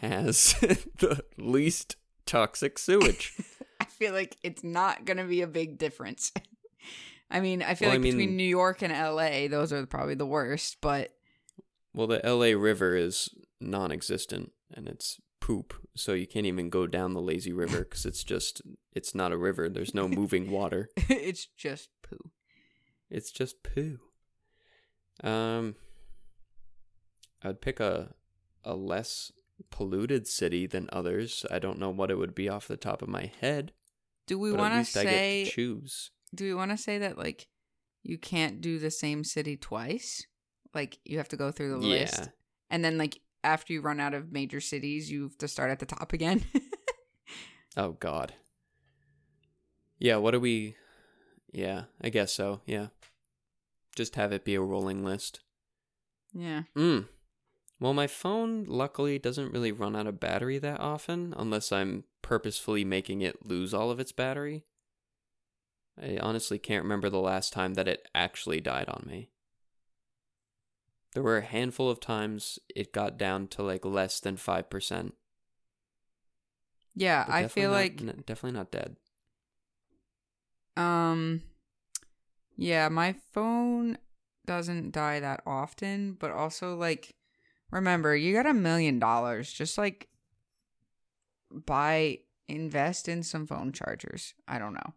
has 0.01 0.53
the 0.99 1.23
least 1.37 1.95
toxic 2.25 2.77
sewage? 2.79 3.33
I 3.79 3.85
feel 3.85 4.13
like 4.13 4.37
it's 4.43 4.63
not 4.63 5.05
going 5.05 5.17
to 5.17 5.23
be 5.23 5.41
a 5.41 5.47
big 5.47 5.77
difference. 5.77 6.31
I 7.31 7.39
mean, 7.41 7.61
I 7.61 7.75
feel 7.75 7.87
Well, 7.87 7.93
I 7.93 7.97
like 7.97 8.03
mean- 8.03 8.17
between 8.17 8.37
New 8.37 8.43
York 8.47 8.81
and 8.81 8.93
LA, 8.93 9.47
those 9.47 9.73
are 9.73 9.85
probably 9.85 10.15
the 10.15 10.25
worst, 10.25 10.77
but 10.81 11.11
well, 11.93 12.07
the 12.07 12.21
LA 12.23 12.57
River 12.59 12.95
is 12.95 13.29
non 13.59 13.91
existent 13.91 14.51
and 14.73 14.87
it's 14.87 15.19
poop. 15.39 15.73
So 15.95 16.13
you 16.13 16.27
can't 16.27 16.45
even 16.45 16.69
go 16.69 16.85
down 16.87 17.13
the 17.13 17.21
lazy 17.21 17.51
river 17.51 17.79
because 17.79 18.05
it's 18.05 18.23
just, 18.23 18.61
it's 18.93 19.15
not 19.15 19.31
a 19.31 19.37
river. 19.37 19.67
There's 19.67 19.93
no 19.95 20.07
moving 20.07 20.51
water. 20.51 20.89
it's 21.09 21.45
just 21.47 21.89
poo. 22.03 22.31
It's 23.09 23.31
just 23.31 23.63
poo. 23.63 23.99
Um, 25.23 25.75
I'd 27.43 27.61
pick 27.61 27.79
a 27.79 28.13
a 28.63 28.75
less 28.75 29.31
polluted 29.69 30.27
city 30.27 30.65
than 30.67 30.89
others. 30.91 31.45
I 31.51 31.59
don't 31.59 31.79
know 31.79 31.89
what 31.89 32.11
it 32.11 32.17
would 32.17 32.35
be 32.35 32.49
off 32.49 32.67
the 32.67 32.77
top 32.77 33.01
of 33.01 33.09
my 33.09 33.31
head, 33.41 33.73
Do 34.27 34.37
we 34.39 34.51
want 34.51 34.73
to 34.73 34.77
least 34.79 34.97
I 34.97 35.03
get 35.03 35.09
say 35.11 35.45
to 35.45 35.51
choose. 35.51 36.11
do 36.35 36.43
we 36.45 36.53
want 36.53 36.71
to 36.71 36.77
say 36.77 36.97
that 36.99 37.17
like 37.17 37.47
you 38.03 38.17
can't 38.17 38.61
do 38.61 38.79
the 38.79 38.91
same 38.91 39.23
city 39.23 39.57
twice? 39.57 40.25
Like 40.73 40.99
you 41.05 41.17
have 41.17 41.29
to 41.29 41.37
go 41.37 41.51
through 41.51 41.71
the 41.79 41.87
Yeah, 41.87 42.01
list 42.01 42.29
and 42.69 42.83
then 42.83 42.97
like 42.97 43.19
after 43.43 43.71
you 43.73 43.81
run 43.81 43.99
out 43.99 44.13
of 44.13 44.31
major 44.31 44.59
cities, 44.59 45.09
you 45.11 45.23
have 45.23 45.37
to 45.37 45.47
start 45.47 45.71
at 45.71 45.79
the 45.79 45.85
top 45.85 46.13
again. 46.13 46.43
Oh 47.77 47.91
God. 47.91 48.33
Yeah, 49.99 50.17
what 50.17 50.31
do 50.31 50.39
we 50.39 50.75
Yeah, 51.51 51.83
I 52.01 52.09
guess 52.09 52.33
so. 52.33 52.61
Yeah. 52.65 52.87
Just 53.95 54.15
have 54.15 54.31
it 54.31 54.43
be 54.45 54.55
a 54.55 54.61
rolling 54.61 55.03
list. 55.03 55.41
yeah. 56.33 56.63
Mm. 56.75 57.07
Well, 57.79 57.93
my 57.93 58.07
phone 58.07 58.65
luckily 58.65 59.19
doesn't 59.19 59.53
really 59.53 59.71
run 59.71 59.95
out 59.95 60.07
of 60.07 60.19
battery 60.19 60.57
that 60.59 60.79
often 60.79 61.33
unless 61.37 61.71
I'm 61.71 62.05
purposefully 62.21 62.83
making 62.83 63.21
it 63.21 63.45
lose 63.45 63.73
all 63.73 63.91
of 63.91 63.99
its 63.99 64.11
battery. 64.11 64.65
I 66.01 66.17
honestly 66.17 66.57
can't 66.59 66.83
remember 66.83 67.09
the 67.09 67.19
last 67.19 67.53
time 67.53 67.75
that 67.75 67.87
it 67.87 68.07
actually 68.15 68.61
died 68.61 68.89
on 68.89 69.05
me. 69.07 69.29
There 71.13 71.23
were 71.23 71.37
a 71.37 71.41
handful 71.45 71.89
of 71.89 71.99
times 71.99 72.59
it 72.75 72.93
got 72.93 73.17
down 73.17 73.47
to 73.49 73.63
like 73.63 73.85
less 73.85 74.19
than 74.19 74.37
5%. 74.37 75.13
Yeah, 76.95 77.25
I 77.27 77.47
feel 77.47 77.69
not- 77.69 77.75
like 77.75 78.01
n- 78.01 78.23
definitely 78.25 78.57
not 78.57 78.71
dead. 78.71 78.95
Um 80.75 81.43
yeah, 82.55 82.89
my 82.89 83.13
phone 83.33 83.97
doesn't 84.45 84.91
die 84.91 85.19
that 85.19 85.41
often, 85.45 86.13
but 86.13 86.31
also 86.31 86.75
like 86.75 87.15
remember, 87.71 88.15
you 88.15 88.33
got 88.33 88.45
a 88.45 88.53
million 88.53 88.99
dollars. 88.99 89.51
Just 89.51 89.77
like 89.77 90.07
buy 91.51 92.19
invest 92.47 93.07
in 93.07 93.23
some 93.23 93.47
phone 93.47 93.71
chargers. 93.71 94.33
I 94.47 94.59
don't 94.59 94.73
know. 94.73 94.93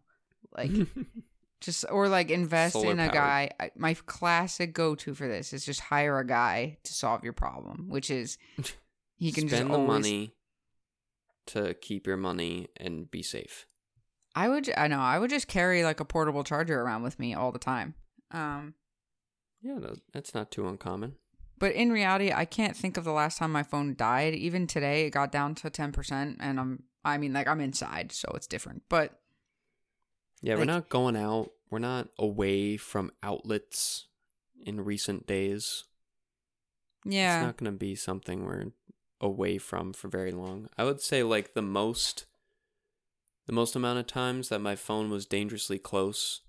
Like 0.55 0.71
just 1.61 1.85
or 1.89 2.07
like 2.07 2.29
invest 2.29 2.73
Solar 2.73 2.91
in 2.91 2.99
a 2.99 3.03
powered. 3.03 3.13
guy. 3.13 3.49
I- 3.59 3.71
My 3.75 3.93
classic 3.93 4.73
go-to 4.73 5.13
for 5.13 5.27
this 5.27 5.53
is 5.53 5.65
just 5.65 5.79
hire 5.79 6.19
a 6.19 6.25
guy 6.27 6.77
to 6.83 6.93
solve 6.93 7.23
your 7.23 7.33
problem, 7.33 7.87
which 7.89 8.09
is 8.09 8.37
he 9.17 9.31
can 9.31 9.47
spend 9.47 9.49
just 9.49 9.67
the 9.67 9.73
always 9.73 9.87
money 9.87 10.33
to 11.47 11.73
keep 11.75 12.05
your 12.07 12.17
money 12.17 12.67
and 12.77 13.09
be 13.09 13.23
safe. 13.23 13.65
I 14.35 14.47
would 14.47 14.71
I 14.77 14.87
know, 14.87 14.99
I 14.99 15.19
would 15.19 15.29
just 15.29 15.47
carry 15.47 15.83
like 15.83 15.99
a 15.99 16.05
portable 16.05 16.43
charger 16.43 16.79
around 16.81 17.03
with 17.03 17.19
me 17.19 17.33
all 17.33 17.51
the 17.51 17.59
time. 17.59 17.95
Um 18.31 18.75
Yeah, 19.61 19.77
no, 19.77 19.95
that's 20.13 20.33
not 20.33 20.51
too 20.51 20.67
uncommon. 20.67 21.15
But 21.61 21.73
in 21.73 21.91
reality, 21.91 22.31
I 22.33 22.45
can't 22.45 22.75
think 22.75 22.97
of 22.97 23.03
the 23.03 23.11
last 23.11 23.37
time 23.37 23.51
my 23.51 23.61
phone 23.61 23.93
died. 23.93 24.33
Even 24.33 24.65
today, 24.65 25.05
it 25.05 25.11
got 25.11 25.31
down 25.31 25.53
to 25.53 25.69
10%. 25.69 26.37
And 26.39 26.59
I'm, 26.59 26.83
I 27.05 27.19
mean, 27.19 27.33
like, 27.33 27.47
I'm 27.47 27.61
inside, 27.61 28.11
so 28.11 28.31
it's 28.33 28.47
different. 28.47 28.81
But 28.89 29.19
Yeah, 30.41 30.55
we're 30.55 30.65
not 30.65 30.89
going 30.89 31.15
out. 31.15 31.51
We're 31.69 31.77
not 31.77 32.07
away 32.17 32.77
from 32.77 33.11
outlets 33.21 34.07
in 34.65 34.83
recent 34.83 35.27
days. 35.27 35.83
yeah. 37.05 37.37
It's 37.37 37.45
not 37.45 37.57
going 37.57 37.71
to 37.71 37.77
be 37.77 37.93
something 37.93 38.43
we're 38.43 38.71
away 39.21 39.59
from 39.59 39.93
for 39.93 40.07
very 40.07 40.31
long. 40.31 40.67
I 40.79 40.83
would 40.83 40.99
say 40.99 41.21
like 41.21 41.53
the 41.53 41.61
most 41.61 42.25
the 43.45 43.53
most 43.53 43.75
amount 43.75 43.99
of 43.99 44.07
times 44.07 44.49
that 44.49 44.61
my 44.61 44.75
phone 44.75 45.11
was 45.11 45.27
dangerously 45.27 45.77
close 45.77 46.41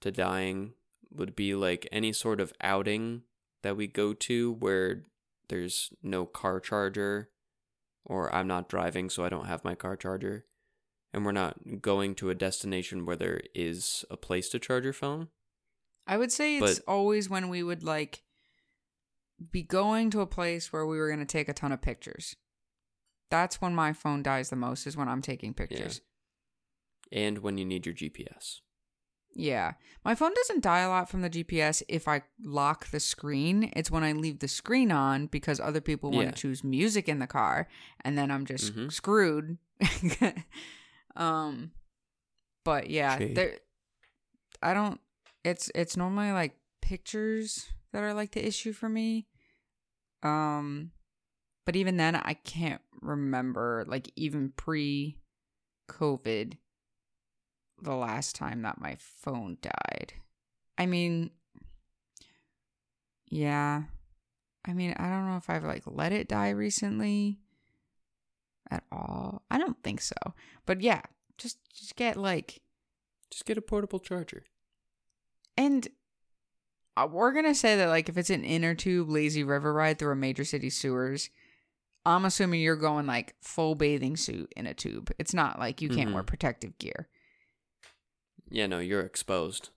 to 0.00 0.10
dying 0.10 0.72
would 1.10 1.36
be 1.36 1.54
like 1.54 1.86
any 1.92 2.12
sort 2.12 2.40
of 2.40 2.52
outing 2.62 3.24
that 3.64 3.76
we 3.76 3.86
go 3.86 4.12
to 4.12 4.52
where 4.52 5.02
there's 5.48 5.90
no 6.02 6.26
car 6.26 6.60
charger 6.60 7.30
or 8.04 8.32
I'm 8.34 8.46
not 8.46 8.68
driving 8.68 9.10
so 9.10 9.24
I 9.24 9.30
don't 9.30 9.46
have 9.46 9.64
my 9.64 9.74
car 9.74 9.96
charger 9.96 10.44
and 11.14 11.24
we're 11.24 11.32
not 11.32 11.80
going 11.80 12.14
to 12.16 12.28
a 12.28 12.34
destination 12.34 13.06
where 13.06 13.16
there 13.16 13.40
is 13.54 14.04
a 14.10 14.16
place 14.16 14.48
to 14.50 14.58
charge 14.58 14.84
your 14.84 14.92
phone. 14.92 15.28
I 16.06 16.18
would 16.18 16.32
say 16.32 16.58
it's 16.58 16.80
but- 16.80 16.92
always 16.92 17.30
when 17.30 17.48
we 17.48 17.62
would, 17.62 17.84
like, 17.84 18.24
be 19.52 19.62
going 19.62 20.10
to 20.10 20.20
a 20.20 20.26
place 20.26 20.72
where 20.72 20.84
we 20.84 20.98
were 20.98 21.06
going 21.06 21.20
to 21.20 21.24
take 21.24 21.48
a 21.48 21.54
ton 21.54 21.72
of 21.72 21.80
pictures. 21.80 22.36
That's 23.30 23.60
when 23.60 23.74
my 23.74 23.92
phone 23.92 24.22
dies 24.22 24.50
the 24.50 24.56
most, 24.56 24.86
is 24.86 24.96
when 24.96 25.08
I'm 25.08 25.22
taking 25.22 25.54
pictures. 25.54 26.00
And 27.12 27.38
when 27.38 27.58
you 27.58 27.64
need 27.64 27.86
your 27.86 27.94
GPS. 27.94 28.60
Yeah. 29.34 29.72
My 30.04 30.14
phone 30.14 30.32
doesn't 30.34 30.62
die 30.62 30.80
a 30.80 30.88
lot 30.88 31.08
from 31.08 31.22
the 31.22 31.30
GPS 31.30 31.82
if 31.88 32.06
I 32.08 32.22
lock 32.42 32.88
the 32.90 33.00
screen. 33.00 33.72
It's 33.74 33.90
when 33.90 34.04
I 34.04 34.12
leave 34.12 34.38
the 34.40 34.48
screen 34.48 34.92
on 34.92 35.26
because 35.26 35.58
other 35.60 35.80
people 35.80 36.10
want 36.10 36.26
Yeah. 36.26 36.30
to 36.32 36.36
choose 36.36 36.62
music 36.62 37.08
in 37.08 37.18
the 37.18 37.26
car 37.26 37.68
and 38.04 38.16
then 38.18 38.30
I'm 38.30 38.44
just 38.46 38.74
Mhm. 38.74 38.92
screwed. 38.92 39.58
um 41.16 41.72
but 42.64 42.90
yeah, 42.90 43.18
there 43.18 43.58
I 44.62 44.74
don't 44.74 45.00
it's 45.44 45.70
it's 45.74 45.96
normally 45.96 46.32
like 46.32 46.56
pictures 46.80 47.72
that 47.92 48.02
are 48.02 48.14
like 48.14 48.32
the 48.32 48.46
issue 48.46 48.72
for 48.72 48.88
me. 48.88 49.26
Um 50.22 50.92
but 51.66 51.76
even 51.76 51.96
then 51.96 52.14
I 52.16 52.34
can't 52.34 52.82
remember 53.00 53.84
like 53.86 54.10
even 54.16 54.52
pre 54.56 55.18
COVID 55.90 56.58
the 57.84 57.94
last 57.94 58.34
time 58.34 58.62
that 58.62 58.80
my 58.80 58.96
phone 58.98 59.58
died. 59.62 60.14
I 60.76 60.86
mean, 60.86 61.30
yeah. 63.28 63.84
I 64.66 64.72
mean, 64.72 64.94
I 64.98 65.08
don't 65.10 65.28
know 65.28 65.36
if 65.36 65.50
I've 65.50 65.64
like 65.64 65.82
let 65.86 66.12
it 66.12 66.28
die 66.28 66.50
recently 66.50 67.38
at 68.70 68.84
all. 68.90 69.42
I 69.50 69.58
don't 69.58 69.82
think 69.82 70.00
so. 70.00 70.14
But 70.66 70.80
yeah, 70.80 71.02
just 71.38 71.58
just 71.72 71.96
get 71.96 72.16
like 72.16 72.60
Just 73.30 73.44
get 73.44 73.58
a 73.58 73.62
portable 73.62 73.98
charger. 74.00 74.44
and 75.56 75.86
uh, 76.96 77.08
we're 77.10 77.32
going 77.32 77.44
to 77.44 77.54
say 77.56 77.74
that 77.76 77.88
like 77.88 78.08
if 78.08 78.16
it's 78.16 78.30
an 78.30 78.44
inner 78.44 78.72
tube 78.74 79.10
lazy 79.10 79.42
river 79.42 79.72
ride 79.72 79.98
through 79.98 80.12
a 80.12 80.16
major 80.16 80.44
city 80.44 80.70
sewers, 80.70 81.28
I'm 82.06 82.24
assuming 82.24 82.60
you're 82.60 82.76
going 82.76 83.06
like 83.06 83.34
full 83.42 83.74
bathing 83.74 84.16
suit 84.16 84.52
in 84.56 84.66
a 84.66 84.74
tube. 84.74 85.10
It's 85.18 85.34
not 85.34 85.58
like 85.58 85.82
you 85.82 85.88
can't 85.88 86.14
wear 86.14 86.22
Mhm. 86.22 86.26
protective 86.28 86.78
gear. 86.78 87.08
Yeah, 88.50 88.66
no, 88.66 88.78
you're 88.78 89.00
exposed. 89.00 89.70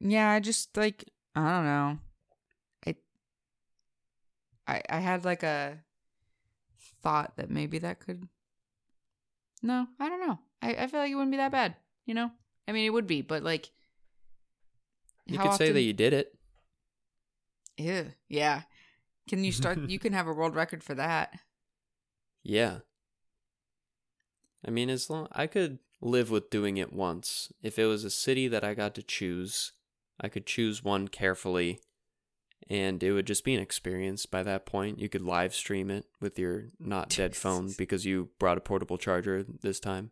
Yeah, 0.00 0.30
I 0.30 0.40
just 0.40 0.76
like 0.76 1.04
I 1.34 1.40
don't 1.40 1.64
know. 1.64 1.98
I 2.86 2.94
I 4.66 4.82
I 4.88 4.98
had 5.00 5.24
like 5.24 5.42
a 5.42 5.78
thought 7.02 7.36
that 7.36 7.50
maybe 7.50 7.78
that 7.78 8.00
could 8.00 8.28
No, 9.62 9.86
I 9.98 10.08
don't 10.08 10.26
know. 10.26 10.38
I, 10.62 10.74
I 10.74 10.86
feel 10.86 11.00
like 11.00 11.10
it 11.10 11.14
wouldn't 11.14 11.32
be 11.32 11.36
that 11.36 11.52
bad, 11.52 11.76
you 12.06 12.14
know? 12.14 12.30
I 12.66 12.72
mean 12.72 12.86
it 12.86 12.90
would 12.90 13.06
be, 13.06 13.22
but 13.22 13.42
like 13.42 13.70
You 15.26 15.38
could 15.38 15.54
say 15.54 15.72
that 15.72 15.82
you 15.82 15.92
did 15.92 16.12
it. 16.12 16.34
Ew, 17.76 18.12
yeah. 18.28 18.62
Can 19.28 19.44
you 19.44 19.52
start 19.52 19.78
you 19.88 19.98
can 19.98 20.12
have 20.12 20.26
a 20.26 20.32
world 20.32 20.54
record 20.54 20.82
for 20.82 20.94
that. 20.94 21.38
Yeah. 22.42 22.78
I 24.66 24.70
mean, 24.70 24.90
as 24.90 25.08
long 25.08 25.28
I 25.32 25.46
could 25.46 25.78
live 26.00 26.30
with 26.30 26.50
doing 26.50 26.76
it 26.76 26.92
once. 26.92 27.52
If 27.62 27.78
it 27.78 27.86
was 27.86 28.04
a 28.04 28.10
city 28.10 28.48
that 28.48 28.64
I 28.64 28.74
got 28.74 28.94
to 28.96 29.02
choose, 29.02 29.72
I 30.20 30.28
could 30.28 30.46
choose 30.46 30.82
one 30.82 31.08
carefully, 31.08 31.80
and 32.68 33.02
it 33.02 33.12
would 33.12 33.26
just 33.26 33.44
be 33.44 33.54
an 33.54 33.62
experience. 33.62 34.26
By 34.26 34.42
that 34.42 34.66
point, 34.66 34.98
you 34.98 35.08
could 35.08 35.22
live 35.22 35.54
stream 35.54 35.90
it 35.90 36.06
with 36.20 36.38
your 36.38 36.66
not 36.78 37.08
dead 37.16 37.36
phone 37.36 37.74
because 37.76 38.04
you 38.04 38.30
brought 38.38 38.58
a 38.58 38.62
portable 38.62 38.98
charger 38.98 39.44
this 39.62 39.80
time. 39.80 40.10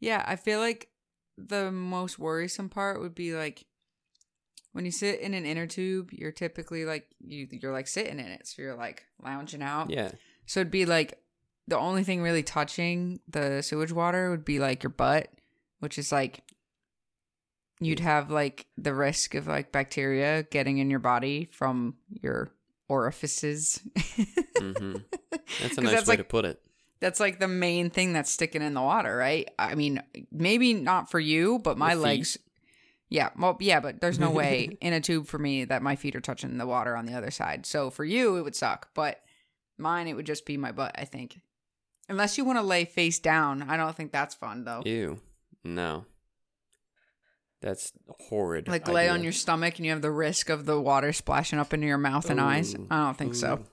Yeah, 0.00 0.24
I 0.26 0.36
feel 0.36 0.58
like 0.58 0.88
the 1.38 1.70
most 1.70 2.18
worrisome 2.18 2.68
part 2.68 3.00
would 3.00 3.14
be 3.14 3.34
like 3.34 3.64
when 4.72 4.84
you 4.84 4.90
sit 4.90 5.20
in 5.20 5.34
an 5.34 5.44
inner 5.46 5.66
tube, 5.66 6.10
you're 6.12 6.32
typically 6.32 6.84
like 6.84 7.06
you 7.20 7.46
you're 7.50 7.72
like 7.72 7.86
sitting 7.86 8.18
in 8.18 8.26
it, 8.26 8.46
so 8.46 8.62
you're 8.62 8.74
like 8.74 9.04
lounging 9.22 9.62
out. 9.62 9.90
Yeah, 9.90 10.12
So 10.46 10.60
it'd 10.60 10.70
be 10.70 10.86
like 10.86 11.18
the 11.68 11.78
only 11.78 12.04
thing 12.04 12.22
really 12.22 12.42
touching 12.42 13.20
the 13.28 13.62
sewage 13.62 13.92
water 13.92 14.30
would 14.30 14.44
be 14.44 14.58
like 14.58 14.82
your 14.82 14.90
butt, 14.90 15.28
which 15.80 15.98
is 15.98 16.12
like 16.12 16.42
you'd 17.80 18.00
have 18.00 18.30
like 18.30 18.66
the 18.76 18.94
risk 18.94 19.34
of 19.34 19.46
like 19.46 19.72
bacteria 19.72 20.44
getting 20.44 20.78
in 20.78 20.90
your 20.90 20.98
body 21.00 21.48
from 21.52 21.96
your 22.20 22.50
orifices. 22.88 23.80
hmm 24.58 24.96
that's 25.60 25.78
a 25.78 25.80
nice 25.80 25.92
that's 25.92 26.06
way 26.08 26.12
like 26.12 26.18
to 26.18 26.24
put 26.24 26.44
it. 26.44 26.60
that's 27.00 27.18
like 27.20 27.40
the 27.40 27.48
main 27.48 27.90
thing 27.90 28.12
that's 28.12 28.30
sticking 28.30 28.62
in 28.62 28.74
the 28.74 28.82
water, 28.82 29.16
right? 29.16 29.50
I 29.58 29.74
mean, 29.74 30.02
maybe 30.30 30.74
not 30.74 31.10
for 31.10 31.20
you, 31.20 31.58
but 31.58 31.78
my 31.78 31.94
legs. 31.94 32.38
Yeah, 33.08 33.28
well, 33.38 33.58
yeah, 33.60 33.80
but 33.80 34.00
there's 34.00 34.18
no 34.18 34.30
way 34.30 34.70
in 34.80 34.94
a 34.94 35.00
tube 35.00 35.26
for 35.26 35.38
me 35.38 35.64
that 35.66 35.82
my 35.82 35.96
feet 35.96 36.16
are 36.16 36.20
touching 36.20 36.56
the 36.56 36.66
water 36.66 36.96
on 36.96 37.04
the 37.04 37.14
other 37.14 37.30
side. 37.30 37.66
So 37.66 37.90
for 37.90 38.04
you, 38.06 38.36
it 38.36 38.42
would 38.42 38.56
suck, 38.56 38.88
but 38.94 39.20
mine, 39.76 40.08
it 40.08 40.14
would 40.14 40.24
just 40.24 40.46
be 40.46 40.56
my 40.56 40.72
butt. 40.72 40.92
I 40.94 41.04
think, 41.04 41.40
unless 42.08 42.36
you 42.38 42.44
want 42.44 42.58
to 42.58 42.62
lay 42.62 42.84
face 42.84 43.18
down. 43.18 43.62
I 43.62 43.76
don't 43.76 43.94
think 43.96 44.12
that's 44.12 44.34
fun 44.34 44.64
though. 44.64 44.82
Ew, 44.84 45.20
no, 45.64 46.04
that's 47.60 47.92
horrid. 48.28 48.68
Like 48.68 48.88
lay 48.88 49.08
on 49.08 49.22
your 49.22 49.32
stomach 49.32 49.76
and 49.78 49.86
you 49.86 49.92
have 49.92 50.02
the 50.02 50.10
risk 50.10 50.48
of 50.48 50.66
the 50.66 50.80
water 50.80 51.12
splashing 51.12 51.58
up 51.58 51.72
into 51.72 51.86
your 51.86 51.98
mouth 51.98 52.28
and 52.30 52.40
eyes. 52.40 52.74
I 52.90 53.04
don't 53.04 53.16
think 53.16 53.34
so. 53.34 53.64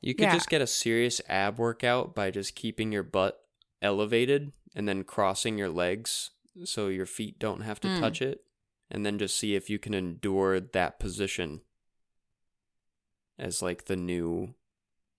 You 0.00 0.14
could 0.14 0.24
Yeah. 0.24 0.34
just 0.34 0.50
get 0.50 0.60
a 0.60 0.66
serious 0.66 1.20
ab 1.28 1.58
workout 1.58 2.14
by 2.14 2.30
just 2.30 2.54
keeping 2.54 2.92
your 2.92 3.02
butt 3.02 3.40
elevated 3.80 4.52
and 4.74 4.86
then 4.88 5.02
crossing 5.04 5.56
your 5.56 5.70
legs 5.70 6.30
so 6.64 6.88
your 6.88 7.06
feet 7.06 7.38
don't 7.38 7.62
have 7.62 7.80
to 7.80 7.88
Mm. 7.88 8.00
touch 8.00 8.20
it, 8.22 8.44
and 8.90 9.04
then 9.04 9.18
just 9.18 9.36
see 9.36 9.54
if 9.54 9.68
you 9.70 9.78
can 9.78 9.94
endure 9.94 10.60
that 10.60 10.98
position 11.00 11.62
as 13.38 13.62
like 13.62 13.86
the 13.86 13.96
new. 13.96 14.54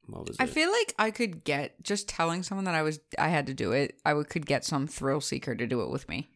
What 0.07 0.27
was 0.27 0.37
it? 0.37 0.43
I 0.43 0.45
feel 0.45 0.71
like 0.71 0.93
I 0.99 1.11
could 1.11 1.43
get 1.43 1.81
just 1.83 2.07
telling 2.07 2.43
someone 2.43 2.65
that 2.65 2.75
I 2.75 2.81
was 2.81 2.99
I 3.17 3.29
had 3.29 3.47
to 3.47 3.53
do 3.53 3.71
it. 3.71 3.99
I 4.05 4.13
would 4.13 4.29
could 4.29 4.45
get 4.45 4.65
some 4.65 4.87
thrill 4.87 5.21
seeker 5.21 5.55
to 5.55 5.67
do 5.67 5.81
it 5.81 5.89
with 5.89 6.07
me. 6.09 6.29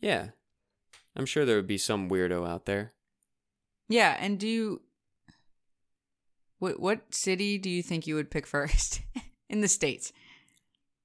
yeah, 0.00 0.28
I'm 1.16 1.26
sure 1.26 1.44
there 1.44 1.56
would 1.56 1.66
be 1.66 1.78
some 1.78 2.08
weirdo 2.08 2.48
out 2.48 2.66
there. 2.66 2.92
Yeah, 3.88 4.16
and 4.20 4.38
do 4.38 4.46
you 4.46 4.82
what 6.58 6.78
what 6.78 7.14
city 7.14 7.58
do 7.58 7.68
you 7.70 7.82
think 7.82 8.06
you 8.06 8.14
would 8.14 8.30
pick 8.30 8.46
first 8.46 9.00
in 9.48 9.60
the 9.60 9.68
states? 9.68 10.12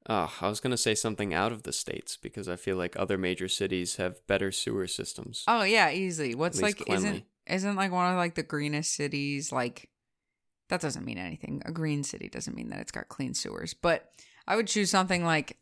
Oh, 0.07 0.31
I 0.39 0.49
was 0.49 0.59
gonna 0.59 0.77
say 0.77 0.93
something 0.93 1.33
out 1.33 1.51
of 1.51 1.63
the 1.63 1.73
states 1.73 2.15
because 2.15 2.47
I 2.47 2.57
feel 2.57 2.77
like 2.77 2.95
other 2.95 3.17
major 3.17 3.47
cities 3.47 3.95
have 3.95 4.25
better 4.27 4.51
sewer 4.51 4.85
systems. 4.85 5.43
Oh 5.47 5.63
yeah, 5.63 5.89
easily. 5.89 6.35
What's 6.35 6.61
like 6.61 6.87
isn't 6.87 7.23
isn't 7.47 7.75
like 7.75 7.91
one 7.91 8.11
of 8.11 8.17
like 8.17 8.35
the 8.35 8.43
greenest 8.43 8.93
cities 8.93 9.51
like 9.51 9.89
that 10.69 10.81
doesn't 10.81 11.05
mean 11.05 11.17
anything. 11.17 11.61
A 11.65 11.71
green 11.71 12.03
city 12.03 12.27
doesn't 12.29 12.55
mean 12.55 12.69
that 12.69 12.79
it's 12.79 12.91
got 12.91 13.07
clean 13.09 13.33
sewers. 13.33 13.73
But 13.73 14.09
I 14.47 14.55
would 14.55 14.67
choose 14.67 14.89
something 14.89 15.23
like 15.23 15.57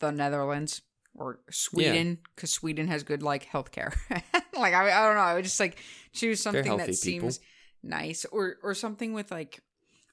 the 0.00 0.10
Netherlands 0.12 0.82
or 1.14 1.40
Sweden 1.50 2.18
because 2.34 2.52
Sweden 2.52 2.86
has 2.88 3.02
good 3.02 3.22
like 3.22 3.46
healthcare. 3.50 3.94
like 4.56 4.74
I, 4.74 4.90
I 4.90 5.06
don't 5.06 5.16
know. 5.16 5.20
I 5.22 5.34
would 5.34 5.44
just 5.44 5.58
like 5.60 5.78
choose 6.12 6.40
something 6.40 6.76
that 6.76 6.86
people. 6.86 6.94
seems 6.94 7.40
nice 7.82 8.24
or 8.26 8.56
or 8.62 8.74
something 8.74 9.12
with 9.12 9.30
like 9.30 9.60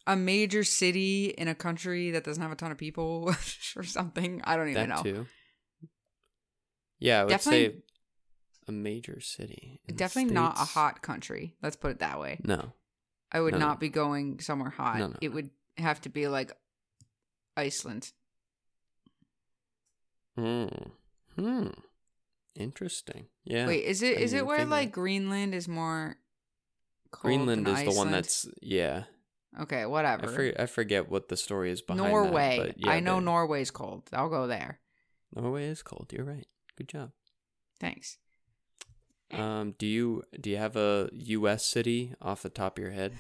a 0.07 0.15
major 0.15 0.63
city 0.63 1.33
in 1.37 1.47
a 1.47 1.55
country 1.55 2.11
that 2.11 2.23
doesn't 2.23 2.41
have 2.41 2.51
a 2.51 2.55
ton 2.55 2.71
of 2.71 2.77
people 2.77 3.33
or 3.75 3.83
something. 3.83 4.41
I 4.43 4.55
don't 4.55 4.69
even 4.69 4.89
that 4.89 4.97
know. 4.97 5.11
too. 5.11 5.25
Yeah, 6.99 7.21
I 7.21 7.23
would 7.25 7.29
Definitely- 7.29 7.67
say 7.67 7.75
a 8.67 8.71
major 8.71 9.19
city. 9.19 9.79
Definitely 9.93 10.33
not 10.33 10.55
a 10.55 10.65
hot 10.65 11.01
country. 11.03 11.55
Let's 11.61 11.75
put 11.75 11.91
it 11.91 11.99
that 11.99 12.19
way. 12.19 12.39
No. 12.43 12.73
I 13.35 13.41
would 13.41 13.53
No, 13.53 13.59
no. 13.59 13.65
not 13.67 13.79
be 13.81 13.89
going 13.89 14.39
somewhere 14.39 14.69
hot. 14.69 14.97
No, 14.97 15.07
no, 15.07 15.15
it 15.21 15.29
would 15.29 15.49
have 15.77 15.99
to 16.01 16.09
be 16.09 16.27
like 16.29 16.51
Iceland. 17.57 18.11
Hmm. 20.37 20.67
Hmm. 21.37 21.67
Interesting. 22.55 23.25
Yeah. 23.43 23.67
Wait, 23.67 23.83
is 23.83 24.01
it 24.01 24.17
I 24.17 24.21
is 24.21 24.33
it 24.33 24.45
where 24.45 24.65
like 24.65 24.89
that. 24.89 24.93
Greenland 24.93 25.53
is 25.53 25.67
more 25.67 26.15
cold 27.11 27.21
Greenland 27.33 27.67
is 27.67 27.83
the 27.83 27.91
one 27.91 28.11
that's 28.11 28.47
yeah. 28.61 29.03
Okay, 29.59 29.81
I 29.81 29.85
whatever. 29.85 30.53
I 30.57 30.65
forget 30.65 31.09
what 31.09 31.27
the 31.29 31.37
story 31.37 31.71
is 31.71 31.81
behind 31.81 32.05
that, 32.05 32.09
Norway. 32.11 32.57
but 32.57 32.77
yeah, 32.79 32.91
I 32.91 32.99
know 32.99 33.15
the- 33.15 33.21
Norway's 33.25 33.71
cold. 33.71 34.03
I'll 34.13 34.29
go 34.29 34.47
there. 34.47 34.79
Norway 35.33 35.65
is 35.65 35.81
cold. 35.83 36.11
You're 36.13 36.25
right. 36.25 36.47
Good 36.77 36.87
job. 36.89 37.11
Thanks. 37.79 38.17
Um, 39.31 39.73
do 39.77 39.85
you 39.87 40.23
do 40.39 40.49
you 40.49 40.57
have 40.57 40.75
a 40.75 41.09
U.S. 41.13 41.65
city 41.65 42.13
off 42.21 42.43
the 42.43 42.49
top 42.49 42.77
of 42.77 42.81
your 42.83 42.91
head? 42.91 43.13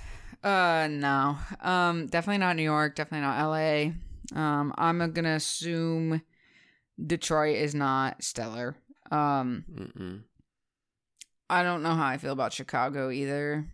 Uh 0.43 0.87
no. 0.89 1.37
Um 1.61 2.07
definitely 2.07 2.37
not 2.37 2.55
New 2.55 2.63
York, 2.63 2.95
definitely 2.95 3.25
not 3.27 3.49
LA. 3.49 3.91
Um 4.39 4.73
I'm 4.77 5.11
gonna 5.11 5.35
assume 5.35 6.21
Detroit 7.03 7.57
is 7.57 7.73
not 7.75 8.23
stellar. 8.23 8.75
Um 9.11 9.65
Mm-mm. 9.71 10.21
I 11.49 11.63
don't 11.63 11.83
know 11.83 11.93
how 11.95 12.05
I 12.07 12.17
feel 12.17 12.33
about 12.33 12.53
Chicago 12.53 13.09
either. 13.09 13.65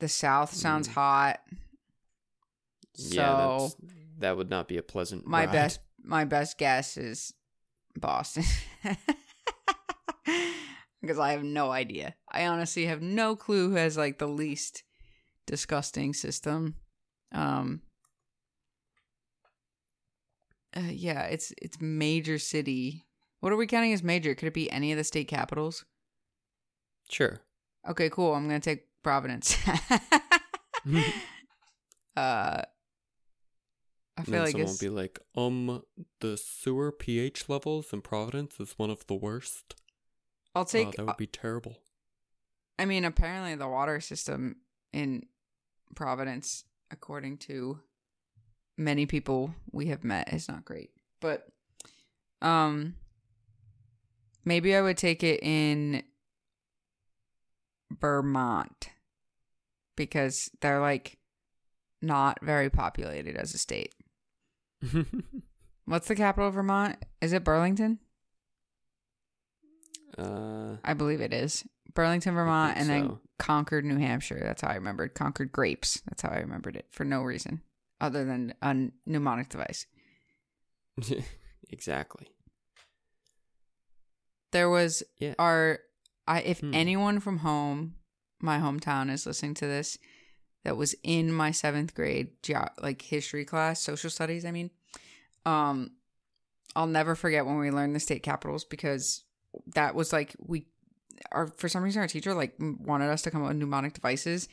The 0.00 0.08
South 0.08 0.52
sounds 0.52 0.88
Mm. 0.88 0.92
hot. 0.94 1.40
So 2.94 3.14
yeah, 3.14 3.36
that's, 3.36 3.76
that 4.18 4.36
would 4.36 4.50
not 4.50 4.68
be 4.68 4.76
a 4.76 4.82
pleasant. 4.82 5.26
my 5.26 5.46
ride. 5.46 5.52
best 5.52 5.80
my 6.02 6.24
best 6.24 6.58
guess 6.58 6.96
is 6.96 7.32
Boston. 7.96 8.44
because 11.04 11.18
I 11.18 11.32
have 11.32 11.42
no 11.42 11.70
idea. 11.70 12.14
I 12.30 12.46
honestly 12.46 12.86
have 12.86 13.02
no 13.02 13.36
clue 13.36 13.70
who 13.70 13.76
has 13.76 13.96
like 13.96 14.18
the 14.18 14.26
least 14.26 14.82
disgusting 15.46 16.14
system. 16.14 16.76
Um 17.32 17.82
uh, 20.76 20.90
yeah, 20.90 21.22
it's 21.22 21.52
it's 21.62 21.80
major 21.80 22.38
city. 22.38 23.04
What 23.40 23.52
are 23.52 23.56
we 23.56 23.66
counting 23.66 23.92
as 23.92 24.02
major? 24.02 24.34
Could 24.34 24.48
it 24.48 24.54
be 24.54 24.70
any 24.70 24.90
of 24.90 24.98
the 24.98 25.04
state 25.04 25.28
capitals? 25.28 25.84
Sure. 27.08 27.40
Okay, 27.88 28.08
cool. 28.10 28.34
I'm 28.34 28.46
gonna 28.46 28.60
take 28.60 28.86
Providence. 29.02 29.56
uh, 32.16 32.62
I 34.16 34.22
feel 34.24 34.40
like 34.40 34.52
someone 34.52 34.70
it's, 34.70 34.82
will 34.82 34.88
be 34.88 34.94
like, 34.94 35.20
um, 35.36 35.82
the 36.20 36.36
sewer 36.36 36.90
pH 36.92 37.48
levels 37.48 37.92
in 37.92 38.00
Providence 38.00 38.58
is 38.58 38.72
one 38.78 38.90
of 38.90 39.06
the 39.06 39.14
worst. 39.14 39.74
I'll 40.54 40.62
Oh, 40.62 40.64
take. 40.64 40.92
that 40.92 41.06
would 41.06 41.16
be 41.16 41.26
terrible. 41.26 41.78
I 42.78 42.84
mean, 42.84 43.04
apparently 43.04 43.54
the 43.54 43.68
water 43.68 44.00
system 44.00 44.56
in 44.92 45.26
Providence, 45.94 46.64
according 46.90 47.38
to 47.38 47.80
many 48.76 49.06
people 49.06 49.54
we 49.72 49.86
have 49.86 50.02
met, 50.04 50.32
is 50.32 50.48
not 50.48 50.64
great. 50.64 50.90
But 51.20 51.46
um 52.42 52.94
maybe 54.44 54.74
I 54.74 54.82
would 54.82 54.96
take 54.98 55.22
it 55.22 55.40
in 55.42 56.02
Vermont 57.90 58.90
because 59.96 60.50
they're 60.60 60.80
like 60.80 61.18
not 62.02 62.38
very 62.42 62.70
populated 62.70 63.36
as 63.36 63.54
a 63.54 63.58
state. 63.58 63.94
What's 65.86 66.08
the 66.08 66.14
capital 66.16 66.48
of 66.48 66.54
Vermont? 66.54 66.96
Is 67.20 67.32
it 67.32 67.44
Burlington? 67.44 67.98
Uh, 70.18 70.76
I 70.84 70.94
believe 70.94 71.20
it 71.20 71.32
is. 71.32 71.64
Burlington, 71.94 72.34
Vermont, 72.34 72.76
and 72.76 72.88
think 72.88 73.04
then 73.08 73.10
so. 73.16 73.20
Concord, 73.38 73.84
New 73.84 73.98
Hampshire. 73.98 74.40
That's 74.42 74.62
how 74.62 74.68
I 74.68 74.74
remembered. 74.74 75.14
Concord 75.14 75.52
grapes. 75.52 76.00
That's 76.08 76.22
how 76.22 76.30
I 76.30 76.38
remembered 76.38 76.76
it 76.76 76.86
for 76.90 77.04
no 77.04 77.22
reason 77.22 77.62
other 78.00 78.24
than 78.24 78.54
a 78.62 78.74
mnemonic 79.06 79.48
device. 79.48 79.86
exactly. 81.70 82.28
There 84.52 84.70
was 84.70 85.02
Yeah. 85.18 85.34
our 85.38 85.80
I 86.26 86.40
if 86.40 86.60
Hmm. 86.60 86.72
anyone 86.74 87.20
from 87.20 87.38
home, 87.38 87.96
my 88.40 88.58
hometown 88.58 89.10
is 89.10 89.26
listening 89.26 89.54
to 89.54 89.66
this 89.66 89.98
that 90.64 90.76
was 90.76 90.94
in 91.02 91.30
my 91.32 91.50
7th 91.50 91.92
grade 91.94 92.30
like 92.80 93.02
history 93.02 93.44
class, 93.44 93.80
social 93.82 94.10
studies, 94.10 94.44
I 94.44 94.50
mean. 94.50 94.70
Um 95.44 95.96
I'll 96.76 96.86
never 96.88 97.14
forget 97.14 97.46
when 97.46 97.58
we 97.58 97.70
learned 97.70 97.94
the 97.94 98.00
state 98.00 98.22
capitals 98.22 98.64
because 98.64 99.23
that 99.74 99.94
was 99.94 100.12
like 100.12 100.34
we 100.38 100.66
our 101.32 101.46
for 101.46 101.68
some 101.68 101.82
reason 101.82 102.00
our 102.00 102.08
teacher 102.08 102.34
like 102.34 102.54
wanted 102.58 103.08
us 103.08 103.22
to 103.22 103.30
come 103.30 103.42
up 103.42 103.48
with 103.48 103.56
mnemonic 103.56 103.92
devices 103.92 104.48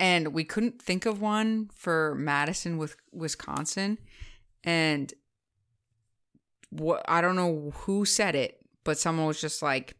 and 0.00 0.28
we 0.28 0.44
couldn't 0.44 0.82
think 0.82 1.06
of 1.06 1.20
one 1.20 1.70
for 1.72 2.14
Madison 2.16 2.78
with 2.78 2.96
Wisconsin 3.12 3.98
and 4.62 5.12
what 6.70 7.04
I 7.08 7.20
don't 7.20 7.36
know 7.36 7.72
who 7.74 8.04
said 8.04 8.34
it 8.34 8.60
but 8.82 8.98
someone 8.98 9.26
was 9.26 9.40
just 9.40 9.62
like 9.62 9.96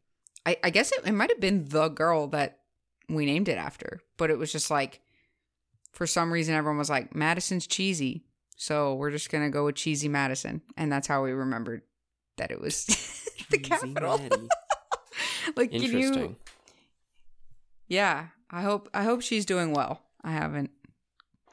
I, 0.47 0.57
I 0.63 0.71
guess 0.71 0.93
it, 0.93 1.07
it 1.07 1.13
might 1.13 1.31
have 1.31 1.41
been 1.41 1.65
the 1.67 1.89
girl 1.89 2.27
that 2.29 2.59
we 3.09 3.27
named 3.27 3.49
it 3.49 3.59
after 3.59 4.01
but 4.17 4.31
it 4.31 4.39
was 4.39 4.53
just 4.53 4.71
like 4.71 5.01
for 5.93 6.07
some 6.07 6.33
reason 6.33 6.55
everyone 6.55 6.79
was 6.79 6.91
like 6.91 7.15
Madison's 7.15 7.67
cheesy 7.67 8.25
so 8.57 8.95
we're 8.95 9.11
just 9.11 9.31
gonna 9.31 9.51
go 9.51 9.65
with 9.67 9.77
cheesy 9.77 10.09
Madison 10.09 10.63
and 10.77 10.91
that's 10.91 11.07
how 11.07 11.23
we 11.23 11.33
remembered 11.33 11.83
that 12.37 12.51
it 12.51 12.61
was 12.61 12.87
the 13.51 13.59
capital 13.59 14.21
like 15.57 15.71
can 15.71 15.83
Interesting. 15.83 16.23
you 16.23 16.37
yeah 17.89 18.29
i 18.51 18.63
hope 18.63 18.89
i 18.95 19.03
hope 19.05 19.23
she's 19.23 19.45
doing 19.45 19.73
well. 19.73 20.01
I 20.23 20.33
haven't 20.33 20.71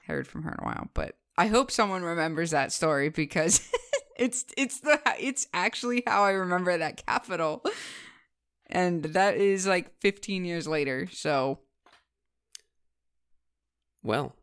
heard 0.07 0.27
from 0.27 0.43
her 0.43 0.51
in 0.51 0.57
a 0.59 0.65
while 0.65 0.89
but 0.93 1.15
i 1.37 1.47
hope 1.47 1.71
someone 1.71 2.03
remembers 2.03 2.51
that 2.51 2.71
story 2.71 3.09
because 3.09 3.69
it's 4.17 4.45
it's 4.57 4.79
the 4.79 4.99
it's 5.19 5.47
actually 5.53 6.03
how 6.07 6.23
i 6.23 6.31
remember 6.31 6.77
that 6.77 7.05
capital 7.05 7.63
and 8.71 9.03
that 9.03 9.35
is 9.35 9.67
like 9.67 9.99
15 9.99 10.45
years 10.45 10.67
later 10.67 11.07
so. 11.11 11.59
Well, 14.03 14.35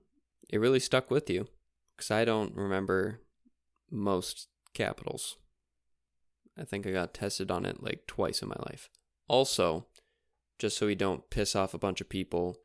it 0.49 0.59
really 0.59 0.78
stuck 0.78 1.11
with 1.11 1.28
you 1.28 1.49
because 1.97 2.11
I 2.11 2.24
don't 2.24 2.55
remember 2.55 3.22
most 3.91 4.49
capitals. 4.74 5.36
I 6.59 6.64
think 6.64 6.86
I 6.86 6.90
got 6.92 7.14
tested 7.14 7.50
on 7.50 7.64
it 7.64 7.82
like 7.82 8.06
twice 8.06 8.42
in 8.42 8.48
my 8.48 8.56
life. 8.66 8.90
Also, 9.28 9.86
just 10.59 10.76
so 10.78 10.86
we 10.86 10.94
don't 10.94 11.28
piss 11.30 11.54
off 11.54 11.74
a 11.74 11.78
bunch 11.78 12.00
of 12.00 12.09
people, 12.09 12.56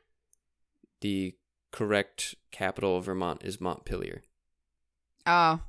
the 1.01 1.35
correct 1.71 2.35
capital 2.51 2.97
of 2.97 3.05
Vermont 3.05 3.43
is 3.43 3.59
Montpelier. 3.61 4.21
oh 5.25 5.61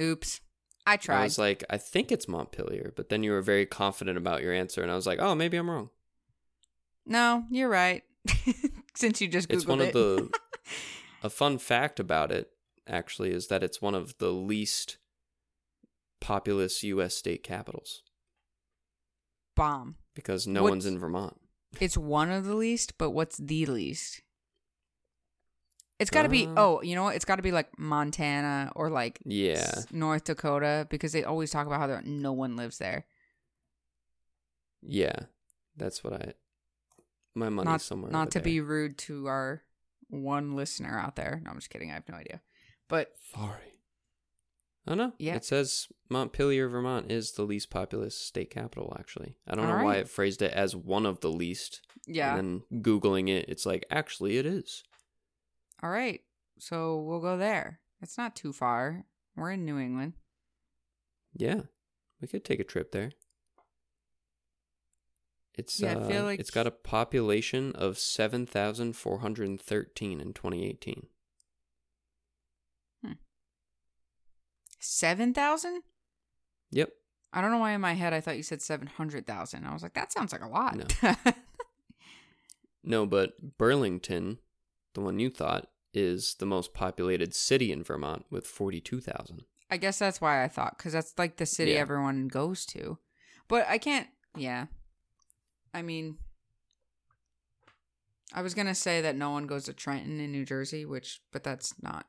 oops 0.00 0.40
i 0.86 0.96
tried. 0.96 1.20
I 1.20 1.24
was 1.24 1.38
like, 1.38 1.62
I 1.70 1.76
think 1.78 2.10
it's 2.10 2.26
Montpelier, 2.26 2.92
but 2.96 3.08
then 3.08 3.22
you 3.22 3.30
were 3.30 3.42
very 3.42 3.66
confident 3.66 4.18
about 4.18 4.42
your 4.42 4.52
answer, 4.52 4.82
and 4.82 4.90
I 4.90 4.96
was 4.96 5.06
like, 5.06 5.20
oh, 5.20 5.34
maybe 5.34 5.56
I'm 5.56 5.70
wrong. 5.70 5.90
no 7.06 7.44
you're 7.50 7.68
right 7.68 8.02
since 8.94 9.20
you 9.20 9.28
just 9.28 9.48
googled 9.48 9.54
It's 9.54 9.66
one 9.66 9.80
it. 9.80 9.88
of 9.88 9.92
the 9.94 10.30
a 11.22 11.30
fun 11.30 11.58
fact 11.58 12.00
about 12.00 12.32
it 12.32 12.50
actually 12.88 13.30
is 13.30 13.46
that 13.48 13.62
it's 13.62 13.80
one 13.80 13.94
of 13.94 14.18
the 14.18 14.32
least 14.32 14.96
populous 16.22 16.82
U.S. 16.84 17.14
state 17.14 17.42
capitals 17.42 18.02
bomb 19.54 19.96
because 20.14 20.46
no 20.46 20.62
What's- 20.62 20.70
one's 20.70 20.86
in 20.86 20.98
Vermont. 20.98 21.36
It's 21.80 21.96
one 21.96 22.30
of 22.30 22.44
the 22.44 22.54
least, 22.54 22.96
but 22.98 23.10
what's 23.10 23.36
the 23.38 23.66
least? 23.66 24.20
It's 25.98 26.10
got 26.10 26.22
to 26.24 26.28
be. 26.28 26.46
Uh, 26.46 26.52
Oh, 26.56 26.82
you 26.82 26.94
know 26.94 27.04
what? 27.04 27.14
It's 27.16 27.24
got 27.24 27.36
to 27.36 27.42
be 27.42 27.52
like 27.52 27.78
Montana 27.78 28.72
or 28.74 28.90
like 28.90 29.20
Yeah, 29.24 29.72
North 29.90 30.24
Dakota 30.24 30.86
because 30.90 31.12
they 31.12 31.24
always 31.24 31.50
talk 31.50 31.66
about 31.66 31.80
how 31.80 31.86
there, 31.86 32.02
no 32.04 32.32
one 32.32 32.56
lives 32.56 32.78
there. 32.78 33.06
yeah, 34.82 35.14
that's 35.76 36.02
what 36.04 36.12
I. 36.14 36.32
My 37.34 37.48
money's 37.48 37.70
not 37.70 37.80
somewhere. 37.80 38.10
not 38.10 38.30
to 38.32 38.38
there. 38.40 38.44
be 38.44 38.60
rude 38.60 38.98
to 38.98 39.26
our 39.28 39.62
one 40.08 40.54
listener 40.56 40.98
out 40.98 41.16
there. 41.16 41.40
No, 41.44 41.50
I'm 41.50 41.56
just 41.56 41.70
kidding. 41.70 41.90
I 41.90 41.94
have 41.94 42.08
no 42.08 42.16
idea. 42.16 42.42
But 42.88 43.12
sorry. 43.34 43.71
Oh 44.86 44.94
no. 44.94 45.12
Yeah. 45.18 45.34
It 45.36 45.44
says 45.44 45.88
Montpelier, 46.08 46.68
Vermont 46.68 47.12
is 47.12 47.32
the 47.32 47.44
least 47.44 47.70
populous 47.70 48.18
state 48.18 48.50
capital, 48.50 48.96
actually. 48.98 49.36
I 49.46 49.54
don't 49.54 49.68
know 49.68 49.84
why 49.84 49.96
it 49.96 50.08
phrased 50.08 50.40
it 50.42 50.52
as 50.52 50.74
one 50.74 51.06
of 51.06 51.20
the 51.20 51.30
least. 51.30 51.82
Yeah. 52.06 52.36
And 52.36 52.62
then 52.70 52.82
Googling 52.82 53.28
it, 53.28 53.48
it's 53.48 53.64
like, 53.64 53.86
actually, 53.90 54.38
it 54.38 54.46
is. 54.46 54.82
All 55.82 55.90
right. 55.90 56.20
So 56.58 57.00
we'll 57.00 57.20
go 57.20 57.36
there. 57.36 57.78
It's 58.00 58.18
not 58.18 58.34
too 58.34 58.52
far. 58.52 59.04
We're 59.36 59.52
in 59.52 59.64
New 59.64 59.78
England. 59.78 60.14
Yeah. 61.34 61.60
We 62.20 62.26
could 62.28 62.44
take 62.44 62.60
a 62.60 62.64
trip 62.64 62.90
there. 62.92 63.12
It's 65.54 65.80
Yeah, 65.80 65.92
I 65.92 65.96
uh, 66.00 66.08
feel 66.08 66.24
like- 66.24 66.40
it's 66.40 66.50
got 66.50 66.66
a 66.66 66.70
population 66.72 67.72
of 67.76 67.98
7,413 67.98 70.20
in 70.20 70.32
2018. 70.32 71.06
7,000? 74.82 75.82
Yep. 76.70 76.90
I 77.32 77.40
don't 77.40 77.50
know 77.50 77.58
why 77.58 77.72
in 77.72 77.80
my 77.80 77.94
head 77.94 78.12
I 78.12 78.20
thought 78.20 78.36
you 78.36 78.42
said 78.42 78.60
700,000. 78.60 79.64
I 79.64 79.72
was 79.72 79.82
like, 79.82 79.94
that 79.94 80.12
sounds 80.12 80.32
like 80.32 80.42
a 80.42 80.48
lot. 80.48 80.76
No. 81.02 81.14
No, 82.84 83.06
but 83.06 83.58
Burlington, 83.58 84.38
the 84.94 85.00
one 85.02 85.20
you 85.20 85.30
thought, 85.30 85.68
is 85.94 86.34
the 86.40 86.46
most 86.46 86.74
populated 86.74 87.32
city 87.32 87.70
in 87.70 87.84
Vermont 87.84 88.24
with 88.28 88.44
42,000. 88.44 89.44
I 89.70 89.76
guess 89.76 90.00
that's 90.00 90.20
why 90.20 90.42
I 90.42 90.48
thought, 90.48 90.76
because 90.78 90.92
that's 90.92 91.14
like 91.16 91.36
the 91.36 91.46
city 91.46 91.72
Yeah. 91.72 91.78
everyone 91.78 92.26
goes 92.26 92.66
to. 92.66 92.98
But 93.46 93.66
I 93.68 93.78
can't, 93.78 94.08
yeah. 94.36 94.66
I 95.72 95.82
mean, 95.82 96.16
I 98.34 98.42
was 98.42 98.52
going 98.54 98.66
to 98.66 98.74
say 98.74 99.00
that 99.00 99.14
no 99.14 99.30
one 99.30 99.46
goes 99.46 99.66
to 99.66 99.72
Trenton 99.72 100.18
in 100.20 100.32
New 100.32 100.44
Jersey, 100.44 100.84
which, 100.84 101.20
but 101.32 101.44
that's 101.44 101.74
not, 101.82 102.06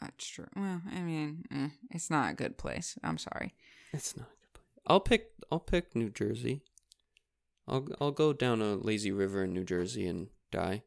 that's 0.00 0.26
true. 0.26 0.46
Well, 0.54 0.82
I 0.92 1.00
mean, 1.00 1.44
eh, 1.52 1.68
it's 1.90 2.10
not 2.10 2.32
a 2.32 2.34
good 2.34 2.56
place. 2.56 2.98
I'm 3.02 3.18
sorry. 3.18 3.54
It's 3.92 4.16
not 4.16 4.26
a 4.26 4.36
good 4.42 4.54
place. 4.54 4.82
I'll 4.86 5.00
pick 5.00 5.30
I'll 5.50 5.60
pick 5.60 5.94
New 5.94 6.10
Jersey. 6.10 6.62
I'll 7.66 7.86
I'll 8.00 8.12
go 8.12 8.32
down 8.32 8.62
a 8.62 8.76
lazy 8.76 9.12
river 9.12 9.44
in 9.44 9.52
New 9.52 9.64
Jersey 9.64 10.06
and 10.06 10.28
die. 10.50 10.82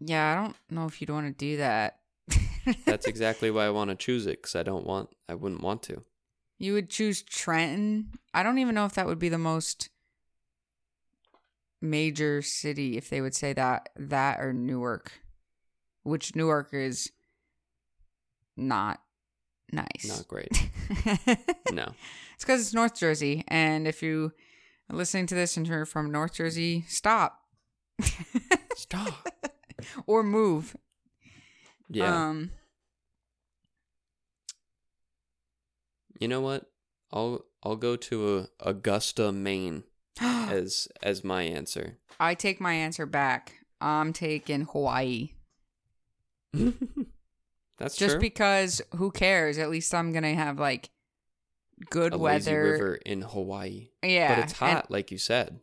Yeah, 0.00 0.32
I 0.32 0.42
don't 0.42 0.56
know 0.70 0.86
if 0.86 1.00
you'd 1.00 1.10
want 1.10 1.26
to 1.26 1.32
do 1.32 1.56
that. 1.58 1.98
That's 2.86 3.06
exactly 3.08 3.50
why 3.50 3.66
I 3.66 3.70
want 3.70 3.90
to 3.90 3.96
choose 3.96 4.26
it 4.26 4.42
cuz 4.42 4.54
I 4.56 4.62
don't 4.62 4.86
want 4.86 5.10
I 5.28 5.34
wouldn't 5.34 5.62
want 5.62 5.82
to. 5.84 6.04
You 6.58 6.72
would 6.72 6.90
choose 6.90 7.22
Trenton. 7.22 8.18
I 8.34 8.42
don't 8.42 8.58
even 8.58 8.74
know 8.74 8.84
if 8.84 8.94
that 8.94 9.06
would 9.06 9.18
be 9.18 9.28
the 9.28 9.38
most 9.38 9.90
major 11.80 12.42
city 12.42 12.96
if 12.96 13.08
they 13.08 13.20
would 13.20 13.34
say 13.34 13.52
that 13.52 13.90
that 13.96 14.40
or 14.40 14.52
Newark, 14.52 15.12
which 16.02 16.34
Newark 16.34 16.74
is 16.74 17.12
not 18.58 19.00
nice. 19.72 20.06
Not 20.06 20.26
great. 20.28 20.50
No. 21.72 21.92
It's 22.34 22.44
because 22.44 22.60
it's 22.62 22.72
North 22.74 22.98
Jersey, 22.98 23.44
and 23.48 23.86
if 23.86 24.02
you 24.02 24.32
are 24.90 24.96
listening 24.96 25.26
to 25.26 25.34
this 25.34 25.56
and 25.56 25.66
you're 25.66 25.84
from 25.84 26.10
North 26.10 26.34
Jersey, 26.34 26.84
stop 26.88 27.42
Stop. 28.76 29.28
or 30.06 30.22
move. 30.22 30.76
Yeah. 31.88 32.28
Um. 32.28 32.50
you 36.20 36.28
know 36.28 36.40
what? 36.40 36.70
I'll 37.12 37.44
I'll 37.62 37.76
go 37.76 37.96
to 37.96 38.38
a 38.38 38.48
Augusta, 38.60 39.32
Maine 39.32 39.84
as 40.20 40.88
as 41.02 41.24
my 41.24 41.42
answer. 41.42 41.98
I 42.20 42.34
take 42.34 42.60
my 42.60 42.74
answer 42.74 43.06
back. 43.06 43.54
I'm 43.80 44.12
taking 44.12 44.62
Hawaii. 44.62 45.30
That's 47.78 47.96
Just 47.96 48.14
true. 48.14 48.20
because 48.20 48.82
who 48.96 49.10
cares? 49.10 49.56
At 49.58 49.70
least 49.70 49.94
I'm 49.94 50.12
gonna 50.12 50.34
have 50.34 50.58
like 50.58 50.90
good 51.90 52.12
a 52.12 52.18
weather. 52.18 52.62
river 52.62 52.94
in 52.96 53.22
Hawaii. 53.22 53.90
Yeah. 54.02 54.34
but 54.34 54.44
it's 54.44 54.52
hot 54.52 54.90
like 54.90 55.10
you 55.10 55.18
said. 55.18 55.60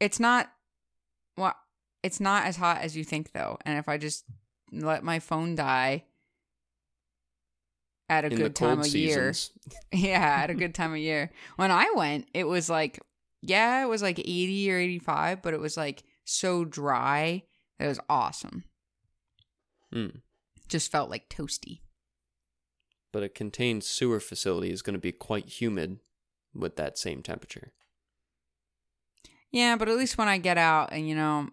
It's 0.00 0.20
not 0.20 0.50
well 1.36 1.54
it's 2.02 2.20
not 2.20 2.46
as 2.46 2.56
hot 2.56 2.78
as 2.78 2.96
you 2.96 3.02
think 3.04 3.32
though. 3.32 3.58
And 3.64 3.78
if 3.78 3.88
I 3.88 3.98
just 3.98 4.24
let 4.70 5.02
my 5.02 5.18
phone 5.18 5.56
die 5.56 6.04
at 8.08 8.24
a 8.24 8.28
in 8.28 8.36
good 8.36 8.54
time 8.54 8.80
of 8.80 8.86
year. 8.86 9.34
Yeah, 9.92 10.40
at 10.42 10.50
a 10.50 10.54
good 10.62 10.74
time 10.74 10.92
of 10.92 10.98
year. 10.98 11.32
When 11.56 11.70
I 11.70 11.92
went, 11.96 12.28
it 12.34 12.44
was 12.44 12.70
like 12.70 13.00
yeah, 13.42 13.82
it 13.84 13.88
was 13.88 14.00
like 14.00 14.18
80 14.18 14.72
or 14.72 14.78
85, 14.78 15.42
but 15.42 15.52
it 15.54 15.60
was 15.60 15.76
like 15.76 16.02
so 16.24 16.64
dry. 16.64 17.42
It 17.78 17.86
was 17.86 18.00
awesome. 18.08 18.64
Mm. 19.94 20.22
Just 20.74 20.90
felt 20.90 21.08
like 21.08 21.28
toasty. 21.28 21.82
but 23.12 23.22
a 23.22 23.28
contained 23.28 23.84
sewer 23.84 24.18
facility 24.18 24.72
is 24.72 24.82
going 24.82 24.94
to 24.94 25.00
be 25.00 25.12
quite 25.12 25.48
humid 25.60 26.00
with 26.52 26.74
that 26.74 26.98
same 26.98 27.22
temperature. 27.22 27.70
Yeah, 29.52 29.76
but 29.76 29.88
at 29.88 29.96
least 29.96 30.18
when 30.18 30.26
I 30.26 30.38
get 30.38 30.58
out 30.58 30.88
and 30.90 31.08
you 31.08 31.14
know, 31.14 31.48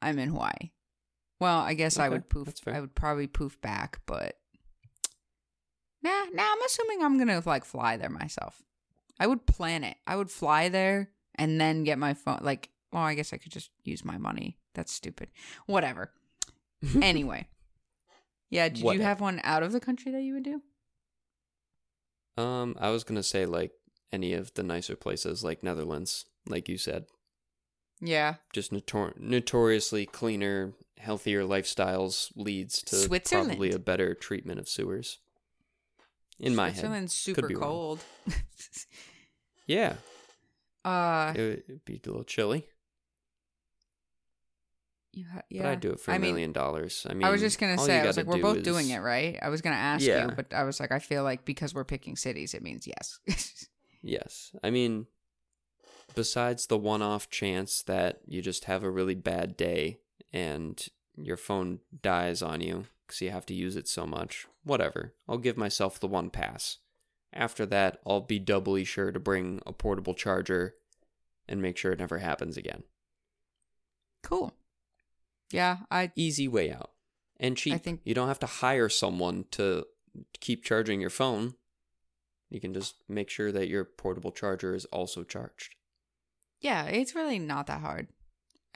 I'm 0.00 0.18
in 0.18 0.30
Hawaii. 0.30 0.70
Well, 1.38 1.58
I 1.58 1.74
guess 1.74 1.98
I 1.98 2.08
would 2.08 2.30
poof. 2.30 2.48
I 2.66 2.80
would 2.80 2.94
probably 2.94 3.26
poof 3.26 3.60
back, 3.60 4.00
but 4.06 4.36
nah, 6.02 6.24
nah. 6.32 6.42
I'm 6.50 6.62
assuming 6.64 7.02
I'm 7.02 7.18
gonna 7.18 7.42
like 7.44 7.66
fly 7.66 7.98
there 7.98 8.08
myself. 8.08 8.62
I 9.18 9.26
would 9.26 9.44
plan 9.46 9.84
it. 9.84 9.98
I 10.06 10.16
would 10.16 10.30
fly 10.30 10.70
there 10.70 11.10
and 11.34 11.60
then 11.60 11.84
get 11.84 11.98
my 11.98 12.14
phone. 12.14 12.38
Like, 12.40 12.70
well, 12.90 13.02
I 13.02 13.12
guess 13.14 13.34
I 13.34 13.36
could 13.36 13.52
just 13.52 13.68
use 13.84 14.02
my 14.02 14.16
money. 14.16 14.56
That's 14.74 14.94
stupid. 14.94 15.28
Whatever. 15.66 16.14
Anyway, 17.02 17.46
yeah. 18.50 18.68
Did 18.68 18.78
you 18.80 19.00
have 19.00 19.20
one 19.20 19.40
out 19.44 19.62
of 19.62 19.72
the 19.72 19.80
country 19.80 20.12
that 20.12 20.22
you 20.22 20.34
would 20.34 20.44
do? 20.44 20.62
Um, 22.36 22.76
I 22.78 22.90
was 22.90 23.04
gonna 23.04 23.22
say 23.22 23.46
like 23.46 23.72
any 24.12 24.34
of 24.34 24.52
the 24.54 24.62
nicer 24.62 24.96
places, 24.96 25.44
like 25.44 25.62
Netherlands, 25.62 26.24
like 26.46 26.68
you 26.68 26.78
said, 26.78 27.06
Yeah, 28.00 28.36
just 28.52 28.72
notor- 28.72 29.18
notoriously 29.18 30.06
cleaner, 30.06 30.72
healthier 30.98 31.42
lifestyles 31.44 32.30
leads 32.36 32.82
to 32.82 33.08
probably 33.08 33.72
a 33.72 33.78
better 33.78 34.14
treatment 34.14 34.58
of 34.60 34.68
sewers. 34.68 35.18
In 36.38 36.56
my 36.56 36.68
head, 36.68 36.76
Switzerland's 36.76 37.12
super 37.14 37.48
be 37.48 37.54
cold. 37.54 38.00
yeah, 39.66 39.96
uh, 40.84 41.32
it'd 41.36 41.84
be 41.84 42.00
a 42.02 42.08
little 42.08 42.24
chilly, 42.24 42.66
you 45.12 45.24
ha- 45.32 45.42
yeah. 45.50 45.62
but 45.62 45.68
I'd 45.70 45.80
do 45.80 45.90
it 45.90 46.00
for 46.00 46.12
a 46.12 46.18
mean, 46.18 46.30
million 46.32 46.52
dollars. 46.52 47.06
I 47.08 47.14
mean, 47.14 47.24
I 47.24 47.30
was 47.30 47.40
just 47.40 47.58
gonna 47.58 47.78
say, 47.78 48.00
I 48.00 48.06
was 48.06 48.16
like, 48.16 48.26
we're 48.26 48.38
both 48.38 48.62
doing 48.62 48.88
it, 48.90 48.98
right? 48.98 49.38
I 49.42 49.48
was 49.48 49.60
gonna 49.60 49.76
ask 49.76 50.04
Yeah. 50.04 50.26
you, 50.26 50.32
but 50.32 50.52
I 50.54 50.64
was 50.64 50.78
like, 50.80 50.92
I 50.92 50.98
feel 50.98 51.24
like 51.24 51.44
because 51.44 51.74
we're 51.74 51.84
picking 51.84 52.16
cities, 52.16 52.54
it 52.54 52.62
means 52.62 52.86
yes. 52.86 53.18
Yes. 54.02 54.52
I 54.64 54.70
mean, 54.70 55.06
besides 56.14 56.66
the 56.66 56.78
one 56.78 57.02
off 57.02 57.28
chance 57.28 57.82
that 57.82 58.20
you 58.26 58.40
just 58.40 58.64
have 58.64 58.82
a 58.82 58.90
really 58.90 59.14
bad 59.14 59.56
day 59.58 59.98
and 60.32 60.86
your 61.16 61.36
phone 61.36 61.80
dies 62.02 62.40
on 62.40 62.62
you 62.62 62.86
because 63.06 63.20
you 63.20 63.30
have 63.30 63.44
to 63.46 63.54
use 63.54 63.76
it 63.76 63.88
so 63.88 64.06
much, 64.06 64.46
whatever. 64.64 65.12
I'll 65.28 65.36
give 65.36 65.58
myself 65.58 66.00
the 66.00 66.06
one 66.08 66.30
pass. 66.30 66.78
After 67.32 67.66
that, 67.66 68.00
I'll 68.06 68.22
be 68.22 68.38
doubly 68.38 68.84
sure 68.84 69.12
to 69.12 69.20
bring 69.20 69.60
a 69.66 69.72
portable 69.72 70.14
charger 70.14 70.76
and 71.46 71.60
make 71.60 71.76
sure 71.76 71.92
it 71.92 71.98
never 71.98 72.18
happens 72.18 72.56
again. 72.56 72.84
cool. 74.22 74.54
Yeah, 75.50 75.78
I 75.90 76.12
Easy 76.16 76.48
way 76.48 76.70
out. 76.72 76.90
And 77.38 77.56
cheap. 77.56 77.74
I 77.74 77.78
think- 77.78 78.00
you 78.04 78.14
don't 78.14 78.28
have 78.28 78.38
to 78.40 78.46
hire 78.46 78.88
someone 78.88 79.44
to 79.52 79.86
keep 80.40 80.64
charging 80.64 81.00
your 81.00 81.10
phone. 81.10 81.54
You 82.50 82.60
can 82.60 82.74
just 82.74 82.96
make 83.08 83.30
sure 83.30 83.52
that 83.52 83.68
your 83.68 83.84
portable 83.84 84.32
charger 84.32 84.74
is 84.74 84.84
also 84.86 85.22
charged. 85.24 85.74
yeah, 86.60 86.84
it's 86.86 87.14
really 87.14 87.38
not 87.38 87.66
that 87.68 87.80
hard. 87.80 88.08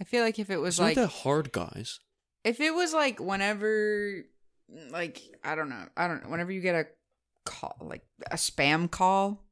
I 0.00 0.04
feel 0.04 0.24
like 0.24 0.38
if 0.38 0.48
it 0.50 0.56
was 0.56 0.74
It's 0.76 0.80
like 0.80 0.96
not 0.96 1.02
that 1.02 1.08
hard, 1.22 1.52
guys. 1.52 2.00
if 2.44 2.58
it 2.60 2.74
was 2.74 2.94
like 2.94 3.20
whenever 3.20 4.24
like 4.90 5.20
I 5.44 5.54
don't 5.54 5.68
know, 5.68 5.86
I 5.96 6.08
don't 6.08 6.22
know, 6.24 6.30
whenever 6.30 6.50
you 6.50 6.60
get 6.62 6.74
a 6.74 6.86
call 7.44 7.76
like 7.82 8.02
a 8.30 8.36
spam 8.36 8.90
call, 8.90 9.44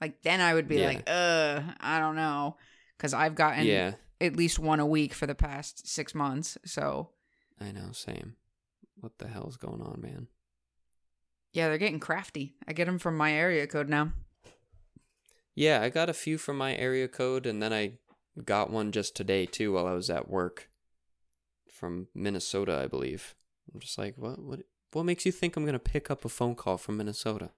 like 0.00 0.20
then 0.22 0.40
I 0.42 0.52
would 0.54 0.68
be 0.68 0.76
Yeah. 0.76 0.86
like, 0.88 1.04
uh, 1.06 1.62
I 1.80 1.98
don't 2.00 2.16
know, 2.16 2.56
because 2.98 3.14
I've 3.14 3.34
gotten 3.34 3.64
yeah, 3.66 3.94
at 4.20 4.36
least 4.36 4.58
one 4.58 4.80
a 4.80 4.86
week 4.86 5.14
for 5.14 5.26
the 5.26 5.34
past 5.34 5.86
six 5.88 6.14
months. 6.14 6.58
So 6.64 7.10
I 7.60 7.72
know. 7.72 7.92
Same. 7.92 8.36
What 9.00 9.18
the 9.18 9.28
hell's 9.28 9.56
going 9.56 9.80
on, 9.80 10.00
man? 10.00 10.28
yeah, 11.52 11.68
they're 11.68 11.78
getting 11.78 12.00
crafty. 12.00 12.54
I 12.68 12.72
get 12.72 12.84
them 12.84 12.98
from 12.98 13.16
my 13.16 13.32
area 13.32 13.66
code 13.66 13.88
now. 13.88 14.12
Yeah, 15.54 15.82
I 15.82 15.88
got 15.88 16.08
a 16.08 16.14
few 16.14 16.38
from 16.38 16.56
my 16.56 16.76
area 16.76 17.08
code, 17.08 17.44
and 17.44 17.62
then 17.62 17.72
I 17.72 17.94
got 18.44 18.70
one 18.70 18.92
just 18.92 19.16
today 19.16 19.46
too 19.46 19.72
while 19.72 19.86
I 19.86 19.92
was 19.92 20.08
at 20.10 20.30
work 20.30 20.70
from 21.68 22.08
Minnesota, 22.14 22.78
I 22.82 22.86
believe. 22.86 23.34
I'm 23.72 23.80
just 23.80 23.98
like, 23.98 24.16
what? 24.16 24.38
What? 24.38 24.60
What 24.92 25.04
makes 25.04 25.24
you 25.24 25.32
think 25.32 25.56
I'm 25.56 25.64
gonna 25.64 25.78
pick 25.78 26.10
up 26.10 26.24
a 26.24 26.28
phone 26.28 26.54
call 26.54 26.76
from 26.76 26.96
Minnesota? 26.96 27.50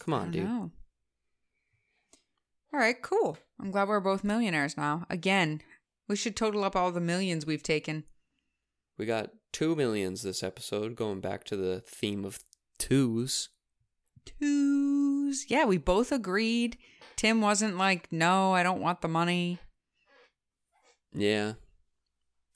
Come 0.00 0.14
on, 0.14 0.30
dude. 0.30 0.44
know. 0.44 0.70
All 2.74 2.80
right, 2.80 3.00
cool. 3.00 3.38
I'm 3.60 3.70
glad 3.70 3.86
we're 3.86 4.00
both 4.00 4.24
millionaires 4.24 4.76
now. 4.76 5.06
Again, 5.08 5.62
we 6.08 6.16
should 6.16 6.34
total 6.34 6.64
up 6.64 6.74
all 6.74 6.90
the 6.90 7.00
millions 7.00 7.46
we've 7.46 7.62
taken. 7.62 8.02
We 8.98 9.06
got 9.06 9.30
two 9.52 9.76
millions 9.76 10.22
this 10.22 10.42
episode, 10.42 10.96
going 10.96 11.20
back 11.20 11.44
to 11.44 11.56
the 11.56 11.84
theme 11.86 12.24
of 12.24 12.40
twos. 12.80 13.50
twos. 14.24 15.48
Yeah, 15.48 15.66
we 15.66 15.78
both 15.78 16.10
agreed. 16.10 16.76
Tim 17.14 17.40
wasn't 17.40 17.78
like, 17.78 18.10
no, 18.10 18.54
I 18.54 18.64
don't 18.64 18.80
want 18.80 19.02
the 19.02 19.08
money. 19.08 19.60
Yeah. 21.12 21.52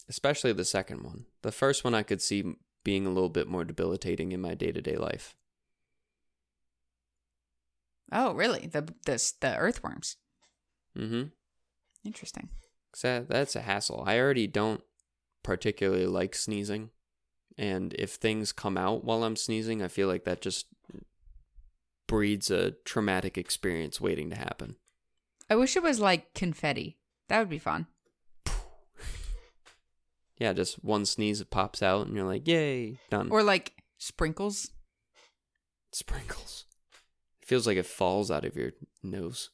Especially 0.09 0.53
the 0.53 0.65
second 0.65 1.05
one. 1.05 1.27
The 1.43 1.53
first 1.53 1.85
one 1.85 1.95
I 1.95 2.03
could 2.03 2.21
see 2.21 2.57
being 2.83 3.07
a 3.07 3.11
little 3.11 3.29
bit 3.29 3.47
more 3.47 3.65
debilitating 3.65 4.33
in 4.33 4.41
my 4.41 4.55
day 4.55 4.73
to 4.73 4.83
day 4.83 4.97
life. 4.97 5.37
Oh, 8.13 8.33
really? 8.33 8.67
The 8.67 8.83
the 9.05 9.33
the 9.41 9.57
earthworms. 9.57 10.17
Mm-hmm. 10.97 11.25
Interesting. 12.05 12.49
That, 13.03 13.29
that's 13.29 13.55
a 13.55 13.61
hassle. 13.61 14.03
I 14.07 14.19
already 14.19 14.47
don't 14.47 14.81
particularly 15.43 16.07
like 16.07 16.35
sneezing, 16.35 16.91
and 17.57 17.95
if 17.95 18.13
things 18.13 18.53
come 18.53 18.77
out 18.77 19.05
while 19.05 19.25
I'm 19.25 19.37
sneezing, 19.37 19.83
I 19.83 19.89
feel 19.89 20.09
like 20.09 20.25
that 20.25 20.41
just 20.41 20.67
breeds 22.07 22.51
a 22.51 22.73
traumatic 22.85 23.37
experience 23.37 24.01
waiting 24.01 24.31
to 24.31 24.37
happen. 24.37 24.77
I 25.51 25.57
wish 25.57 25.77
it 25.77 25.83
was 25.83 26.01
like 26.01 26.35
confetti. 26.35 26.99
That 27.29 27.39
would 27.41 27.51
be 27.51 27.59
fun. 27.59 27.87
Yeah, 30.41 30.53
just 30.53 30.85
one 30.85 31.05
sneeze 31.05 31.41
it 31.41 31.51
pops 31.51 31.83
out, 31.83 32.07
and 32.07 32.15
you're 32.15 32.25
like, 32.25 32.47
"Yay, 32.47 33.01
done." 33.11 33.29
Or 33.29 33.43
like 33.43 33.73
sprinkles. 33.99 34.71
sprinkles. 35.91 36.65
Feels 37.49 37.67
like 37.67 37.79
it 37.79 37.87
falls 37.87 38.31
out 38.31 38.45
of 38.45 38.55
your 38.57 38.73
nose. 39.03 39.49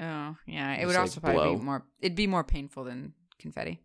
Oh, 0.00 0.34
yeah. 0.46 0.72
It 0.74 0.78
Just, 0.78 0.86
would 0.86 0.92
like, 0.94 1.00
also 1.00 1.20
probably 1.20 1.36
blow. 1.42 1.56
be 1.56 1.64
more 1.64 1.86
it'd 2.00 2.16
be 2.16 2.26
more 2.26 2.42
painful 2.42 2.82
than 2.82 3.12
confetti. 3.38 3.80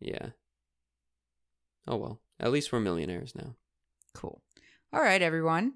Yeah. 0.00 0.28
Oh 1.88 1.96
well. 1.96 2.20
At 2.38 2.52
least 2.52 2.72
we're 2.72 2.80
millionaires 2.80 3.34
now. 3.34 3.56
Cool. 4.14 4.42
All 4.92 5.00
right, 5.00 5.22
everyone. 5.22 5.72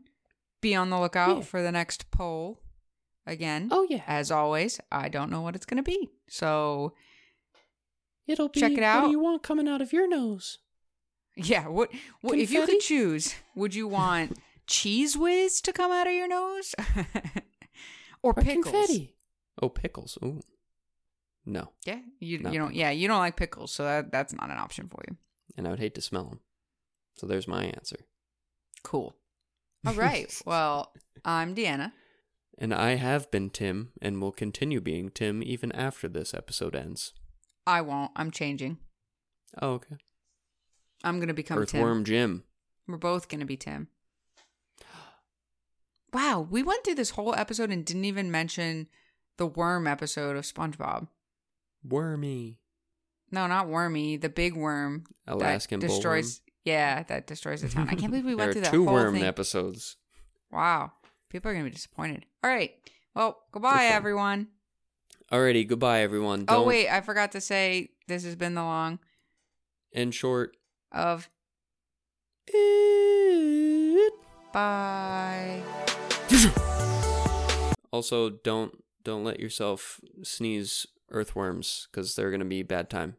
Be 0.61 0.75
on 0.75 0.91
the 0.91 1.01
lookout 1.01 1.39
Yeah. 1.39 1.43
for 1.45 1.63
the 1.63 1.73
next 1.73 2.11
poll. 2.11 2.61
Again, 3.27 3.69
Oh 3.73 3.87
yeah. 3.89 4.03
as 4.07 4.31
always, 4.31 4.81
I 4.93 5.09
don't 5.09 5.31
know 5.31 5.41
what 5.41 5.57
it's 5.57 5.65
going 5.65 5.83
to 5.83 5.83
be. 5.83 6.11
So, 6.29 6.93
It'll 8.27 8.51
be. 8.51 8.61
Check 8.61 8.73
it 8.73 8.83
out. 8.83 9.03
What 9.03 9.07
do 9.09 9.13
you 9.13 9.19
want 9.21 9.43
coming 9.43 9.67
out 9.67 9.81
of 9.81 9.95
your 9.95 10.07
nose? 10.07 10.59
yeah, 11.37 11.69
what, 11.69 11.91
what 12.21 12.39
if 12.39 12.51
you 12.51 12.67
could 12.67 12.81
choose, 12.81 13.35
would 13.55 13.75
you 13.75 13.89
want 13.89 14.39
Cheez 14.67 15.17
Whiz 15.17 15.61
to 15.63 15.73
come 15.73 15.91
out 15.93 16.07
of 16.07 16.13
your 16.13 16.29
nose 16.29 16.75
or 18.23 18.31
Or 18.31 18.35
pickles? 18.35 18.65
confetti? 18.65 19.15
Oh, 19.61 19.69
pickles. 19.69 20.19
Ooh. 20.25 20.41
No, 21.47 21.73
Yeah, 21.85 21.99
you 22.21 22.39
Not 22.39 22.55
you 22.55 22.59
don't 22.59 22.75
yeah, 22.75 22.91
you 22.91 23.07
don't 23.07 23.19
like 23.19 23.37
pickles, 23.37 23.71
so 23.71 23.85
that 23.85 24.11
that's 24.11 24.33
not 24.33 24.49
an 24.51 24.57
option 24.57 24.89
for 24.89 25.03
you. 25.09 25.19
and 25.59 25.67
I 25.67 25.71
would 25.71 25.79
hate 25.79 25.95
to 25.97 26.01
smell 26.01 26.25
them. 26.25 26.41
So 27.17 27.27
there's 27.27 27.47
my 27.47 27.65
answer. 27.67 27.99
Cool. 28.83 29.15
All 29.87 29.93
right. 29.93 30.35
well, 30.47 30.95
I'm 31.25 31.55
Deanna. 31.55 31.93
And 32.57 32.73
I 32.73 32.95
have 32.95 33.31
been 33.31 33.51
Tim, 33.51 33.93
and 34.01 34.23
will 34.23 34.33
continue 34.33 34.81
being 34.81 35.11
Tim 35.11 35.43
even 35.43 35.71
after 35.73 36.09
this 36.09 36.33
episode 36.33 36.75
ends. 36.75 37.13
I 37.67 37.83
won't. 37.83 38.13
I'm 38.17 38.31
changing. 38.31 38.79
Oh, 39.61 39.73
okay. 39.75 39.97
I'm 41.03 41.17
going 41.17 41.29
to 41.29 41.35
become 41.35 41.59
Earthworm 41.59 41.99
Tim. 41.99 42.05
Jim. 42.05 42.45
We're 42.89 42.97
both 42.97 43.29
going 43.29 43.41
to 43.41 43.47
be 43.47 43.57
Tim. 43.59 43.89
Wow, 46.15 46.47
we 46.49 46.63
went 46.63 46.85
through 46.85 46.95
this 46.95 47.11
whole 47.11 47.35
episode 47.35 47.71
and 47.71 47.85
didn't 47.85 48.05
even 48.05 48.31
mention 48.31 48.87
the 49.37 49.47
worm 49.47 49.89
episode 49.89 50.37
of 50.37 50.45
SpongeBob. 50.45 51.09
Wormy. 51.87 52.61
No, 53.33 53.49
not 53.49 53.67
Wormy, 53.69 54.17
the 54.17 54.29
big 54.29 54.55
worm 54.55 55.05
Alaskan 55.27 55.81
that 55.81 55.91
bullworm. 55.91 56.41
Yeah, 56.65 57.03
that 57.03 57.27
destroys 57.27 57.63
the 57.63 57.69
town. 57.69 57.89
I 57.91 57.97
can't 57.97 58.11
believe 58.13 58.25
we 58.25 58.35
went 58.37 58.53
through 58.53 58.61
that 58.63 58.71
two 58.71 58.85
whole 58.85 58.95
worm 58.95 59.15
thing. 59.15 59.25
episodes. 59.25 59.97
Wow, 60.53 60.93
people 61.31 61.51
are 61.51 61.55
gonna 61.55 61.65
be 61.65 61.71
disappointed. 61.71 62.25
All 62.45 62.51
right, 62.51 62.71
well, 63.17 63.41
goodbye, 63.51 63.87
everyone. 63.87 64.49
Alrighty, 65.33 65.67
goodbye 65.67 66.03
everyone. 66.03 66.45
Oh 66.47 66.59
Don't- 66.59 66.69
wait, 66.69 66.89
I 66.89 67.01
forgot 67.01 67.33
to 67.33 67.41
say 67.41 67.91
this 68.07 68.25
has 68.25 68.37
been 68.37 68.55
the 68.55 68.63
long 68.63 69.01
and 69.93 70.15
short, 70.15 70.57
of 70.93 71.29
it. 72.47 74.13
bye. 74.53 75.61
Also, 77.93 78.31
don't 78.31 78.83
don't 79.05 79.25
let 79.25 79.39
yourself 79.39 80.01
sneeze 80.23 80.87
earthworms 81.11 81.87
because 81.91 82.15
they're 82.15 82.31
gonna 82.31 82.45
be 82.45 82.63
bad 82.63 82.91
time. 82.91 83.17